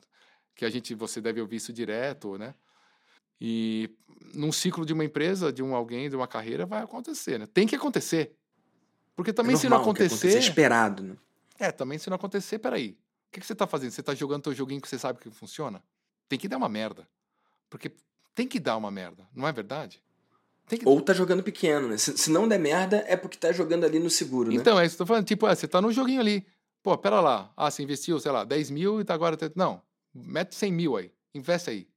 [0.56, 2.54] que a gente você deve ouvir isso direto, né?
[3.40, 3.90] E
[4.34, 7.46] num ciclo de uma empresa, de um alguém, de uma carreira, vai acontecer, né?
[7.46, 8.36] Tem que acontecer.
[9.14, 11.16] Porque também é se não que acontecer, É esperado, né?
[11.58, 12.90] é, também se não acontecer, peraí.
[13.28, 13.90] O que, que você tá fazendo?
[13.90, 15.82] Você tá jogando teu joguinho que você sabe que funciona?
[16.28, 17.08] Tem que dar uma merda.
[17.70, 17.92] Porque
[18.34, 20.02] tem que dar uma merda, não é verdade?
[20.68, 20.80] Que...
[20.84, 21.98] Ou tá jogando pequeno, né?
[21.98, 24.56] Se, se não der merda, é porque tá jogando ali no seguro, né?
[24.56, 25.26] Então, é isso que eu tô falando.
[25.26, 26.46] Tipo, é, você tá no joguinho ali.
[26.82, 27.52] Pô, pera lá.
[27.56, 29.36] Ah, você investiu, sei lá, 10 mil e tá agora...
[29.54, 29.82] Não,
[30.14, 31.12] mete 100 mil aí.
[31.34, 31.88] Investe aí.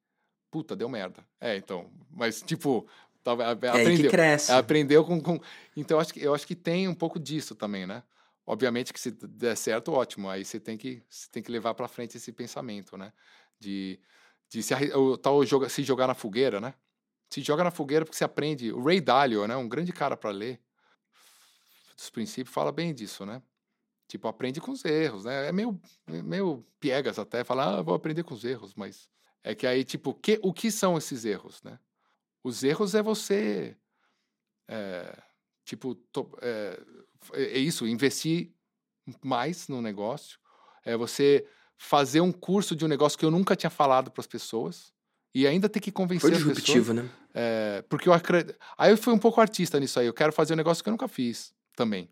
[0.52, 1.26] Puta, deu merda.
[1.40, 1.90] É, então.
[2.12, 2.88] Mas, tipo,
[3.32, 4.12] é aí que aprendeu.
[4.12, 4.52] cresce.
[4.52, 5.40] Aprendeu com, com-
[5.76, 8.04] Então, eu acho, que, eu acho que tem um pouco disso também, né?
[8.46, 10.30] Obviamente que se der certo, ótimo.
[10.30, 13.12] Aí você tem que, você tem que levar para frente esse pensamento, né?
[13.60, 14.00] De,
[14.50, 16.74] de se, o tal joga, se jogar na fogueira, né?
[17.30, 18.72] Se joga na fogueira porque você aprende.
[18.72, 19.56] O Ray Dalio, né?
[19.56, 20.62] Um grande cara para ler
[21.98, 23.42] dos princípios, fala bem disso, né?
[24.08, 25.48] Tipo, aprende com os erros, né?
[25.48, 29.10] É meio, é meio piegas até falar, ah, vou aprender com os erros, mas
[29.44, 31.80] é que aí, tipo, que, o que são esses erros, né?
[32.46, 33.76] Os erros é você,
[34.68, 35.18] é,
[35.66, 36.80] tipo, to- é,
[37.34, 38.52] é isso, investir
[39.24, 40.38] mais no negócio,
[40.84, 41.44] é você
[41.76, 44.94] fazer um curso de um negócio que eu nunca tinha falado para as pessoas
[45.34, 46.58] e ainda ter que convencer Foi as pessoas.
[46.58, 47.10] disruptivo, né?
[47.34, 48.56] É, porque eu acredito.
[48.78, 50.06] Aí eu fui um pouco artista nisso aí.
[50.06, 52.08] Eu quero fazer um negócio que eu nunca fiz também.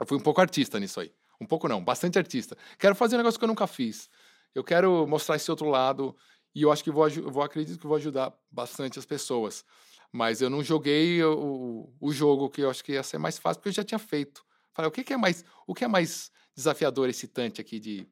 [0.00, 1.14] Eu fui um pouco artista nisso aí.
[1.40, 2.58] Um pouco não, bastante artista.
[2.76, 4.10] Quero fazer um negócio que eu nunca fiz.
[4.52, 6.16] Eu quero mostrar esse outro lado
[6.54, 9.64] e eu acho que vou, vou acredito que vou ajudar bastante as pessoas.
[10.12, 13.60] Mas eu não joguei o, o- jogo que eu acho que ia ser mais fácil,
[13.60, 14.44] porque eu já tinha feito.
[14.72, 18.08] Falei, o que, que é mais, o que é mais desafiador, excitante aqui de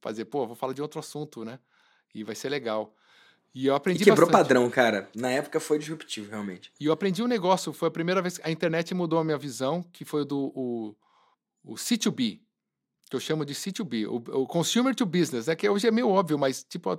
[0.00, 0.26] fazer?
[0.26, 1.58] Pô, vou falar de outro assunto, né?
[2.14, 2.94] E vai ser legal.
[3.54, 4.32] E eu E aprendi quebrou bastante.
[4.46, 5.08] padrão, cara.
[5.14, 6.70] Na época foi disruptivo, realmente.
[6.78, 9.38] E eu aprendi um negócio, foi a primeira vez que a internet mudou a minha
[9.38, 10.94] visão, que foi o do o,
[11.64, 12.40] o C2B,
[13.08, 15.56] que eu chamo de C2B, o, o Consumer to Business, né?
[15.56, 16.90] Que hoje é meio óbvio, mas tipo,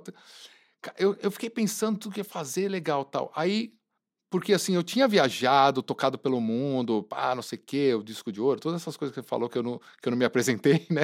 [0.98, 3.30] eu, eu fiquei pensando tudo que ia fazer legal tal.
[3.34, 3.74] Aí,
[4.30, 8.30] porque assim, eu tinha viajado, tocado pelo mundo, pá, não sei o quê, o disco
[8.30, 10.24] de ouro, todas essas coisas que você falou que eu não, que eu não me
[10.24, 11.02] apresentei, né?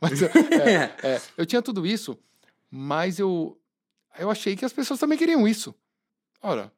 [0.00, 2.18] Mas eu- é, é, eu tinha tudo isso,
[2.70, 3.60] mas eu,
[4.18, 5.74] eu achei que as pessoas também queriam isso.
[6.40, 6.72] Ora,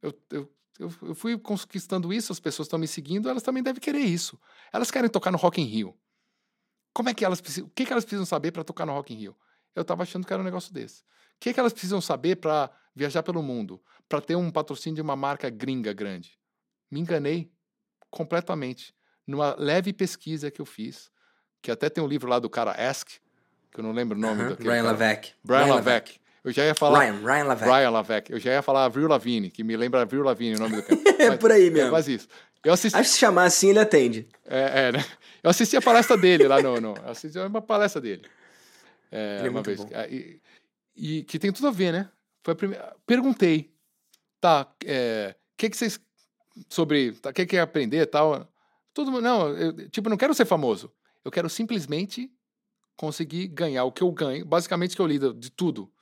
[0.00, 3.80] eu, eu, eu, eu fui conquistando isso, as pessoas estão me seguindo, elas também devem
[3.80, 4.40] querer isso.
[4.72, 5.94] Elas querem tocar no Rock in Rio.
[6.94, 9.12] Como é que elas precisam, o que, que elas precisam saber para tocar no Rock
[9.12, 9.36] in Rio?
[9.74, 11.02] Eu estava achando que era um negócio desse.
[11.02, 11.04] O
[11.40, 15.16] que, que elas precisam saber para viajar pelo mundo, para ter um patrocínio de uma
[15.16, 16.38] marca gringa grande?
[16.90, 17.50] Me enganei
[18.10, 18.94] completamente
[19.26, 21.10] numa leve pesquisa que eu fiz,
[21.62, 23.08] que até tem um livro lá do cara Ask,
[23.70, 24.92] que eu não lembro o nome Aham, daquele Ryan cara.
[24.92, 25.32] Lavec.
[25.44, 26.20] Brian Lavec.
[26.42, 27.70] Eu já ia falar Ryan, Ryan Lavec.
[27.70, 28.32] Brian Lavec.
[28.32, 31.00] Eu já ia falar Avril Lavigne, que me lembra Avril Lavigne, o nome do cara.
[31.20, 31.90] É por aí é mesmo.
[31.90, 32.28] quase isso.
[32.64, 32.96] Eu assisti...
[32.98, 34.28] Acho que se chamar assim, ele atende.
[34.46, 35.04] É, é, né?
[35.42, 36.80] Eu assisti a palestra dele lá no.
[36.80, 38.22] no assisti uma palestra dele.
[39.10, 39.80] É, Ele é uma vez.
[39.92, 40.40] Ah, E,
[40.94, 42.10] e que tem tudo a ver, né?
[42.42, 42.96] Foi a primeira.
[43.06, 43.74] Perguntei.
[44.40, 45.34] Tá, é.
[45.52, 46.00] O que, que vocês.
[46.68, 47.12] Sobre.
[47.12, 48.48] Tá, o que, que é aprender e tal?
[48.94, 49.22] Todo mundo.
[49.22, 50.92] Não, eu, tipo, não quero ser famoso.
[51.24, 52.30] Eu quero simplesmente
[52.96, 54.44] conseguir ganhar o que eu ganho.
[54.44, 55.92] Basicamente, o que eu lido de tudo.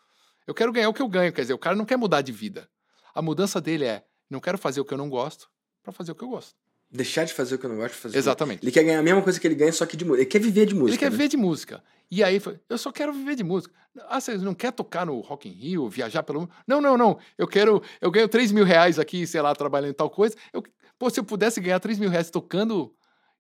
[0.47, 1.33] Eu quero ganhar o que eu ganho.
[1.33, 2.69] Quer dizer, o cara não quer mudar de vida.
[3.15, 5.51] A mudança dele é: não quero fazer o que eu não gosto
[5.83, 6.57] para fazer o que eu gosto.
[6.91, 8.19] Deixar de fazer o que eu não gosto de fazer.
[8.19, 8.65] Exatamente.
[8.65, 10.23] Ele quer ganhar a mesma coisa que ele ganha, só que de música.
[10.23, 10.91] Ele quer viver de música.
[10.91, 11.11] Ele quer né?
[11.11, 11.85] viver de música.
[12.11, 13.75] E aí, eu só quero viver de música.
[14.09, 16.53] Ah, você não quer tocar no Rock in Rio, viajar pelo mundo?
[16.67, 17.19] Não, não, não.
[17.37, 20.35] Eu quero, eu ganho 3 mil reais aqui, sei lá, trabalhando em tal coisa.
[20.51, 20.63] Eu,
[20.99, 22.95] pô, se eu pudesse ganhar 3 mil reais tocando,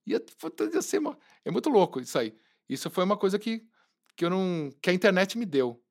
[0.07, 0.23] ia,
[0.75, 2.35] ia ser uma, é muito louco isso aí.
[2.69, 3.65] Isso foi uma coisa que,
[4.15, 5.83] que eu não, que a internet me deu.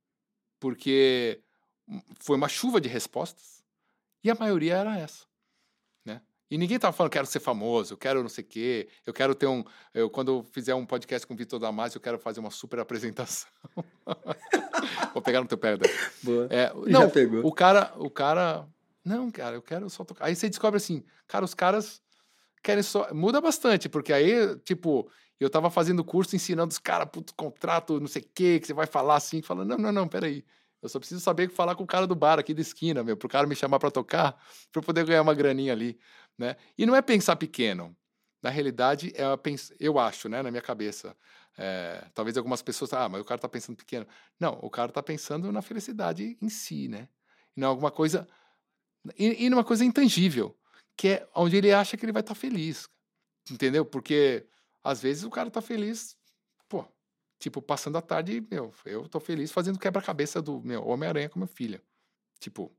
[0.60, 1.42] Porque
[2.20, 3.64] foi uma chuva de respostas
[4.24, 5.26] e a maioria era essa.
[6.50, 9.36] E ninguém tava falando, quero ser famoso, eu quero não sei o quê, eu quero
[9.36, 9.64] ter um.
[9.94, 12.80] Eu, quando eu fizer um podcast com o Vitor Damasio, eu quero fazer uma super
[12.80, 13.50] apresentação.
[15.14, 15.78] Vou pegar no teu pé.
[16.24, 16.48] Boa.
[16.50, 17.12] É, não,
[17.44, 18.66] o cara, o cara.
[19.04, 20.26] Não, cara, eu quero só tocar.
[20.26, 22.02] Aí você descobre assim, cara, os caras
[22.64, 23.14] querem só.
[23.14, 25.10] Muda bastante, porque aí, tipo,
[25.40, 28.74] eu tava fazendo curso ensinando os caras, puto, contrato, não sei o quê, que você
[28.74, 30.44] vai falar assim, falando, não, não, não, peraí.
[30.82, 33.28] Eu só preciso saber falar com o cara do bar aqui da esquina, meu, pro
[33.28, 34.38] cara me chamar pra tocar,
[34.76, 35.98] eu poder ganhar uma graninha ali,
[36.38, 36.56] né?
[36.78, 37.96] E não é pensar pequeno.
[38.42, 39.74] Na realidade, é pens...
[39.80, 41.16] eu acho, né, na minha cabeça.
[41.58, 44.06] é, talvez algumas pessoas, ah, mas o cara tá pensando pequeno.
[44.40, 47.10] Não, o cara tá pensando na felicidade em si, né?
[47.56, 48.28] E não alguma coisa.
[49.18, 50.56] E, e numa coisa intangível,
[50.96, 52.88] que é onde ele acha que ele vai estar feliz.
[53.50, 53.86] Entendeu?
[53.86, 54.46] Porque
[54.84, 56.18] às vezes o cara tá feliz,
[56.70, 56.86] pô,
[57.40, 61.48] tipo, passando a tarde, meu, eu tô feliz fazendo quebra-cabeça do meu Homem-Aranha com meu
[61.48, 61.82] filho.
[62.40, 62.72] Tipo,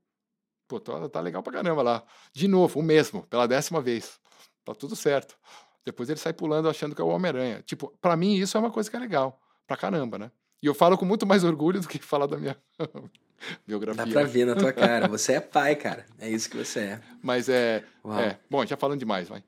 [0.69, 2.03] pô, tá, tá legal pra caramba lá.
[2.31, 4.19] De novo, o mesmo, pela décima vez.
[4.63, 5.35] Tá tudo certo.
[5.83, 7.63] Depois ele sai pulando achando que é o Homem-Aranha.
[7.65, 9.41] Tipo, pra mim isso é uma coisa que é legal.
[9.67, 10.31] Pra caramba, né?
[10.61, 12.55] E eu falo com muito mais orgulho do que falar da minha
[13.65, 14.05] biografia.
[14.05, 15.07] Dá pra ver na tua cara.
[15.07, 16.05] Você é pai, cara.
[16.19, 17.01] É isso que você é.
[17.23, 17.83] Mas é,
[18.19, 18.37] é.
[18.49, 19.43] Bom, já falando demais, vai.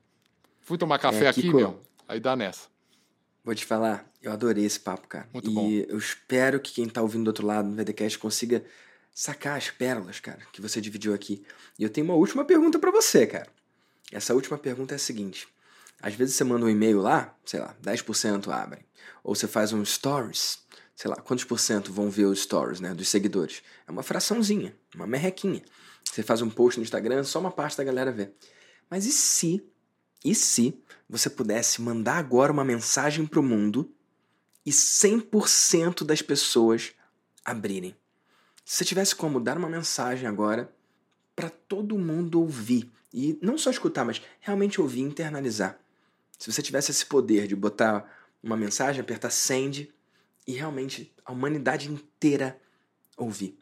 [0.60, 1.56] Fui tomar café aqui, Kiko.
[1.56, 1.80] meu.
[2.08, 2.68] Aí dá nessa.
[3.44, 5.28] Vou te falar, eu adorei esse papo, cara.
[5.32, 5.68] Muito e bom.
[5.70, 8.64] eu espero que quem tá ouvindo do outro lado no VDCast consiga
[9.14, 11.44] sacar as pérolas, cara, que você dividiu aqui.
[11.78, 13.48] E eu tenho uma última pergunta pra você, cara.
[14.10, 15.48] Essa última pergunta é a seguinte:
[16.00, 18.84] às vezes você manda um e-mail lá, sei lá, 10% abrem.
[19.22, 20.58] Ou você faz um stories,
[20.96, 23.62] sei lá, quantos por cento vão ver os stories, né, dos seguidores?
[23.86, 25.62] É uma fraçãozinha, uma merrequinha.
[26.04, 28.32] Você faz um post no Instagram, só uma parte da galera vê.
[28.90, 29.64] Mas e se,
[30.24, 33.90] e se você pudesse mandar agora uma mensagem pro mundo
[34.66, 36.92] e 100% das pessoas
[37.44, 37.96] abrirem?
[38.64, 40.72] Se tivesse como dar uma mensagem agora
[41.34, 45.78] para todo mundo ouvir e não só escutar, mas realmente ouvir, e internalizar.
[46.38, 48.10] Se você tivesse esse poder de botar
[48.42, 49.92] uma mensagem, apertar send
[50.46, 52.60] e realmente a humanidade inteira
[53.16, 53.58] ouvir,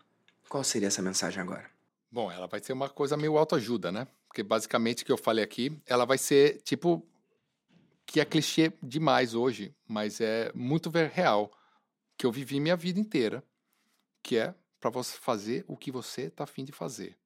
[0.48, 1.68] qual seria essa mensagem agora?
[2.10, 4.06] Bom, ela vai ser uma coisa meio autoajuda, né?
[4.26, 7.06] Porque basicamente o que eu falei aqui, ela vai ser tipo
[8.06, 11.50] que é clichê demais hoje, mas é muito real
[12.18, 13.44] que eu vivi minha vida inteira,
[14.22, 17.18] que é para você fazer o que você tá afim de fazer.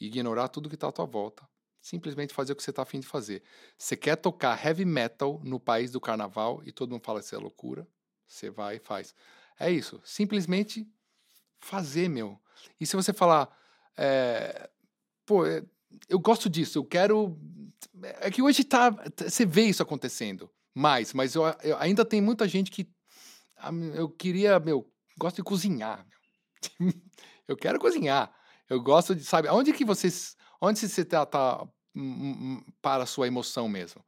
[0.00, 1.48] Ignorar tudo que tá à tua volta.
[1.80, 3.42] Simplesmente fazer o que você tá afim de fazer.
[3.76, 7.38] Você quer tocar heavy metal no país do carnaval e todo mundo fala isso é
[7.38, 7.86] loucura?
[8.26, 9.14] Você vai e faz.
[9.58, 10.00] É isso.
[10.04, 10.86] Simplesmente
[11.60, 12.40] fazer, meu.
[12.80, 13.48] E se você falar,
[13.96, 14.68] é,
[15.26, 15.64] pô, é,
[16.08, 17.38] eu gosto disso, eu quero.
[18.20, 18.90] É que hoje tá.
[19.16, 22.88] Você vê isso acontecendo mais, mas eu, eu- ainda tem muita gente que.
[23.56, 26.06] ah, Eu queria, meu, gosto de cozinhar.
[27.46, 28.32] Eu quero cozinhar.
[28.68, 30.36] Eu gosto de, sabe, onde que vocês.
[30.60, 31.66] Onde você tá, tá
[32.82, 34.04] para a sua emoção mesmo?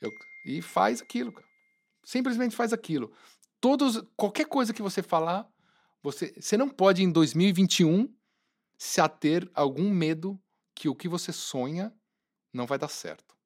[0.00, 0.10] Eu-
[0.46, 1.46] e faz aquilo, cara.
[2.04, 3.12] Simplesmente faz aquilo.
[3.60, 5.48] Todos, qualquer coisa que você falar,
[6.02, 8.12] você, você não pode em 2021
[8.76, 10.40] se ater a algum medo
[10.74, 11.94] que o que você sonha
[12.52, 13.36] não vai dar certo.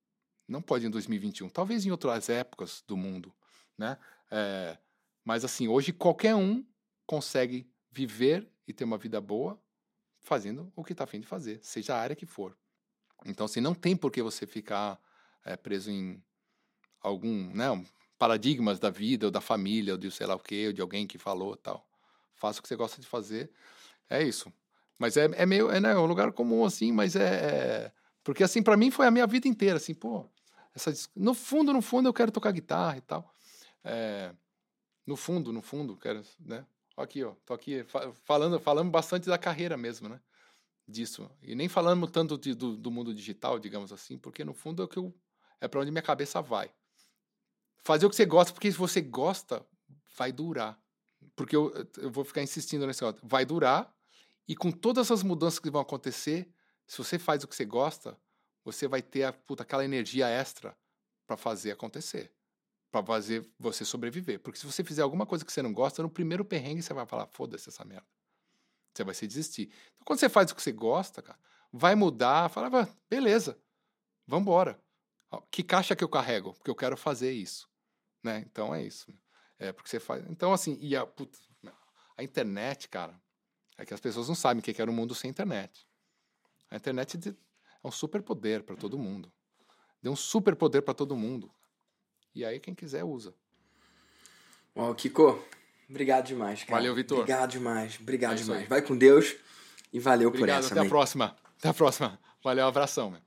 [0.48, 1.48] Não pode em 2021.
[1.50, 3.34] Talvez em outras épocas do mundo,
[3.76, 3.98] né?
[4.30, 4.78] É,
[5.24, 6.64] mas assim, hoje qualquer um
[7.06, 9.58] consegue viver e ter uma vida boa
[10.20, 12.54] fazendo o que está afim de fazer, seja a área que for.
[13.24, 15.00] Então, assim, não tem por que você ficar
[15.42, 16.22] é, preso em
[17.00, 17.66] algum, né,
[18.18, 21.06] paradigmas da vida, ou da família, ou de sei lá o quê, ou de alguém
[21.06, 21.88] que falou tal.
[22.34, 23.50] Faça o que você gosta de fazer.
[24.10, 24.52] É isso.
[24.98, 27.22] Mas é, é meio, é, né, um lugar comum, assim, mas é...
[27.24, 27.92] é-
[28.22, 30.28] porque, assim, para mim foi a minha vida inteira, assim, pô...
[30.74, 33.32] Essa, no fundo, no fundo, eu quero tocar guitarra e tal.
[33.82, 34.34] É,
[35.06, 36.66] no fundo, no fundo, quero, né?
[36.96, 40.20] Aqui, ó, tô aqui fa- falando, falando bastante da carreira mesmo, né?
[40.88, 41.30] Disso.
[41.42, 44.86] E nem falando tanto de- do, do mundo digital, digamos assim, porque no fundo é
[45.64, 46.70] é para onde minha cabeça vai.
[47.84, 49.64] Fazer o que você gosta, porque se você gosta,
[50.16, 50.78] vai durar.
[51.34, 53.26] Porque eu, eu vou ficar insistindo nesse negócio.
[53.26, 53.94] Vai durar,
[54.48, 56.48] e com todas as mudanças que vão acontecer,
[56.86, 58.18] se você faz o que você gosta,
[58.64, 60.76] você vai ter a, puta, aquela energia extra
[61.26, 62.32] para fazer acontecer.
[62.90, 64.40] Para fazer você sobreviver.
[64.40, 67.06] Porque se você fizer alguma coisa que você não gosta, no primeiro perrengue você vai
[67.06, 68.06] falar, foda-se essa merda.
[68.94, 69.64] Você vai se desistir.
[69.64, 71.38] Então, quando você faz o que você gosta, cara,
[71.72, 73.58] vai mudar, fala, beleza,
[74.26, 74.80] vambora.
[75.50, 76.54] Que caixa que eu carrego?
[76.54, 77.68] Porque eu quero fazer isso.
[78.22, 78.44] Né?
[78.46, 79.12] Então é isso.
[79.58, 80.24] É porque você faz.
[80.30, 81.06] Então, assim, e a,
[82.16, 83.20] a internet, cara,
[83.76, 85.86] é que as pessoas não sabem o que era o um mundo sem internet.
[86.70, 89.32] A internet é um superpoder para todo mundo.
[90.02, 91.52] Deu um superpoder para todo mundo.
[92.36, 93.32] E aí, quem quiser, usa.
[94.76, 95.42] Uau, Kiko,
[95.88, 96.72] obrigado demais, cara.
[96.76, 97.20] Valeu, Vitor.
[97.20, 98.68] Obrigado demais, obrigado é demais.
[98.68, 99.34] Vai com Deus
[99.90, 100.74] e valeu obrigado, por essa.
[100.74, 101.34] Até a próxima.
[101.58, 102.20] Até a próxima.
[102.44, 103.10] Valeu, um abração.
[103.10, 103.20] Meu.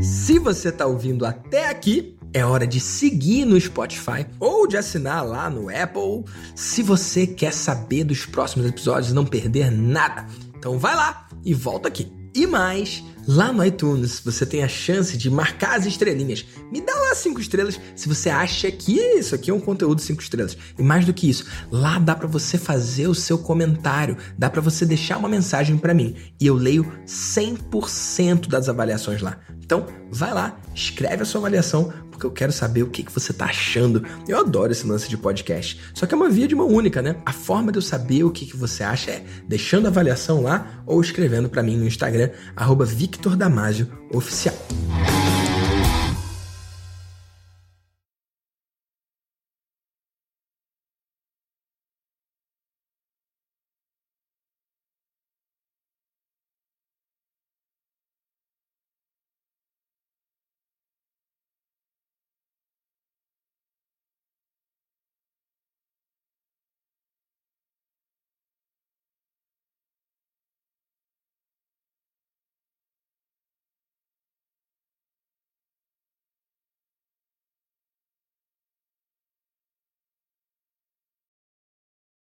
[0.00, 5.22] Se você está ouvindo até aqui, é hora de seguir no Spotify ou de assinar
[5.22, 6.24] lá no Apple
[6.54, 10.26] se você quer saber dos próximos episódios e não perder nada.
[10.56, 12.10] Então vai lá e volta aqui.
[12.34, 16.44] E mais, lá no iTunes você tem a chance de marcar as estrelinhas.
[16.70, 20.22] Me dá lá cinco estrelas se você acha que isso aqui é um conteúdo cinco
[20.22, 20.56] estrelas.
[20.78, 24.60] E mais do que isso, lá dá para você fazer o seu comentário, dá para
[24.60, 29.38] você deixar uma mensagem para mim e eu leio 100% das avaliações lá.
[29.66, 33.32] Então, vai lá, escreve a sua avaliação, porque eu quero saber o que, que você
[33.32, 34.02] tá achando.
[34.26, 35.78] Eu adoro esse lance de podcast.
[35.94, 37.16] Só que é uma via de mão única, né?
[37.26, 40.82] A forma de eu saber o que, que você acha é deixando a avaliação lá
[40.86, 44.56] ou escrevendo para mim no Instagram, arroba Victor Damasio Oficial.